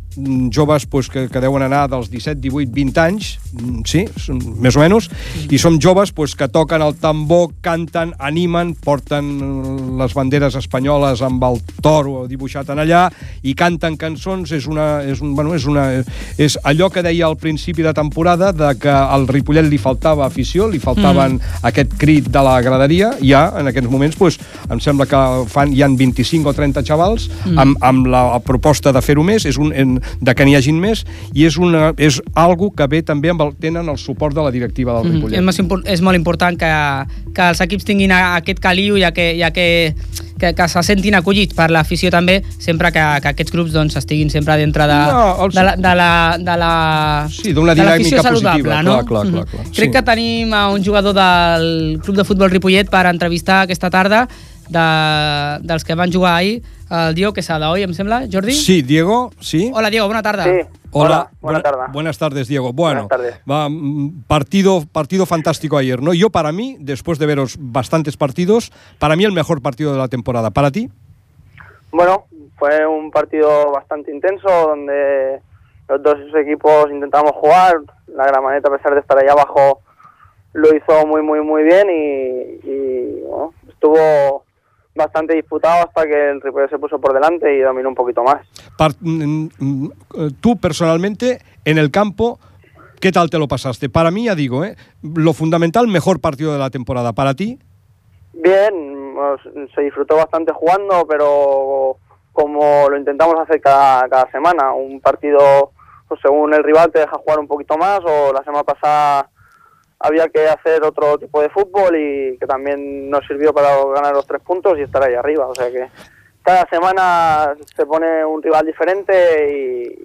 joves 0.54 0.86
pues, 0.86 1.10
que, 1.10 1.28
que 1.30 1.42
deuen 1.42 1.64
anar 1.66 1.88
dels 1.90 2.10
17, 2.12 2.40
18, 2.42 2.72
20 2.74 3.02
anys, 3.02 3.30
mm, 3.54 3.82
sí, 3.90 4.04
són, 4.20 4.42
més 4.62 4.78
o 4.78 4.84
menys, 4.84 5.10
i 5.50 5.60
som 5.62 5.80
joves 5.82 6.12
pues, 6.16 6.36
que 6.36 6.50
toquen 6.52 6.84
el 6.86 6.96
tambor, 7.02 7.52
canten, 7.66 8.14
animen, 8.20 8.76
porten 8.76 9.30
les 10.00 10.16
banderes 10.18 10.58
espanyoles 10.60 11.24
amb 11.26 11.44
el 11.48 11.60
toro 11.84 12.26
dibuixat 12.30 12.70
en 12.74 12.84
allà 12.84 13.06
i 13.44 13.56
canten 13.58 13.98
cançons, 14.00 14.52
és, 14.56 14.68
una, 14.70 15.02
és, 15.04 15.24
un, 15.24 15.34
bueno, 15.38 15.56
és, 15.58 15.68
una, 15.70 15.88
és 16.38 16.58
allò 16.68 16.92
que 16.94 17.04
deia 17.06 17.28
al 17.28 17.38
principi 17.40 17.86
de 17.86 17.94
temporada 17.98 18.52
de 18.54 18.74
que 18.80 18.94
al 18.94 19.28
Ripollet 19.30 19.70
li 19.70 19.80
faltava 19.82 20.28
afició, 20.28 20.68
li 20.70 20.82
faltaven 20.84 21.38
mm. 21.38 21.64
aquest 21.70 21.98
crit 22.02 22.30
de 22.30 22.46
la 22.46 22.60
graderia, 22.66 23.14
ja 23.24 23.48
en 23.60 23.72
aquests 23.72 23.90
moments 23.92 24.18
pues, 24.20 24.40
em 24.70 24.82
sembla 24.84 25.08
que 25.10 25.24
fan, 25.50 25.74
hi 25.74 25.84
han 25.86 25.98
25 26.00 26.50
o 26.50 26.56
30 26.56 26.86
xavals 26.86 27.30
Mm. 27.46 27.58
amb, 27.60 27.78
amb 27.82 28.08
la 28.08 28.40
proposta 28.46 28.92
de 28.92 29.02
fer-ho 29.02 29.24
més, 29.24 29.46
és 29.48 29.58
un, 29.62 29.72
en, 29.76 29.99
de 30.22 30.36
que 30.36 30.46
n'hi 30.46 30.56
hagin 30.56 30.80
més, 30.80 31.06
i 31.34 31.46
és, 31.46 31.58
una, 31.58 31.94
és 31.98 32.22
algo 32.36 32.72
que 32.72 32.88
ve 32.88 33.02
també 33.04 33.30
amb 33.30 33.42
el, 33.42 33.54
tenen 33.60 33.88
el 33.90 33.98
suport 33.98 34.36
de 34.36 34.42
la 34.42 34.52
directiva 34.52 34.94
del 35.00 35.10
Mm, 35.10 35.16
Ripollet. 35.16 35.40
és, 35.40 35.46
més 35.46 35.60
impor- 35.60 35.84
és 35.86 36.02
molt 36.02 36.16
important 36.16 36.58
que, 36.58 36.72
que 37.34 37.50
els 37.50 37.62
equips 37.62 37.86
tinguin 37.86 38.12
aquest 38.12 38.60
caliu 38.60 38.98
ja 39.00 39.12
que, 39.12 39.36
ja 39.40 39.52
que, 39.52 39.96
que, 40.40 40.54
que 40.56 40.68
se 40.72 40.84
sentin 40.84 41.16
acollits 41.16 41.54
per 41.54 41.70
l'afició 41.72 42.10
també, 42.12 42.42
sempre 42.60 42.92
que, 42.92 43.00
que 43.22 43.28
aquests 43.34 43.52
grups 43.52 43.72
doncs, 43.74 43.96
estiguin 44.00 44.30
sempre 44.30 44.56
dintre 44.58 44.88
de, 44.88 45.00
No, 45.12 45.46
els- 45.46 45.56
de 45.56 45.64
la, 45.64 45.76
de 45.76 45.96
la, 45.96 46.38
de 46.40 46.58
la, 46.58 47.28
Sí, 47.32 47.54
d'una 47.54 47.76
dinàmica 47.76 48.24
positiva, 48.24 48.82
no? 48.84 49.00
clar, 49.04 49.06
clar, 49.06 49.06
clar, 49.06 49.26
Mhm. 49.26 49.50
clar. 49.52 49.66
Crec 49.76 49.90
Sí. 49.90 49.92
que 49.92 50.02
tenim 50.04 50.54
a 50.54 50.70
un 50.70 50.84
jugador 50.84 51.14
del 51.14 52.00
Club 52.04 52.16
de 52.18 52.24
Futbol 52.24 52.50
Ripollet 52.52 52.90
per 52.90 53.06
entrevistar 53.08 53.62
aquesta 53.64 53.90
tarda 53.90 54.28
de, 54.70 55.68
dels 55.68 55.84
que 55.84 55.96
van 55.96 56.12
jugar 56.14 56.36
ahir, 56.38 56.62
el 56.90 57.14
Diego 57.16 57.34
Quesada, 57.34 57.70
oi, 57.70 57.84
em 57.84 57.94
sembla, 57.94 58.24
Jordi? 58.32 58.54
Sí, 58.54 58.82
Diego, 58.82 59.32
sí. 59.40 59.72
Hola, 59.74 59.90
Diego, 59.90 60.08
bona 60.08 60.22
tarda. 60.22 60.46
Hola, 60.92 61.30
Hola, 61.42 61.62
buena- 61.62 61.88
Buenas 61.92 62.18
tardes, 62.18 62.48
Diego. 62.48 62.74
Bueno, 62.74 63.08
Buenas 63.08 63.10
tardes. 63.10 63.40
va, 63.50 63.70
mm, 63.70 64.24
partido, 64.28 64.84
partido 64.92 65.26
fantástico 65.26 65.78
ayer, 65.78 66.02
¿no? 66.02 66.14
Yo 66.14 66.30
para 66.32 66.52
mí, 66.52 66.78
después 66.80 67.20
de 67.20 67.26
veros 67.28 67.58
bastantes 67.60 68.18
partidos, 68.18 68.72
para 68.98 69.16
mí 69.16 69.24
el 69.24 69.32
mejor 69.32 69.62
partido 69.62 69.92
de 69.92 70.00
la 70.00 70.08
temporada. 70.08 70.50
¿Para 70.50 70.72
ti? 70.72 70.90
Bueno, 71.92 72.26
fue 72.58 72.86
un 72.88 73.12
partido 73.12 73.72
bastante 73.72 74.12
intenso 74.12 74.48
donde 74.50 75.40
los 75.88 76.02
dos 76.04 76.18
equipos 76.42 76.90
intentamos 76.92 77.32
jugar. 77.34 77.78
La 78.08 78.26
Gramaneta, 78.26 78.70
a 78.70 78.76
pesar 78.78 78.94
de 78.96 79.02
estar 79.02 79.18
allá 79.18 79.32
abajo, 79.34 79.82
lo 80.54 80.76
hizo 80.76 81.06
muy, 81.06 81.22
muy, 81.22 81.42
muy 81.42 81.64
bien 81.64 81.88
y, 81.90 82.68
y, 82.68 83.22
bueno, 83.28 83.54
estuvo 83.70 84.44
bastante 84.96 85.36
disputado 85.36 85.88
hasta 85.88 86.06
que 86.06 86.30
el 86.32 86.42
Ripollet 86.42 86.70
se 86.70 86.80
puso 86.80 87.00
por 87.00 87.14
delante 87.14 87.56
y 87.56 87.60
dominó 87.60 87.90
un 87.90 87.96
poquito 87.96 88.24
más. 88.24 88.46
Mm, 89.00 89.48
mm, 89.60 89.92
eh, 90.18 90.30
tú 90.42 90.58
personalmente, 90.58 91.40
en 91.66 91.78
el 91.78 91.92
campo, 91.92 92.40
¿qué 93.00 93.12
tal 93.12 93.30
te 93.30 93.38
lo 93.38 93.48
pasaste? 93.48 93.90
Para 93.90 94.12
mí, 94.12 94.26
ya 94.26 94.36
digo, 94.36 94.64
¿eh? 94.66 94.76
lo 95.02 95.34
fundamental, 95.34 95.88
mejor 95.88 96.20
partido 96.20 96.54
de 96.54 96.60
la 96.60 96.70
temporada. 96.70 97.14
¿Para 97.14 97.34
ti? 97.34 97.60
Bien, 98.34 99.16
se 99.76 99.82
disfrutó 99.82 100.16
bastante 100.16 100.54
jugando, 100.54 101.06
pero 101.08 101.98
como 102.34 102.90
lo 102.90 102.98
intentamos 102.98 103.36
hacer 103.40 103.60
cada, 103.60 104.08
cada 104.08 104.32
semana, 104.32 104.74
un 104.74 105.02
partido, 105.02 105.72
pues 106.08 106.20
según 106.22 106.54
el 106.54 106.64
rival 106.64 106.92
te 106.92 107.00
deja 107.00 107.18
jugar 107.18 107.40
un 107.40 107.48
poquito 107.48 107.78
más, 107.78 108.00
o 108.06 108.32
la 108.34 108.44
semana 108.44 108.64
pasada 108.64 109.30
había 110.00 110.28
que 110.30 110.48
hacer 110.48 110.84
otro 110.84 111.18
tipo 111.18 111.42
de 111.42 111.50
fútbol 111.50 111.96
y 111.96 112.38
que 112.38 112.46
también 112.48 113.10
nos 113.10 113.26
sirvió 113.28 113.54
para 113.54 113.70
ganar 113.94 114.14
los 114.14 114.26
tres 114.26 114.42
puntos 114.42 114.78
y 114.78 114.82
estar 114.84 115.04
ahí 115.04 115.14
arriba, 115.16 115.48
o 115.48 115.56
sea 115.56 115.70
que 115.72 115.88
cada 116.42 116.66
semana 116.70 117.54
se 117.76 117.86
pone 117.86 118.26
un 118.26 118.42
rival 118.42 118.66
diferente 118.66 119.14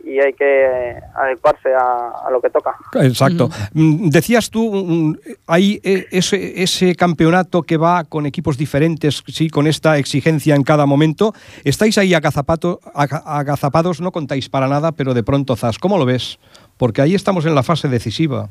y, 0.04 0.10
y 0.10 0.20
hay 0.20 0.32
que 0.34 0.94
adecuarse 1.14 1.72
a, 1.72 2.10
a 2.26 2.30
lo 2.30 2.42
que 2.42 2.50
toca. 2.50 2.76
Exacto. 3.00 3.48
Mm, 3.72 4.08
Decías 4.10 4.50
tú, 4.50 5.16
hay 5.46 5.80
eh, 5.84 6.06
ese, 6.10 6.62
ese 6.62 6.96
campeonato 6.96 7.62
que 7.62 7.78
va 7.78 8.04
con 8.04 8.26
equipos 8.26 8.58
diferentes, 8.58 9.22
sí, 9.28 9.48
con 9.48 9.66
esta 9.66 9.96
exigencia 9.96 10.54
en 10.54 10.64
cada 10.64 10.84
momento. 10.84 11.32
Estáis 11.62 11.96
ahí 11.96 12.12
agazapato- 12.12 12.80
aga- 12.94 13.22
agazapados, 13.24 14.00
no 14.02 14.12
contáis 14.12 14.50
para 14.50 14.68
nada, 14.68 14.92
pero 14.92 15.14
de 15.14 15.22
pronto 15.22 15.56
zas. 15.56 15.78
¿Cómo 15.78 15.96
lo 15.96 16.04
ves? 16.04 16.38
Porque 16.76 17.00
ahí 17.00 17.14
estamos 17.14 17.46
en 17.46 17.54
la 17.54 17.62
fase 17.62 17.88
decisiva. 17.88 18.50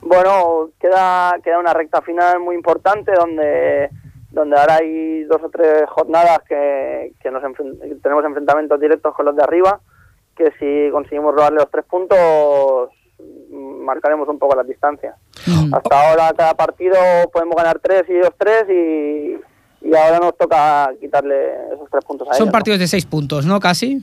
Bueno, 0.00 0.70
queda, 0.78 1.34
queda 1.42 1.58
una 1.58 1.72
recta 1.74 2.00
final 2.02 2.40
muy 2.40 2.54
importante 2.54 3.12
donde, 3.12 3.90
donde 4.30 4.56
ahora 4.58 4.76
hay 4.76 5.24
dos 5.24 5.42
o 5.42 5.48
tres 5.50 5.84
jornadas 5.88 6.40
que, 6.48 7.12
que 7.20 7.30
nos 7.30 7.42
enfren- 7.42 8.00
tenemos 8.02 8.24
enfrentamientos 8.24 8.80
directos 8.80 9.14
con 9.14 9.26
los 9.26 9.34
de 9.36 9.42
arriba, 9.42 9.80
que 10.36 10.52
si 10.58 10.90
conseguimos 10.92 11.34
robarle 11.34 11.58
los 11.58 11.70
tres 11.70 11.84
puntos 11.86 12.90
mm, 13.50 13.84
marcaremos 13.84 14.28
un 14.28 14.38
poco 14.38 14.54
las 14.54 14.66
distancias. 14.66 15.16
Hasta 15.72 16.08
ahora 16.10 16.32
cada 16.36 16.54
partido 16.54 16.96
podemos 17.32 17.56
ganar 17.56 17.78
tres 17.80 18.04
y 18.08 18.12
ellos 18.12 18.30
tres 18.38 18.64
y, 18.68 19.40
y 19.88 19.94
ahora 19.96 20.18
nos 20.20 20.36
toca 20.36 20.90
quitarle 21.00 21.52
esos 21.74 21.88
tres 21.90 22.04
puntos 22.04 22.28
a 22.28 22.32
Son 22.34 22.36
ellos. 22.42 22.46
¿no? 22.46 22.52
partidos 22.52 22.78
de 22.80 22.86
seis 22.86 23.06
puntos, 23.06 23.44
¿no? 23.46 23.58
Casi. 23.58 23.98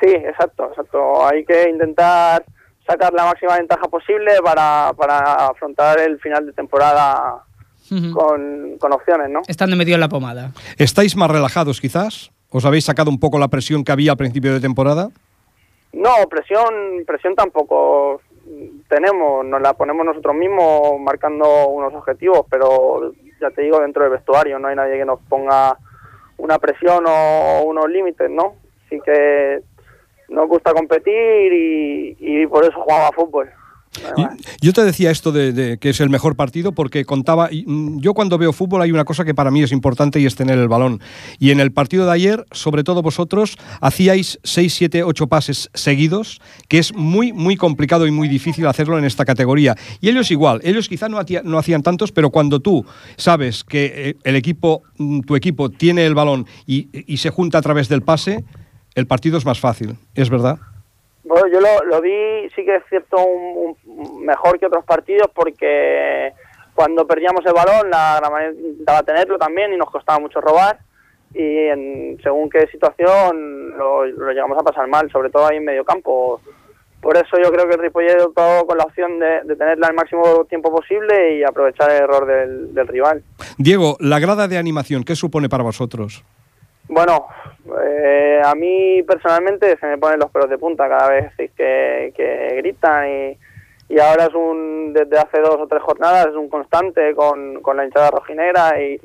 Sí, 0.00 0.10
exacto, 0.10 0.66
exacto. 0.70 1.26
Hay 1.26 1.44
que 1.44 1.68
intentar 1.68 2.44
sacar 2.88 3.12
la 3.12 3.26
máxima 3.26 3.56
ventaja 3.56 3.86
posible 3.88 4.32
para, 4.42 4.92
para 4.96 5.48
afrontar 5.48 6.00
el 6.00 6.18
final 6.20 6.46
de 6.46 6.52
temporada 6.52 7.44
con, 7.88 8.78
con 8.78 8.92
opciones, 8.92 9.30
¿no? 9.30 9.42
Estando 9.46 9.76
medio 9.76 9.94
en 9.94 10.00
la 10.00 10.08
pomada. 10.08 10.52
¿Estáis 10.78 11.16
más 11.16 11.30
relajados 11.30 11.80
quizás? 11.80 12.30
¿Os 12.50 12.64
habéis 12.64 12.84
sacado 12.84 13.10
un 13.10 13.20
poco 13.20 13.38
la 13.38 13.48
presión 13.48 13.84
que 13.84 13.92
había 13.92 14.12
al 14.12 14.16
principio 14.16 14.52
de 14.52 14.60
temporada? 14.60 15.10
No, 15.92 16.10
presión, 16.30 17.04
presión 17.06 17.34
tampoco 17.34 18.20
tenemos, 18.88 19.44
nos 19.44 19.60
la 19.60 19.74
ponemos 19.74 20.06
nosotros 20.06 20.34
mismos 20.34 20.98
marcando 21.00 21.68
unos 21.68 21.92
objetivos, 21.94 22.46
pero 22.50 23.12
ya 23.40 23.50
te 23.50 23.62
digo, 23.62 23.80
dentro 23.80 24.02
del 24.02 24.12
vestuario 24.12 24.58
no 24.58 24.68
hay 24.68 24.76
nadie 24.76 24.98
que 24.98 25.04
nos 25.04 25.20
ponga 25.28 25.76
una 26.38 26.58
presión 26.58 27.04
o 27.06 27.62
unos 27.66 27.88
límites, 27.88 28.30
¿no? 28.30 28.54
Así 28.86 28.98
que 29.04 29.60
nos 30.28 30.48
gusta 30.48 30.72
competir 30.72 31.52
y, 31.52 32.16
y 32.20 32.46
por 32.46 32.64
eso 32.64 32.72
jugamos 32.80 33.10
a 33.10 33.12
fútbol. 33.12 33.48
Yo 34.60 34.72
te 34.74 34.84
decía 34.84 35.10
esto 35.10 35.32
de, 35.32 35.52
de 35.52 35.78
que 35.78 35.88
es 35.88 36.00
el 36.00 36.10
mejor 36.10 36.36
partido 36.36 36.72
porque 36.72 37.04
contaba, 37.06 37.48
y, 37.50 37.64
mm, 37.66 38.00
yo 38.00 38.12
cuando 38.12 38.36
veo 38.36 38.52
fútbol 38.52 38.82
hay 38.82 38.92
una 38.92 39.04
cosa 39.06 39.24
que 39.24 39.34
para 39.34 39.50
mí 39.50 39.62
es 39.62 39.72
importante 39.72 40.20
y 40.20 40.26
es 40.26 40.36
tener 40.36 40.58
el 40.58 40.68
balón. 40.68 41.00
Y 41.38 41.50
en 41.50 41.58
el 41.58 41.72
partido 41.72 42.04
de 42.04 42.12
ayer, 42.12 42.44
sobre 42.52 42.84
todo 42.84 43.00
vosotros, 43.02 43.56
hacíais 43.80 44.38
6, 44.44 44.72
7, 44.74 45.02
8 45.04 45.26
pases 45.26 45.70
seguidos, 45.72 46.40
que 46.68 46.78
es 46.78 46.94
muy, 46.94 47.32
muy 47.32 47.56
complicado 47.56 48.06
y 48.06 48.10
muy 48.10 48.28
difícil 48.28 48.66
hacerlo 48.66 48.98
en 48.98 49.04
esta 49.04 49.24
categoría. 49.24 49.74
Y 50.00 50.10
ellos 50.10 50.30
igual, 50.30 50.60
ellos 50.64 50.88
quizá 50.88 51.08
no, 51.08 51.18
hacía- 51.18 51.42
no 51.42 51.58
hacían 51.58 51.82
tantos, 51.82 52.12
pero 52.12 52.30
cuando 52.30 52.60
tú 52.60 52.84
sabes 53.16 53.64
que 53.64 54.10
eh, 54.10 54.14
el 54.22 54.36
equipo, 54.36 54.82
mm, 54.98 55.20
tu 55.22 55.34
equipo 55.34 55.70
tiene 55.70 56.04
el 56.04 56.14
balón 56.14 56.46
y, 56.66 56.88
y 56.92 57.16
se 57.16 57.30
junta 57.30 57.58
a 57.58 57.62
través 57.62 57.88
del 57.88 58.02
pase, 58.02 58.44
el 58.94 59.06
partido 59.06 59.38
es 59.38 59.44
más 59.46 59.60
fácil, 59.60 59.96
¿es 60.14 60.28
verdad? 60.30 60.58
Bueno, 61.24 61.46
yo 61.48 61.60
lo, 61.60 61.84
lo 61.84 62.00
vi, 62.00 62.48
sí 62.56 62.64
que 62.64 62.76
es 62.76 62.82
cierto, 62.88 63.18
un, 63.24 63.76
un- 63.86 64.24
mejor 64.24 64.58
que 64.58 64.66
otros 64.66 64.84
partidos 64.84 65.28
porque 65.34 66.32
cuando 66.74 67.06
perdíamos 67.06 67.44
el 67.44 67.52
balón 67.52 67.90
la 67.90 68.18
Granada 68.20 68.50
intentaba 68.52 69.02
tenerlo 69.02 69.36
también 69.38 69.72
y 69.72 69.76
nos 69.76 69.90
costaba 69.90 70.18
mucho 70.18 70.40
robar 70.40 70.78
y 71.34 71.40
en 71.68 72.18
según 72.22 72.48
qué 72.48 72.66
situación 72.68 73.76
lo, 73.76 74.06
lo 74.06 74.30
llegamos 74.32 74.56
a 74.58 74.62
pasar 74.62 74.86
mal, 74.88 75.10
sobre 75.10 75.28
todo 75.30 75.46
ahí 75.46 75.58
en 75.58 75.64
medio 75.64 75.84
campo. 75.84 76.40
Por 77.02 77.16
eso 77.16 77.36
yo 77.40 77.52
creo 77.52 77.68
que 77.68 77.74
el 77.74 77.80
Ripollet 77.82 78.20
optó 78.22 78.66
con 78.66 78.76
la 78.78 78.84
opción 78.84 79.18
de, 79.20 79.42
de 79.44 79.54
tenerla 79.54 79.88
el 79.88 79.94
máximo 79.94 80.44
tiempo 80.46 80.74
posible 80.74 81.36
y 81.36 81.44
aprovechar 81.44 81.90
el 81.90 82.02
error 82.02 82.26
del, 82.26 82.74
del 82.74 82.88
rival. 82.88 83.22
Diego, 83.58 83.96
la 84.00 84.18
grada 84.18 84.48
de 84.48 84.56
animación, 84.58 85.04
¿qué 85.04 85.14
supone 85.14 85.48
para 85.48 85.62
vosotros? 85.62 86.24
Bueno, 86.88 87.26
eh, 87.84 88.40
a 88.42 88.54
mí 88.54 89.02
personalmente 89.02 89.76
se 89.78 89.86
me 89.86 89.98
ponen 89.98 90.20
los 90.20 90.30
pelos 90.30 90.48
de 90.48 90.58
punta 90.58 90.88
cada 90.88 91.08
vez 91.10 91.32
que, 91.36 92.12
que 92.16 92.54
gritan 92.56 93.08
y, 93.08 93.98
ahora 93.98 94.24
es 94.24 94.34
un, 94.34 94.92
desde 94.92 95.18
hace 95.18 95.40
dos 95.40 95.56
o 95.58 95.66
tres 95.66 95.82
jornadas, 95.82 96.26
es 96.26 96.34
un 96.34 96.48
constante 96.48 97.14
con, 97.14 97.60
con 97.62 97.76
la 97.76 97.84
hinchada 97.84 98.10
rojinera 98.10 98.80
y, 98.80 99.00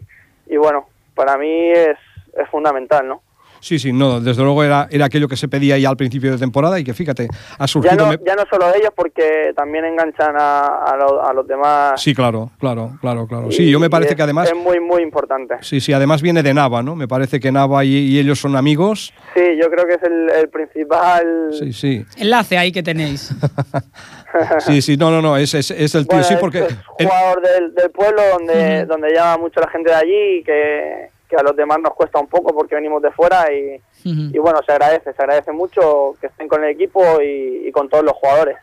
y 0.47 0.57
bueno, 0.57 0.87
para 1.15 1.37
mí 1.37 1.71
es, 1.71 1.97
es 2.37 2.49
fundamental, 2.49 3.07
¿no? 3.07 3.21
Sí, 3.63 3.79
sí, 3.79 3.93
no, 3.93 4.19
desde 4.19 4.43
luego 4.43 4.61
era, 4.61 4.89
era 4.91 5.05
aquello 5.05 5.29
que 5.29 5.37
se 5.37 5.47
pedía 5.47 5.77
ya 5.77 5.87
al 5.87 5.95
principio 5.95 6.29
de 6.33 6.37
temporada 6.37 6.77
y 6.77 6.83
que 6.83 6.93
fíjate, 6.93 7.29
ha 7.57 7.59
Ya 7.63 7.67
surgido... 7.67 7.95
no, 7.95 8.07
me- 8.09 8.19
ya 8.25 8.35
no 8.35 8.43
solo 8.49 8.65
ellos 8.75 8.89
porque 8.93 9.53
también 9.55 9.85
enganchan 9.85 10.35
a, 10.37 10.59
a, 10.85 10.97
lo- 10.97 11.25
a 11.25 11.31
los 11.31 11.47
demás. 11.47 12.01
Sí, 12.01 12.13
claro, 12.13 12.51
claro, 12.59 12.97
claro, 12.99 13.25
claro. 13.25 13.47
y- 13.47 13.53
Sí, 13.53 13.71
yo 13.71 13.79
me 13.79 13.89
parece 13.89 14.11
es- 14.11 14.15
que 14.17 14.23
además... 14.23 14.49
Es 14.49 14.57
muy, 14.57 14.81
muy 14.81 15.01
importante. 15.01 15.55
Sí, 15.61 15.79
sí, 15.79 15.93
además 15.93 16.21
viene 16.21 16.43
de 16.43 16.53
Nava, 16.53 16.83
¿no? 16.83 16.93
Me 16.97 17.07
parece 17.07 17.39
que 17.39 17.53
Nava 17.53 17.85
y, 17.85 17.95
y 17.95 18.19
ellos 18.19 18.37
son 18.37 18.57
amigos. 18.57 19.13
Sí, 19.33 19.41
yo 19.57 19.69
creo 19.71 19.85
que 19.87 19.93
es 19.93 20.03
el, 20.03 20.29
el 20.29 20.49
principal... 20.49 21.51
Sí, 21.57 21.71
sí. 21.71 22.05
Enlace 22.17 22.57
ahí 22.57 22.73
que 22.73 22.83
tenéis. 22.83 23.33
Sí, 24.59 24.81
sí, 24.81 24.97
no, 24.97 25.11
no, 25.11 25.21
no, 25.21 25.37
es, 25.37 25.53
es, 25.53 25.69
es 25.69 25.93
el 25.93 26.07
tío, 26.07 26.17
Bueno, 26.17 26.23
sí, 26.23 26.33
es- 26.33 26.39
porque... 26.39 26.59
es 26.97 27.07
jugador 27.07 27.41
del, 27.43 27.75
del 27.75 27.91
pueblo 27.91 28.19
donde, 28.31 28.85
donde 28.87 29.13
llama 29.13 29.37
mucho 29.37 29.59
la 29.59 29.67
gente 29.69 29.91
de 29.91 29.95
allí 29.95 30.39
y 30.39 30.43
que, 30.43 31.09
que 31.35 31.41
a 31.41 31.43
los 31.43 31.55
demás 31.55 31.79
nos 31.81 31.93
cuesta 31.93 32.19
un 32.19 32.27
poco 32.27 32.53
porque 32.53 32.75
venimos 32.75 33.01
de 33.01 33.11
fuera 33.11 33.45
y, 33.51 33.79
y 34.03 34.37
bueno, 34.39 34.59
se 34.65 34.71
agradece, 34.71 35.13
se 35.13 35.21
agradece 35.21 35.51
mucho 35.51 36.15
que 36.21 36.27
estén 36.27 36.47
con 36.47 36.63
el 36.63 36.69
equipo 36.71 37.01
y, 37.21 37.67
y 37.67 37.71
con 37.71 37.89
todos 37.89 38.03
los 38.03 38.13
jugadores. 38.13 38.57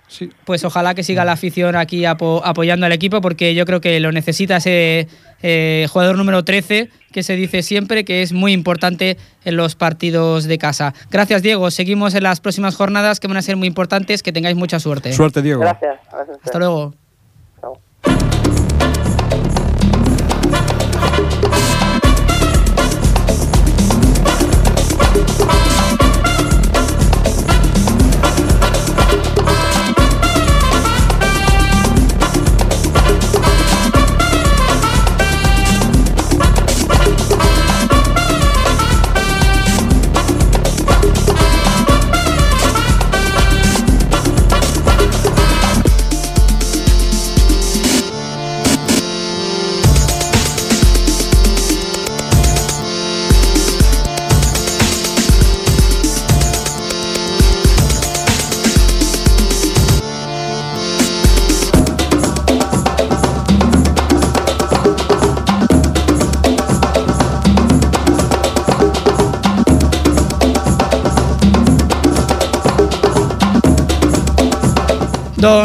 Pues 0.45 0.65
ojalá 0.65 0.95
que 0.95 1.03
siga 1.03 1.25
la 1.25 1.33
afición 1.33 1.77
aquí 1.77 2.05
apo- 2.05 2.43
apoyando 2.45 2.87
al 2.87 2.93
equipo 2.93 3.21
porque 3.21 3.55
yo 3.55 3.65
creo 3.67 3.81
que 3.81 3.99
lo 4.01 4.13
necesita 4.13 4.57
ese 4.59 5.09
eh, 5.43 5.87
jugador 5.91 6.17
número 6.17 6.45
13 6.45 6.89
que 7.13 7.23
se 7.23 7.35
dice 7.35 7.63
siempre 7.63 8.05
que 8.05 8.23
es 8.23 8.33
muy 8.33 8.53
importante 8.53 9.17
en 9.45 9.57
los 9.57 9.75
partidos 9.75 10.45
de 10.45 10.59
casa. 10.59 10.95
Gracias 11.11 11.43
Diego, 11.43 11.71
seguimos 11.71 12.15
en 12.15 12.23
las 12.23 12.41
próximas 12.41 12.77
jornadas 12.77 13.19
que 13.21 13.27
van 13.29 13.37
a 13.39 13.43
ser 13.43 13.57
muy 13.57 13.67
importantes, 13.67 14.23
que 14.23 14.33
tengáis 14.33 14.57
mucha 14.57 14.79
suerte. 14.79 15.13
Suerte, 15.13 15.43
Diego. 15.43 15.61
Gracias. 15.61 15.99
gracias 16.13 16.39
Hasta 16.45 16.59
luego. 16.59 16.95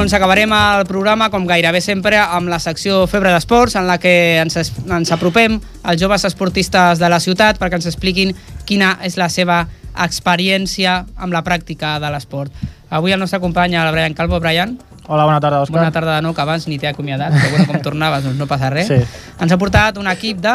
Doncs 0.06 0.14
acabarem 0.14 0.51
el 0.53 0.84
programa, 0.86 1.32
com 1.34 1.47
gairebé 1.49 1.80
sempre, 1.82 2.20
amb 2.22 2.45
la 2.45 2.60
secció 2.62 3.08
Febre 3.10 3.32
d'Esports, 3.34 3.74
en 3.80 3.88
la 3.89 3.95
que 3.97 4.38
ens, 4.38 4.53
ens 4.86 5.12
apropem 5.16 5.56
als 5.82 5.97
joves 5.97 6.28
esportistes 6.30 7.01
de 7.01 7.10
la 7.10 7.18
ciutat 7.18 7.58
perquè 7.58 7.80
ens 7.80 7.88
expliquin 7.89 8.36
quina 8.70 8.91
és 9.01 9.18
la 9.18 9.32
seva 9.34 9.64
experiència 10.06 10.93
amb 11.18 11.34
la 11.34 11.41
pràctica 11.41 11.95
de 11.97 12.14
l'esport. 12.14 12.53
Avui 12.93 13.18
el 13.18 13.24
nostre 13.24 13.41
company, 13.41 13.74
el 13.82 13.89
Brian 13.97 14.14
Calvo. 14.14 14.38
Brian, 14.45 14.78
Hola, 15.08 15.26
bona 15.26 15.41
tarda, 15.41 15.66
Òscar. 15.66 15.80
bona 15.80 15.89
tarda 15.97 16.20
de 16.20 16.28
nou, 16.28 16.38
que 16.38 16.45
abans 16.45 16.70
ni 16.70 16.78
t'he 16.78 16.93
acomiadat, 16.93 17.34
però 17.34 17.56
bueno, 17.56 17.66
com 17.72 17.82
tornaves, 17.89 18.30
doncs 18.30 18.38
no 18.38 18.45
passa 18.45 18.70
res. 18.70 18.93
Sí. 18.93 19.01
Ens 19.41 19.58
ha 19.58 19.58
portat 19.58 19.97
un 19.97 20.14
equip 20.14 20.38
de... 20.38 20.53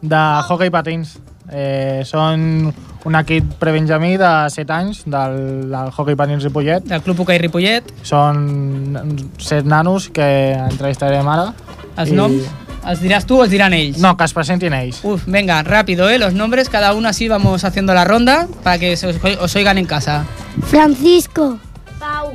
De 0.00 0.24
hockey 0.48 0.72
patins. 0.72 1.18
Eh, 1.52 2.00
són 2.08 2.72
un 3.06 3.14
equip 3.14 3.54
prebenjamí 3.60 4.16
de 4.18 4.30
7 4.50 4.72
anys 4.74 5.04
del, 5.06 5.70
del 5.70 5.90
hockey 5.94 6.16
patins 6.18 6.42
Ripollet. 6.42 6.84
Del 6.90 7.02
Club 7.06 7.22
Hockey 7.22 7.38
Ripollet. 7.38 7.92
Són 8.02 8.96
7 9.38 9.62
nanos 9.70 10.08
que 10.10 10.26
entrevistarem 10.58 11.28
ara. 11.30 11.52
Els 11.96 12.10
I 12.10 12.18
noms? 12.18 12.48
¿Els 12.86 13.00
dirás 13.02 13.26
tú 13.26 13.40
o 13.40 13.44
els 13.44 13.50
diran 13.50 13.74
ells? 13.74 13.98
No, 14.02 14.12
que 14.18 14.26
es 14.26 14.34
presentin 14.34 14.74
ells. 14.74 15.00
Uf, 15.06 15.24
venga, 15.26 15.62
rápido, 15.62 16.10
¿eh? 16.10 16.18
Los 16.18 16.34
nombres, 16.34 16.68
cada 16.68 16.94
uno 16.94 17.08
así 17.08 17.26
vamos 17.26 17.64
haciendo 17.64 17.94
la 17.94 18.04
ronda 18.04 18.46
para 18.62 18.78
que 18.78 18.96
se 18.96 19.06
os, 19.06 19.16
os 19.22 19.56
oigan 19.56 19.78
en 19.78 19.86
casa. 19.86 20.24
Francisco. 20.66 21.58
Pau. 21.98 22.34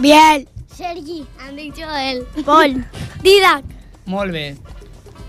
Biel. 0.00 0.48
Sergi. 0.74 1.24
Han 1.40 1.56
dit 1.56 1.74
Joel. 1.76 2.24
Pol. 2.44 2.84
Didac. 3.22 3.64
Molt 4.06 4.32
bé. 4.32 4.56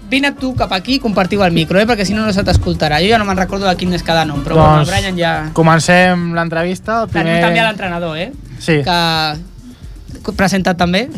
Vine 0.07 0.31
tu 0.39 0.53
cap 0.55 0.71
aquí 0.71 0.95
i 0.95 0.99
compartiu 1.03 1.41
el 1.43 1.51
micro, 1.51 1.79
eh? 1.79 1.85
perquè 1.87 2.05
si 2.07 2.13
no 2.15 2.23
no 2.23 2.31
se 2.31 2.43
t'escoltarà. 2.47 3.01
Jo 3.03 3.09
ja 3.11 3.17
no 3.19 3.25
me'n 3.27 3.39
recordo 3.39 3.67
de 3.67 3.75
quin 3.75 3.91
és 3.93 4.05
cada 4.07 4.23
nom, 4.25 4.39
però 4.45 4.55
bueno, 4.55 4.77
Doncs 4.79 4.91
Brian 4.93 5.17
ja... 5.19 5.31
Comencem 5.57 6.29
l'entrevista. 6.37 7.01
El 7.03 7.11
Tenim 7.11 7.33
Primer... 7.33 7.41
també 7.43 7.65
l'entrenador, 7.65 8.15
eh? 8.15 8.29
Sí. 8.63 8.79
Que 8.87 10.31
presentat 10.37 10.79
també. 10.79 11.09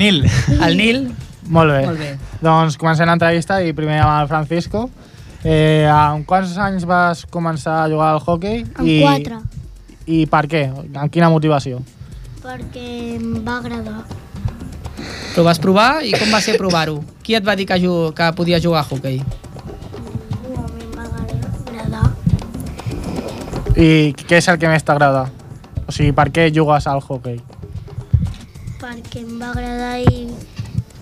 Nil. 0.00 0.22
El 0.56 0.78
Nil. 0.80 1.02
Molt 1.48 1.72
bé. 1.72 1.82
Molt 1.86 2.00
bé. 2.00 2.10
Doncs 2.44 2.76
comencem 2.80 3.08
l'entrevista 3.08 3.60
i 3.64 3.74
primer 3.76 4.00
amb 4.04 4.14
el 4.22 4.30
Francisco. 4.32 4.86
Eh, 5.44 5.86
amb 5.92 6.26
quants 6.28 6.56
anys 6.58 6.86
vas 6.88 7.24
començar 7.30 7.82
a 7.84 7.88
jugar 7.92 8.14
al 8.14 8.22
hockey? 8.24 8.64
Amb 8.74 8.88
I, 8.88 8.96
quatre. 9.04 9.42
I 10.08 10.24
per 10.30 10.44
què? 10.50 10.64
Amb 10.72 11.12
quina 11.12 11.28
motivació? 11.32 11.82
Perquè 12.42 12.88
em 13.18 13.42
va 13.44 13.58
agradar. 13.60 14.02
Però 15.38 15.46
vas 15.46 15.60
provar 15.62 16.00
i 16.02 16.08
com 16.18 16.32
va 16.34 16.40
ser 16.42 16.56
provar-ho? 16.58 16.96
Qui 17.22 17.36
et 17.38 17.44
va 17.46 17.54
dir 17.54 17.62
que, 17.70 17.76
que 17.78 18.26
podies 18.34 18.58
jugar 18.58 18.80
a 18.80 18.88
hockey? 18.90 19.20
I 23.78 23.86
què 24.18 24.40
és 24.40 24.48
el 24.50 24.58
que 24.58 24.66
més 24.66 24.82
t'agrada? 24.82 25.28
O 25.84 25.94
sigui, 25.94 26.10
per 26.10 26.24
què 26.34 26.48
jugues 26.50 26.88
al 26.90 26.98
hockey? 26.98 27.38
Perquè 28.80 29.22
em 29.22 29.38
va 29.38 29.52
agradar 29.52 29.92
i, 30.10 30.26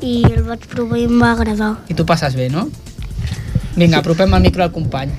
i 0.04 0.12
el 0.28 0.44
vaig 0.50 0.68
provar 0.68 1.00
i 1.00 1.06
em 1.08 1.16
va 1.16 1.32
agradar. 1.32 1.72
I 1.88 1.96
tu 1.96 2.04
passes 2.04 2.36
bé, 2.36 2.50
no? 2.52 2.66
Vinga, 3.72 4.02
apropem 4.02 4.36
el 4.36 4.44
micro 4.50 4.68
al 4.68 4.74
company. 4.76 5.16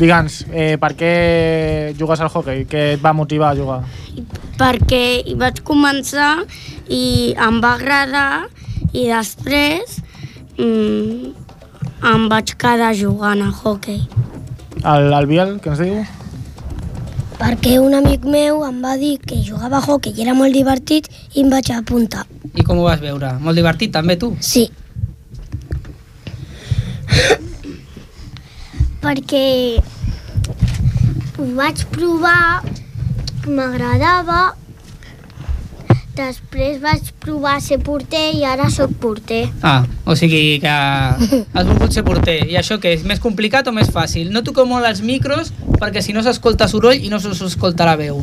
Digue'ns, 0.00 0.46
eh, 0.54 0.78
per 0.80 0.94
què 0.96 1.12
jugues 2.00 2.24
al 2.24 2.32
hockey? 2.32 2.64
Què 2.64 2.88
et 2.94 3.04
va 3.04 3.12
motivar 3.12 3.52
a 3.52 3.60
jugar? 3.60 3.82
Perquè 4.56 5.02
hi 5.26 5.34
vaig 5.36 5.60
començar 5.68 6.46
i 6.88 7.34
em 7.46 7.58
va 7.60 7.74
agradar 7.76 8.46
i 8.92 9.06
després 9.10 9.98
mm, 10.56 11.32
em 12.12 12.28
vaig 12.32 12.54
quedar 12.60 12.94
jugant 12.96 13.42
a 13.44 13.50
hockey. 13.52 14.00
El, 14.84 15.10
el 15.12 15.26
Biel, 15.28 15.56
què 15.60 15.72
ens 15.74 15.82
diu? 15.82 16.00
Perquè 17.36 17.76
un 17.82 17.92
amic 17.98 18.24
meu 18.24 18.62
em 18.64 18.80
va 18.80 18.94
dir 18.96 19.18
que 19.20 19.42
jugava 19.44 19.76
a 19.80 19.84
hockey 19.84 20.16
i 20.16 20.24
era 20.24 20.32
molt 20.36 20.56
divertit 20.56 21.10
i 21.34 21.42
em 21.42 21.52
vaig 21.52 21.68
apuntar. 21.74 22.24
I 22.54 22.64
com 22.64 22.80
ho 22.80 22.86
vas 22.86 23.02
veure? 23.02 23.34
Molt 23.44 23.60
divertit 23.60 23.92
també, 23.92 24.16
tu? 24.16 24.32
Sí. 24.40 24.70
Perquè 29.04 29.44
ho 31.36 31.50
vaig 31.58 31.84
provar, 31.92 32.64
m'agradava, 33.46 34.54
després 36.16 36.78
vaig 36.80 37.10
provar 37.20 37.58
ser 37.60 37.76
porter 37.84 38.30
i 38.38 38.44
ara 38.48 38.70
sóc 38.72 38.94
porter. 39.00 39.42
Ah, 39.62 39.82
o 40.08 40.14
sigui 40.16 40.58
que 40.62 40.70
has 40.72 41.66
volgut 41.68 41.92
ser 41.92 42.04
porter. 42.06 42.38
I 42.48 42.56
això 42.56 42.78
què 42.80 42.94
és? 42.96 43.02
Més 43.04 43.20
complicat 43.20 43.68
o 43.68 43.74
més 43.76 43.90
fàcil? 43.92 44.30
No 44.32 44.40
toqueu 44.46 44.64
molt 44.68 44.86
els 44.88 45.02
micros 45.04 45.52
perquè 45.80 46.00
si 46.02 46.14
no 46.16 46.22
s'escolta 46.24 46.68
soroll 46.72 46.96
i 47.04 47.10
no 47.12 47.20
s'escolta 47.20 47.84
la 47.84 47.96
veu. 48.00 48.22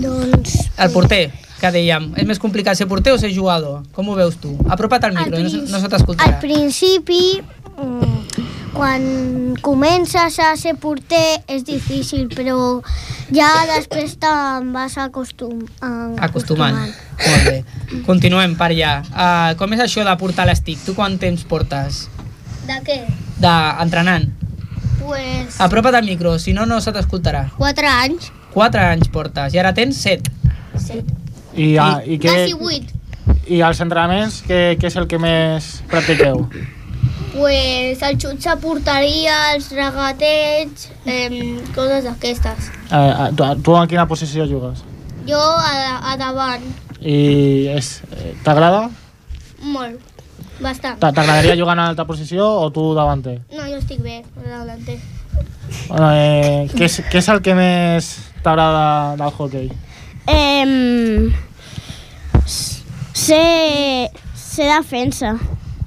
Doncs... 0.00 0.56
El 0.80 0.90
porter, 0.94 1.28
que 1.60 1.70
dèiem. 1.74 2.10
És 2.18 2.26
més 2.26 2.40
complicat 2.42 2.78
ser 2.78 2.88
porter 2.90 3.12
o 3.14 3.18
ser 3.20 3.30
jugador? 3.34 3.82
Com 3.94 4.08
ho 4.10 4.16
veus 4.18 4.34
tu? 4.40 4.54
Apropa't 4.72 5.06
al 5.10 5.14
micro, 5.14 5.38
no, 5.38 5.50
se- 5.52 5.62
no 5.68 5.78
se 5.78 5.84
Al 5.86 5.92
t'escoltarà. 5.92 6.38
principi, 6.42 7.38
mm, 7.76 8.19
quan 8.80 9.56
comences 9.60 10.38
a 10.40 10.54
ser 10.56 10.72
porter 10.80 11.42
és 11.52 11.66
difícil, 11.68 12.30
però 12.32 12.80
ja 13.28 13.50
després 13.68 14.14
te'n 14.16 14.70
vas 14.72 14.96
acostum 14.96 15.58
Acostumant. 16.24 16.78
Molt 17.20 17.44
bé. 17.44 17.58
Continuem 18.06 18.54
per 18.56 18.70
allà. 18.70 18.94
Uh, 19.12 19.50
com 19.60 19.76
és 19.76 19.84
això 19.84 20.06
de 20.06 20.14
portar 20.16 20.48
l'estic? 20.48 20.80
Tu 20.86 20.96
quant 20.96 21.18
temps 21.20 21.44
portes? 21.50 22.06
De 22.64 22.80
què? 22.86 22.98
D'entrenant. 23.42 24.30
Pues 25.02 25.60
Apropa't 25.60 26.00
al 26.00 26.08
micro, 26.08 26.38
si 26.40 26.56
no, 26.56 26.64
no 26.64 26.80
se 26.80 26.96
t'escoltarà. 26.96 27.50
4 27.60 27.92
anys. 27.92 28.32
4 28.56 28.88
anys 28.96 29.12
portes 29.12 29.52
i 29.52 29.60
ara 29.60 29.76
tens 29.76 30.00
7. 30.08 30.32
Sí. 30.80 31.04
I, 31.52 31.76
ah, 31.76 32.00
i, 32.00 32.16
què, 32.16 32.32
Quasi 32.32 32.56
8. 32.56 32.98
I 33.52 33.60
els 33.66 33.84
entrenaments, 33.84 34.40
què, 34.48 34.60
què 34.80 34.88
és 34.88 34.96
el 34.96 35.10
que 35.10 35.20
més 35.20 35.74
practiqueu? 35.92 36.46
Pues 37.32 38.02
el 38.02 38.16
xut 38.18 38.46
a 38.50 38.56
porteria, 38.58 39.54
els 39.54 39.68
regatets, 39.70 40.88
eh, 41.06 41.60
coses 41.74 42.04
d'aquestes. 42.04 42.70
Eh, 42.90 42.96
eh, 42.98 43.28
tu, 43.38 43.46
tu 43.62 43.76
en 43.78 43.86
quina 43.88 44.06
posició 44.10 44.46
jugues? 44.50 44.82
Jo 45.28 45.38
a, 45.38 46.00
a 46.12 46.16
davant, 46.18 46.64
I 47.00 47.68
eh, 47.70 48.34
t'agrada? 48.44 48.88
molt, 49.62 50.00
bastant. 50.60 50.98
T'a- 50.98 51.12
T'agradaria 51.12 51.54
jugar 51.56 51.76
en 51.76 51.84
alta 51.84 52.04
posició 52.08 52.46
o 52.64 52.70
tu 52.72 52.94
davanter? 52.96 53.38
No, 53.52 53.62
jo 53.68 53.76
estic 53.78 54.00
bé, 54.02 54.24
davanter. 54.42 54.98
Bueno, 55.86 56.10
eh, 56.16 56.66
què, 56.74 56.88
és, 56.88 56.98
què 57.12 57.20
és 57.22 57.28
el 57.30 57.42
que 57.44 57.54
més 57.54 58.10
t'agrada 58.42 59.14
del 59.20 59.30
hockey? 59.38 59.70
Eh, 60.26 61.30
ser, 63.14 64.10
ser 64.34 64.68
defensa. 64.74 65.36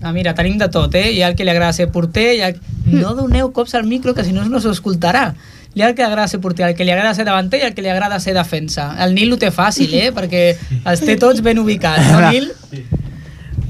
Ah, 0.04 0.12
mira, 0.12 0.36
tenim 0.36 0.58
de 0.60 0.68
tot, 0.68 0.94
eh? 1.00 1.12
Hi 1.16 1.22
ha 1.24 1.32
el 1.32 1.36
que 1.40 1.46
li 1.48 1.54
agrada 1.54 1.74
ser 1.74 1.90
porter, 1.92 2.30
hi 2.36 2.42
ha... 2.44 2.54
No 2.92 3.14
doneu 3.16 3.54
cops 3.56 3.74
al 3.80 3.86
micro, 3.88 4.14
que 4.14 4.26
si 4.28 4.34
no 4.36 4.44
no 4.46 4.60
s'escoltarà. 4.60 5.30
Hi 5.74 5.82
ha 5.82 5.88
el 5.90 5.96
que 5.96 6.04
li 6.04 6.10
agrada 6.10 6.28
ser 6.28 6.42
porter, 6.44 6.68
el 6.68 6.76
que 6.76 6.86
li 6.86 6.92
agrada 6.92 7.16
ser 7.18 7.26
davanter 7.26 7.64
i 7.64 7.68
el 7.70 7.74
que 7.74 7.82
li 7.82 7.90
agrada 7.90 8.20
ser 8.20 8.36
defensa. 8.36 8.92
El 9.06 9.16
Nil 9.16 9.32
ho 9.34 9.40
té 9.42 9.50
fàcil, 9.56 9.96
eh? 9.98 10.12
Perquè 10.14 10.44
els 10.84 11.06
té 11.08 11.16
tots 11.18 11.42
ben 11.42 11.64
ubicats, 11.64 12.12
no, 12.12 12.28
Nil? 12.30 12.52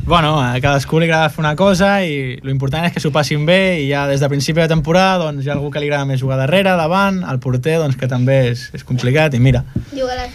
Bueno, 0.06 0.36
a 0.42 0.60
cadascú 0.60 1.00
li 1.00 1.08
agrada 1.08 1.30
fer 1.32 1.40
una 1.40 1.54
cosa 1.56 2.02
i 2.04 2.36
lo 2.44 2.52
important 2.52 2.84
és 2.84 2.92
que 2.92 3.00
s'ho 3.00 3.08
passin 3.16 3.46
bé 3.48 3.80
i 3.80 3.86
ja 3.88 4.02
des 4.10 4.20
de 4.20 4.28
principi 4.28 4.60
de 4.60 4.68
temporada 4.68 5.22
doncs, 5.22 5.46
hi 5.46 5.50
ha 5.50 5.54
algú 5.56 5.70
que 5.72 5.80
li 5.80 5.88
agrada 5.88 6.04
més 6.10 6.20
jugar 6.20 6.36
darrere, 6.42 6.74
davant, 6.76 7.22
el 7.24 7.40
porter 7.40 7.78
doncs, 7.80 7.96
que 7.96 8.10
també 8.12 8.36
és, 8.50 8.66
és 8.76 8.84
complicat 8.84 9.32
i 9.32 9.40
mira. 9.40 9.64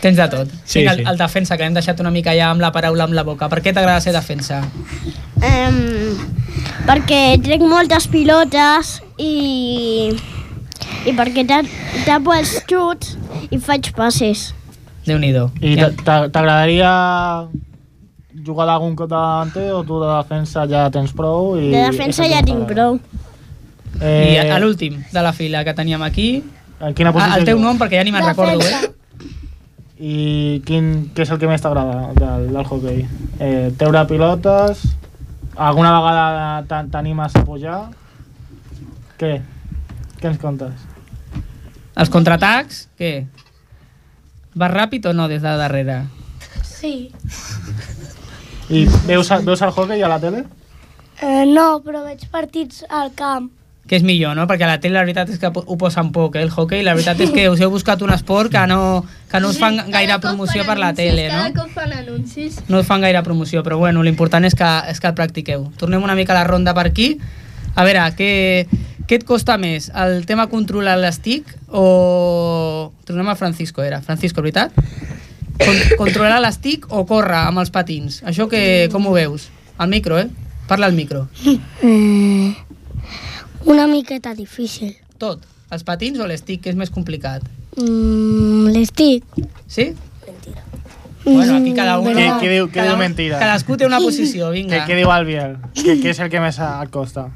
Tens 0.01 0.16
de 0.16 0.28
tot. 0.32 0.55
Sí, 0.64 0.80
Vinga, 0.80 0.94
el, 0.96 1.03
sí. 1.03 1.09
el 1.12 1.20
defensa, 1.20 1.61
que 1.61 1.68
hem 1.68 1.76
deixat 1.76 2.01
una 2.01 2.12
mica 2.14 2.32
ja 2.32 2.49
amb 2.49 2.64
la 2.64 2.72
paraula 2.72 3.05
amb 3.05 3.18
la 3.18 3.26
boca. 3.28 3.51
Per 3.53 3.61
què 3.61 3.76
t'agrada 3.76 4.01
ser 4.01 4.16
defensa? 4.16 4.62
Um, 5.39 6.18
perquè 6.89 7.39
trec 7.45 7.62
moltes 7.62 8.09
pilotes 8.11 8.97
i, 9.22 10.11
i 11.07 11.12
perquè 11.14 11.45
ta- 11.47 11.62
tapo 12.07 12.34
els 12.34 12.57
xuts 12.66 13.14
i 13.51 13.59
faig 13.62 13.93
passes. 13.97 14.49
Déu-n'hi-do. 15.07 15.49
I 15.62 15.76
t'a- 15.78 15.93
t'a- 16.05 16.28
t'agradaria 16.28 16.91
jugar 18.45 18.66
d'algun 18.68 18.95
cop 18.97 19.09
de 19.09 19.14
davanter 19.14 19.70
o 19.74 19.82
tu 19.84 20.01
de 20.03 20.09
defensa 20.11 20.66
ja 20.70 20.89
tens 20.91 21.12
prou? 21.12 21.57
I 21.59 21.70
De 21.70 21.82
defensa 21.91 22.26
ja 22.28 22.43
tinc 22.43 22.66
prou. 22.70 22.99
I 23.99 24.36
Eh, 24.39 24.51
a 24.53 24.59
l'últim 24.62 25.01
de 25.12 25.22
la 25.22 25.32
fila 25.32 25.64
que 25.64 25.72
teníem 25.74 26.03
aquí... 26.03 26.45
En 26.80 26.95
quina 26.95 27.11
posició 27.12 27.34
Ah, 27.34 27.39
el 27.41 27.45
teu 27.49 27.59
nom, 27.59 27.74
perquè 27.80 27.97
ja 27.99 28.05
ni 28.07 28.12
me'n 28.14 28.22
recordo, 28.22 28.62
eh? 28.62 28.93
I 29.99 30.61
quin, 30.64 31.09
què 31.11 31.24
és 31.24 31.30
el 31.34 31.41
que 31.43 31.49
més 31.51 31.59
t'agrada 31.64 32.12
del, 32.14 32.45
del 32.55 32.62
hockey? 32.68 33.01
Eh, 33.43 33.72
treure 33.80 34.05
pilotes? 34.07 34.84
Alguna 35.59 35.90
vegada 35.98 36.62
t'a- 36.70 36.84
t'animes 36.90 37.34
a 37.36 37.42
pujar? 37.44 37.78
Què? 39.18 39.32
Què 40.20 40.28
ens 40.30 40.38
contes? 40.38 40.84
Els 41.98 42.11
contraatacs, 42.14 42.84
què? 42.98 43.26
Vas 44.59 44.70
ràpid 44.70 45.06
o 45.11 45.12
no 45.12 45.26
des 45.30 45.42
de 45.42 45.56
darrere? 45.59 45.96
Sí. 46.62 47.11
I 48.70 48.84
veus, 49.09 49.28
veus 49.44 49.62
el 49.66 49.72
hockey 49.74 50.02
a 50.02 50.09
la 50.09 50.20
tele? 50.22 50.44
Eh, 51.20 51.44
no, 51.50 51.80
però 51.82 52.04
veig 52.06 52.22
partits 52.30 52.84
al 52.88 53.11
camp. 53.18 53.50
Que 53.89 53.97
és 53.97 54.05
millor, 54.05 54.34
no? 54.36 54.45
Perquè 54.47 54.66
a 54.66 54.68
la 54.74 54.80
tele 54.82 54.99
la 54.99 55.05
veritat 55.07 55.30
és 55.32 55.39
que 55.41 55.49
ho 55.49 55.76
posen 55.80 56.11
poc, 56.12 56.36
eh, 56.36 56.43
el 56.45 56.51
hockey. 56.53 56.82
La 56.84 56.93
veritat 56.93 57.22
és 57.24 57.32
que 57.32 57.47
us 57.49 57.62
heu 57.64 57.70
buscat 57.72 58.03
un 58.05 58.12
esport 58.12 58.53
que 58.53 58.66
no, 58.68 59.07
que 59.30 59.41
no 59.41 59.49
us 59.49 59.59
fan 59.61 59.80
gaire 59.89 60.18
promoció 60.20 60.66
per 60.68 60.76
la 60.78 60.93
tele, 60.93 61.28
no? 61.32 61.41
cop 61.57 61.72
fan 61.72 61.95
anuncis. 61.97 62.61
No 62.68 62.82
us 62.82 62.86
fan 62.86 63.01
gaire 63.01 63.22
promoció, 63.24 63.64
però 63.64 63.78
bueno, 63.80 64.05
l'important 64.05 64.45
és 64.45 64.57
que, 64.59 64.68
és 64.93 65.01
que 65.01 65.09
el 65.09 65.16
practiqueu. 65.16 65.70
Tornem 65.80 66.05
una 66.05 66.18
mica 66.18 66.36
a 66.36 66.43
la 66.43 66.45
ronda 66.49 66.76
per 66.76 66.84
aquí. 66.91 67.14
A 67.78 67.84
veure, 67.86 68.03
què, 68.18 68.30
què 69.09 69.20
et 69.20 69.24
costa 69.24 69.57
més? 69.57 69.89
El 69.97 70.26
tema 70.28 70.49
controlar 70.53 70.99
l'estic 71.01 71.49
o... 71.72 72.93
Tornem 73.09 73.30
al 73.32 73.39
Francisco, 73.41 73.80
era. 73.86 74.03
Francisco, 74.05 74.45
veritat? 74.45 74.74
Con 75.59 75.78
controlar 75.97 76.43
l'estic 76.45 76.84
o 76.93 77.07
córrer 77.09 77.47
amb 77.47 77.62
els 77.62 77.72
patins? 77.72 78.20
Això 78.28 78.51
que, 78.53 78.61
com 78.93 79.09
ho 79.09 79.14
veus? 79.16 79.49
Al 79.78 79.89
micro, 79.89 80.18
eh? 80.20 80.28
Parla 80.68 80.91
al 80.91 80.93
micro. 80.93 81.28
Eh, 81.82 82.53
una 83.68 83.86
miqueta 83.86 84.34
difícil. 84.34 84.96
Tot. 85.20 85.44
Els 85.70 85.84
patins 85.84 86.18
o 86.20 86.26
l'estic, 86.26 86.62
que 86.64 86.70
és 86.72 86.76
més 86.80 86.88
complicat? 86.90 87.42
Mm, 87.76 88.70
L'estic. 88.72 89.24
Sí? 89.68 89.90
Bueno, 91.24 91.56
aquí 91.58 91.74
cada 91.76 91.98
un... 92.00 92.14
Qui, 92.14 92.24
qui 92.40 92.48
diu, 92.48 92.70
cada 92.72 92.86
diu 92.88 92.94
un- 92.96 93.02
mentida? 93.02 93.38
Cadascú 93.38 93.76
té 93.76 93.84
una 93.84 93.98
posició, 94.00 94.48
Què, 94.48 94.54
vinga. 94.62 94.86
què 94.88 94.96
diu 94.96 95.10
el 95.12 95.26
Biel? 95.28 95.58
Què, 95.76 95.98
què 96.00 96.14
és 96.14 96.20
el 96.24 96.30
que 96.32 96.40
més 96.40 96.56
et 96.62 96.90
costa? 96.94 97.26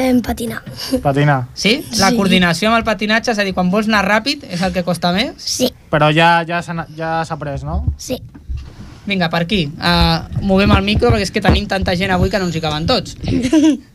En 0.00 0.22
patinar. 0.24 0.62
Patinar. 1.04 1.42
Sí? 1.52 1.74
La 1.98 2.08
Sí. 2.10 2.16
coordinació 2.16 2.70
amb 2.70 2.78
el 2.78 2.84
patinatge, 2.86 3.34
és 3.34 3.38
a 3.38 3.44
dir, 3.44 3.52
quan 3.52 3.68
vols 3.70 3.90
anar 3.90 4.04
ràpid, 4.06 4.46
és 4.48 4.62
el 4.64 4.72
que 4.72 4.84
costa 4.86 5.12
més? 5.12 5.34
Sí. 5.36 5.68
Però 5.92 6.08
ja 6.14 6.38
ja 6.48 6.62
s'ha 6.64 6.86
ja 6.96 7.18
s'ha 7.28 7.36
pres, 7.36 7.64
no? 7.68 7.82
Sí. 7.98 8.16
Vinga, 9.04 9.28
per 9.28 9.42
aquí. 9.44 9.66
Uh, 9.76 10.40
movem 10.48 10.70
el 10.72 10.82
micro 10.86 11.10
perquè 11.12 11.26
és 11.28 11.30
que 11.34 11.42
tenim 11.44 11.66
tanta 11.68 11.92
gent 12.00 12.14
avui 12.14 12.30
que 12.32 12.38
no 12.40 12.46
ens 12.48 12.56
hi 12.56 12.62
caben 12.64 12.86
tots. 12.88 13.18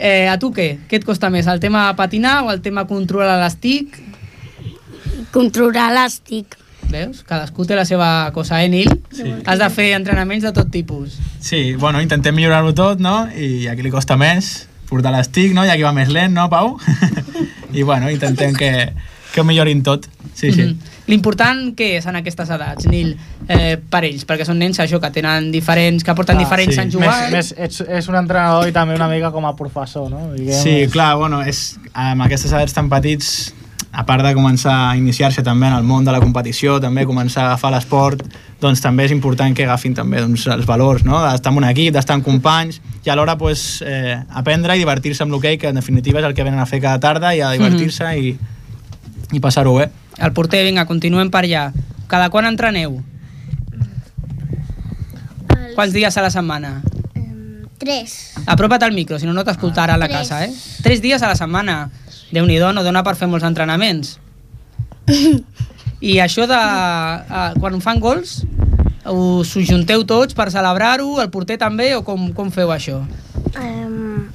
Eh, 0.00 0.28
a 0.32 0.38
tu 0.40 0.48
què? 0.56 0.78
Què 0.88 0.96
et 0.96 1.04
costa 1.04 1.28
més? 1.28 1.44
El 1.50 1.60
tema 1.60 1.90
patinar 1.96 2.38
o 2.46 2.50
el 2.54 2.62
tema 2.64 2.86
controlar 2.88 3.36
l'estic? 3.42 3.98
Controlar 5.34 5.90
l'estic. 5.92 6.56
Veus? 6.90 7.20
Cadascú 7.28 7.66
té 7.68 7.76
la 7.78 7.84
seva 7.86 8.08
cosa, 8.34 8.62
eh, 8.64 8.70
Nil? 8.72 8.88
Sí. 9.14 9.28
Has 9.44 9.60
de 9.60 9.68
fer 9.70 9.92
entrenaments 9.94 10.42
de 10.42 10.54
tot 10.56 10.72
tipus. 10.72 11.18
Sí, 11.38 11.74
bueno, 11.74 12.00
intentem 12.02 12.34
millorar-ho 12.34 12.72
tot, 12.74 12.98
no? 12.98 13.28
I 13.30 13.68
a 13.68 13.76
qui 13.76 13.84
li 13.84 13.92
costa 13.92 14.16
més 14.18 14.66
portar 14.88 15.12
l'estic, 15.14 15.52
no? 15.54 15.66
I 15.68 15.70
a 15.70 15.76
qui 15.76 15.86
va 15.86 15.92
més 15.94 16.08
lent, 16.10 16.32
no, 16.34 16.48
Pau? 16.50 16.78
I 17.76 17.84
bueno, 17.86 18.10
intentem 18.10 18.56
que, 18.56 18.72
que 19.34 19.40
ho 19.40 19.44
millorin 19.46 19.84
tot. 19.86 20.08
Sí, 20.34 20.50
sí. 20.50 20.64
Mhm. 20.64 20.99
L'important 21.10 21.70
què 21.76 21.96
és 21.98 22.06
en 22.06 22.18
aquestes 22.20 22.50
edats, 22.54 22.86
Nil, 22.90 23.12
eh, 23.48 23.76
per 23.90 24.04
ells? 24.06 24.24
Perquè 24.28 24.46
són 24.46 24.60
nens, 24.62 24.78
això, 24.82 25.00
que 25.02 25.10
tenen 25.14 25.50
diferents, 25.52 26.04
que 26.06 26.14
porten 26.14 26.38
diferents 26.38 26.78
anys 26.78 26.94
jugant. 26.94 27.30
Més, 27.32 27.52
més, 27.52 27.54
ets, 27.58 27.82
és 28.00 28.10
un 28.10 28.18
entrenador 28.20 28.70
i 28.70 28.74
també 28.76 28.94
una 28.98 29.08
mica 29.10 29.32
com 29.34 29.48
a 29.48 29.56
professor, 29.58 30.10
no? 30.12 30.28
Diguem, 30.36 30.60
Sí, 30.62 30.76
clar, 30.92 31.16
bueno, 31.18 31.42
és, 31.42 31.80
amb 31.92 32.28
aquestes 32.28 32.54
edats 32.54 32.76
tan 32.76 32.90
petits, 32.92 33.50
a 33.90 34.04
part 34.06 34.22
de 34.22 34.30
començar 34.36 34.74
a 34.90 34.96
iniciar-se 34.96 35.42
també 35.42 35.66
en 35.66 35.74
el 35.74 35.86
món 35.86 36.04
de 36.06 36.12
la 36.14 36.20
competició, 36.22 36.78
també 36.82 37.02
començar 37.08 37.42
a 37.42 37.46
agafar 37.50 37.72
l'esport, 37.74 38.22
doncs 38.62 38.82
també 38.84 39.08
és 39.08 39.14
important 39.14 39.56
que 39.56 39.64
agafin 39.66 39.96
també 39.98 40.20
doncs, 40.22 40.46
els 40.46 40.68
valors, 40.68 41.02
no? 41.02 41.18
d'estar 41.24 41.50
en 41.50 41.58
un 41.58 41.66
equip, 41.66 41.90
d'estar 41.96 42.18
amb 42.18 42.26
companys, 42.26 42.78
i 43.02 43.10
alhora 43.10 43.34
pues, 43.40 43.82
eh, 43.82 44.20
aprendre 44.30 44.76
i 44.76 44.84
divertir-se 44.84 45.26
amb 45.26 45.34
l'hoquei, 45.34 45.58
que 45.58 45.72
en 45.72 45.80
definitiva 45.80 46.22
és 46.22 46.28
el 46.28 46.36
que 46.38 46.46
venen 46.46 46.62
a 46.62 46.68
fer 46.70 46.78
cada 46.84 47.02
tarda, 47.02 47.34
i 47.34 47.42
a 47.42 47.50
divertir-se 47.56 48.12
i, 48.20 48.36
i 49.32 49.42
passar-ho 49.42 49.74
bé. 49.80 49.90
El 50.20 50.32
porter, 50.36 50.62
vinga, 50.66 50.84
continuem 50.84 51.30
per 51.32 51.46
allà. 51.46 51.70
Cada 52.10 52.28
quan 52.28 52.48
entreneu? 52.48 52.98
Quants 55.74 55.94
dies 55.94 56.16
a 56.16 56.24
la 56.24 56.30
setmana? 56.32 56.80
Tres. 57.80 58.34
Apropa't 58.44 58.84
al 58.84 58.92
micro, 58.92 59.16
si 59.18 59.24
no, 59.24 59.32
no 59.32 59.44
t'escoltarà 59.46 59.94
a 59.96 60.00
la 60.00 60.10
Tres. 60.10 60.28
casa, 60.28 60.44
eh? 60.44 60.52
Tres 60.84 61.00
dies 61.00 61.22
a 61.22 61.30
la 61.30 61.36
setmana. 61.38 61.88
Déu-n'hi-do, 62.30 62.74
no 62.76 62.84
dona 62.84 63.00
per 63.06 63.16
fer 63.16 63.30
molts 63.30 63.46
entrenaments. 63.48 64.18
I 66.10 66.18
això 66.20 66.44
de... 66.50 66.58
Uh, 66.60 67.56
quan 67.56 67.80
fan 67.80 68.00
gols, 68.04 68.42
us 69.08 69.56
junteu 69.64 70.04
tots 70.04 70.36
per 70.36 70.50
celebrar-ho, 70.52 71.16
el 71.22 71.30
porter 71.32 71.56
també, 71.60 71.94
o 71.96 72.04
com, 72.04 72.28
com 72.36 72.52
feu 72.52 72.72
això? 72.74 73.00
Um, 73.56 74.28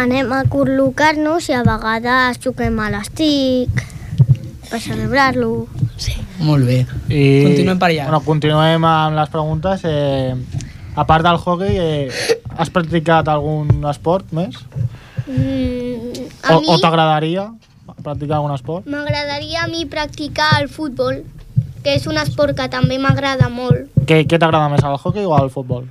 anem 0.00 0.32
a 0.32 0.44
col·locar-nos 0.48 1.50
i 1.52 1.58
a 1.58 1.64
vegades 1.68 2.40
xuquem 2.40 2.80
a 2.80 2.88
l'estic 2.96 3.84
per 4.70 4.80
celebrar-lo. 4.80 5.66
Sí. 5.96 6.14
Molt 6.40 6.66
bé. 6.66 6.80
I, 7.08 7.44
Continuem 7.46 7.78
per 7.78 7.90
allà. 7.92 8.06
Bueno, 8.08 8.20
continuem 8.26 8.84
amb 8.84 9.16
les 9.18 9.28
preguntes. 9.32 9.84
Eh, 9.84 10.34
a 10.94 11.04
part 11.06 11.24
del 11.26 11.38
hockey, 11.42 11.76
eh, 11.78 12.38
has 12.56 12.70
practicat 12.70 13.28
algun 13.28 13.70
esport 13.90 14.30
més? 14.32 14.56
Mm, 15.26 16.26
a 16.44 16.54
O, 16.54 16.58
o 16.58 16.60
mi 16.60 16.80
t'agradaria 16.82 17.48
practicar 18.04 18.36
algun 18.36 18.52
esport? 18.54 18.86
m'agradaria 18.86 19.62
a 19.64 19.68
mi 19.68 19.86
practicar 19.86 20.60
el 20.60 20.68
futbol, 20.68 21.22
que 21.82 21.94
és 21.94 22.06
un 22.06 22.18
esport 22.18 22.56
que 22.56 22.68
també 22.68 22.98
m'agrada 22.98 23.48
molt. 23.48 23.88
Què, 24.06 24.24
què 24.28 24.38
t'agrada 24.38 24.68
més, 24.68 24.82
el 24.84 24.98
hockey 25.00 25.24
o 25.24 25.34
el 25.42 25.50
futbol? 25.50 25.86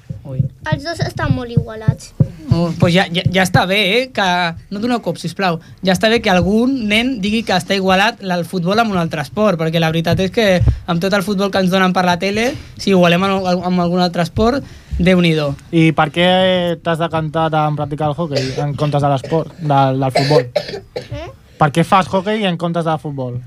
Els 0.71 0.84
dos 0.86 0.99
estan 1.03 1.34
molt 1.36 1.51
igualats. 1.51 2.13
Oh, 2.53 2.69
pues 2.80 2.93
ja, 2.93 3.05
ja, 3.11 3.24
ja 3.34 3.43
està 3.43 3.65
bé, 3.69 3.80
eh? 3.97 4.03
Que... 4.13 4.26
No 4.71 4.82
doneu 4.84 5.01
cop, 5.03 5.17
sisplau. 5.19 5.59
Ja 5.86 5.95
està 5.95 6.09
bé 6.11 6.19
que 6.24 6.32
algun 6.32 6.76
nen 6.89 7.15
digui 7.24 7.41
que 7.47 7.55
està 7.55 7.76
igualat 7.76 8.21
el 8.24 8.45
futbol 8.47 8.80
amb 8.80 8.93
un 8.93 8.99
altre 9.01 9.24
esport, 9.26 9.59
perquè 9.59 9.82
la 9.82 9.91
veritat 9.91 10.21
és 10.24 10.32
que 10.34 10.47
amb 10.88 11.01
tot 11.03 11.13
el 11.17 11.26
futbol 11.26 11.51
que 11.51 11.63
ens 11.63 11.74
donen 11.74 11.95
per 11.95 12.05
la 12.07 12.19
tele, 12.21 12.51
si 12.78 12.93
igualem 12.93 13.26
amb, 13.28 13.49
amb 13.53 13.84
algun 13.84 14.03
altre 14.05 14.26
esport, 14.26 14.63
déu 14.99 15.21
nhi 15.21 15.34
I 15.71 15.91
per 15.97 16.09
què 16.13 16.28
t'has 16.84 17.01
decantat 17.01 17.53
en 17.57 17.80
practicar 17.80 18.11
el 18.11 18.17
hockey 18.17 18.53
en 18.61 18.76
comptes 18.76 19.01
de 19.01 19.09
l'esport, 19.09 19.57
del, 19.59 19.99
del 19.99 20.13
futbol? 20.19 20.45
Per 21.57 21.71
què 21.71 21.84
fas 21.84 22.07
hockey 22.07 22.45
en 22.45 22.57
comptes 22.57 22.86
de 22.86 22.97
futbol? 23.01 23.41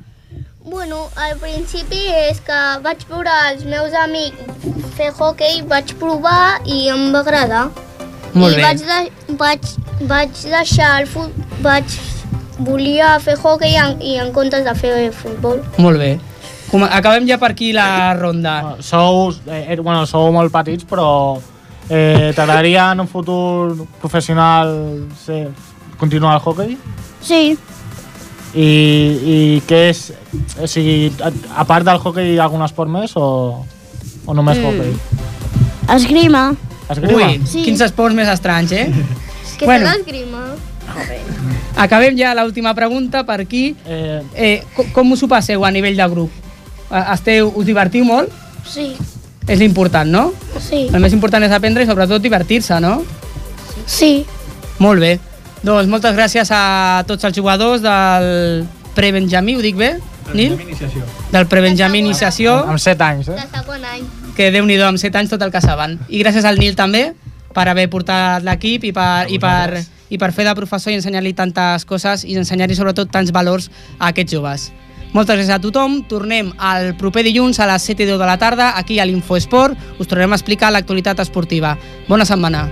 Bueno, 0.66 1.04
al 1.14 1.36
principi 1.38 2.08
és 2.10 2.40
que 2.42 2.56
vaig 2.82 3.04
veure 3.06 3.30
els 3.52 3.60
meus 3.70 3.92
amics 3.94 4.64
fer 4.96 5.12
hockey, 5.14 5.60
vaig 5.70 5.92
provar 6.00 6.58
i 6.66 6.88
em 6.90 7.04
va 7.14 7.20
agradar. 7.22 7.68
Molt 8.34 8.56
I 8.56 8.56
bé. 8.56 8.64
vaig, 8.64 8.82
de, 8.88 9.36
vaig, 9.38 9.68
vaig 10.10 10.40
deixar 10.50 10.88
el 11.04 11.06
futbol, 11.06 11.44
vaig 11.62 11.94
volia 12.66 13.12
fer 13.22 13.36
hockey 13.38 13.78
en, 13.78 13.94
i 14.02 14.16
en 14.18 14.32
comptes 14.34 14.66
de 14.66 14.74
fer 14.74 14.96
futbol. 15.14 15.62
Molt 15.78 16.02
bé. 16.02 16.10
Com, 16.72 16.82
acabem 16.82 17.30
ja 17.30 17.38
per 17.38 17.52
aquí 17.54 17.70
la 17.76 18.16
ronda. 18.18 18.56
Sou, 18.82 19.30
eh, 19.46 19.78
bueno, 19.78 20.02
sou 20.10 20.32
molt 20.34 20.50
petits, 20.50 20.82
però 20.90 21.08
eh, 21.86 22.32
t'agradaria 22.34 22.90
en 22.90 23.06
un 23.06 23.12
futur 23.14 23.86
professional 24.02 24.74
ser, 25.22 25.44
continuar 26.02 26.40
el 26.40 26.42
hockey? 26.42 26.74
Sí. 27.22 27.54
I, 28.56 28.66
i 28.66 29.62
què 29.68 29.80
és... 29.90 30.12
O 30.62 30.66
sigui, 30.70 31.12
a, 31.20 31.30
a 31.60 31.64
part 31.68 31.84
del 31.84 31.98
hockey 32.00 32.32
hi 32.34 32.38
ha 32.40 32.46
algun 32.48 32.62
esport 32.64 32.88
més 32.90 33.12
o, 33.16 33.26
o 34.26 34.34
només 34.34 34.58
Mm. 34.58 34.64
hockey? 34.64 34.94
Esgrima. 35.96 36.44
Esgrima? 36.88 37.26
Ui, 37.32 37.40
Sí. 37.46 37.62
quins 37.66 37.80
esports 37.84 38.14
més 38.16 38.28
estranys, 38.32 38.72
eh? 38.72 38.88
Que 39.58 39.64
Bueno. 39.66 39.88
l'esgrima. 39.92 40.46
Acabem 41.76 42.16
ja 42.16 42.34
l'última 42.34 42.72
pregunta 42.74 43.24
per 43.26 43.40
aquí. 43.42 43.74
Eh, 43.86 44.22
Eh, 44.34 44.62
com, 44.74 44.86
com 44.92 45.12
us 45.12 45.22
ho 45.22 45.28
passeu 45.28 45.64
a 45.64 45.70
nivell 45.70 45.96
de 45.96 46.08
grup? 46.08 46.30
Esteu, 47.12 47.52
us 47.54 47.66
divertiu 47.66 48.04
molt? 48.04 48.30
Sí. 48.68 48.94
És 49.46 49.58
l'important, 49.58 50.08
no? 50.10 50.32
Sí. 50.60 50.86
El 50.92 51.00
més 51.00 51.12
important 51.12 51.42
és 51.44 51.52
aprendre 51.52 51.84
i 51.84 51.86
sobretot 51.86 52.22
divertir-se, 52.22 52.80
no? 52.80 53.02
Sí. 53.86 54.24
Molt 54.78 55.00
bé. 55.00 55.18
Doncs 55.66 55.88
moltes 55.90 56.14
gràcies 56.14 56.50
a 56.54 57.02
tots 57.08 57.26
els 57.26 57.34
jugadors 57.34 57.80
del 57.82 58.66
pre-Benjamí, 58.94 59.56
ho 59.56 59.64
dic 59.64 59.74
bé, 59.74 59.96
Nil? 60.32 60.54
Del 61.32 61.48
pre-Benjamí 61.50 61.98
Iniciació, 62.04 62.54
Amb 62.70 62.78
7 62.78 63.02
anys, 63.02 63.30
eh? 63.32 63.40
De 63.40 63.58
segon 63.58 63.82
any. 63.90 64.04
que 64.36 64.52
déu 64.54 64.66
nhi 64.66 64.76
amb 64.78 65.00
7 65.00 65.18
anys 65.18 65.32
tot 65.32 65.42
el 65.42 65.50
que 65.50 65.60
saben. 65.64 65.98
I 66.06 66.22
gràcies 66.22 66.46
al 66.46 66.60
Nil 66.62 66.76
també 66.78 67.14
per 67.56 67.66
haver 67.66 67.88
portat 67.90 68.46
l'equip 68.46 68.84
i, 68.84 68.92
per, 68.94 69.26
i, 69.26 69.40
per, 69.42 69.82
i 70.08 70.18
per 70.22 70.30
fer 70.36 70.46
de 70.46 70.54
professor 70.54 70.92
i 70.92 71.00
ensenyar-li 71.00 71.34
tantes 71.34 71.84
coses 71.84 72.22
i 72.22 72.38
ensenyar-li 72.38 72.78
sobretot 72.78 73.10
tants 73.10 73.34
valors 73.34 73.70
a 73.98 74.12
aquests 74.12 74.38
joves. 74.38 74.70
Moltes 75.14 75.34
gràcies 75.34 75.54
a 75.54 75.58
tothom. 75.58 76.04
Tornem 76.06 76.52
el 76.62 76.92
proper 77.00 77.24
dilluns 77.26 77.58
a 77.58 77.66
les 77.72 77.90
7 77.90 78.04
i 78.04 78.12
10 78.12 78.20
de 78.20 78.26
la 78.28 78.38
tarda 78.38 78.76
aquí 78.78 79.00
a 79.00 79.06
l'Infoesport. 79.06 79.74
Us 79.98 80.06
tornarem 80.06 80.30
a 80.30 80.38
explicar 80.38 80.70
l'actualitat 80.70 81.26
esportiva. 81.26 81.74
Bona 82.06 82.28
setmana. 82.28 82.68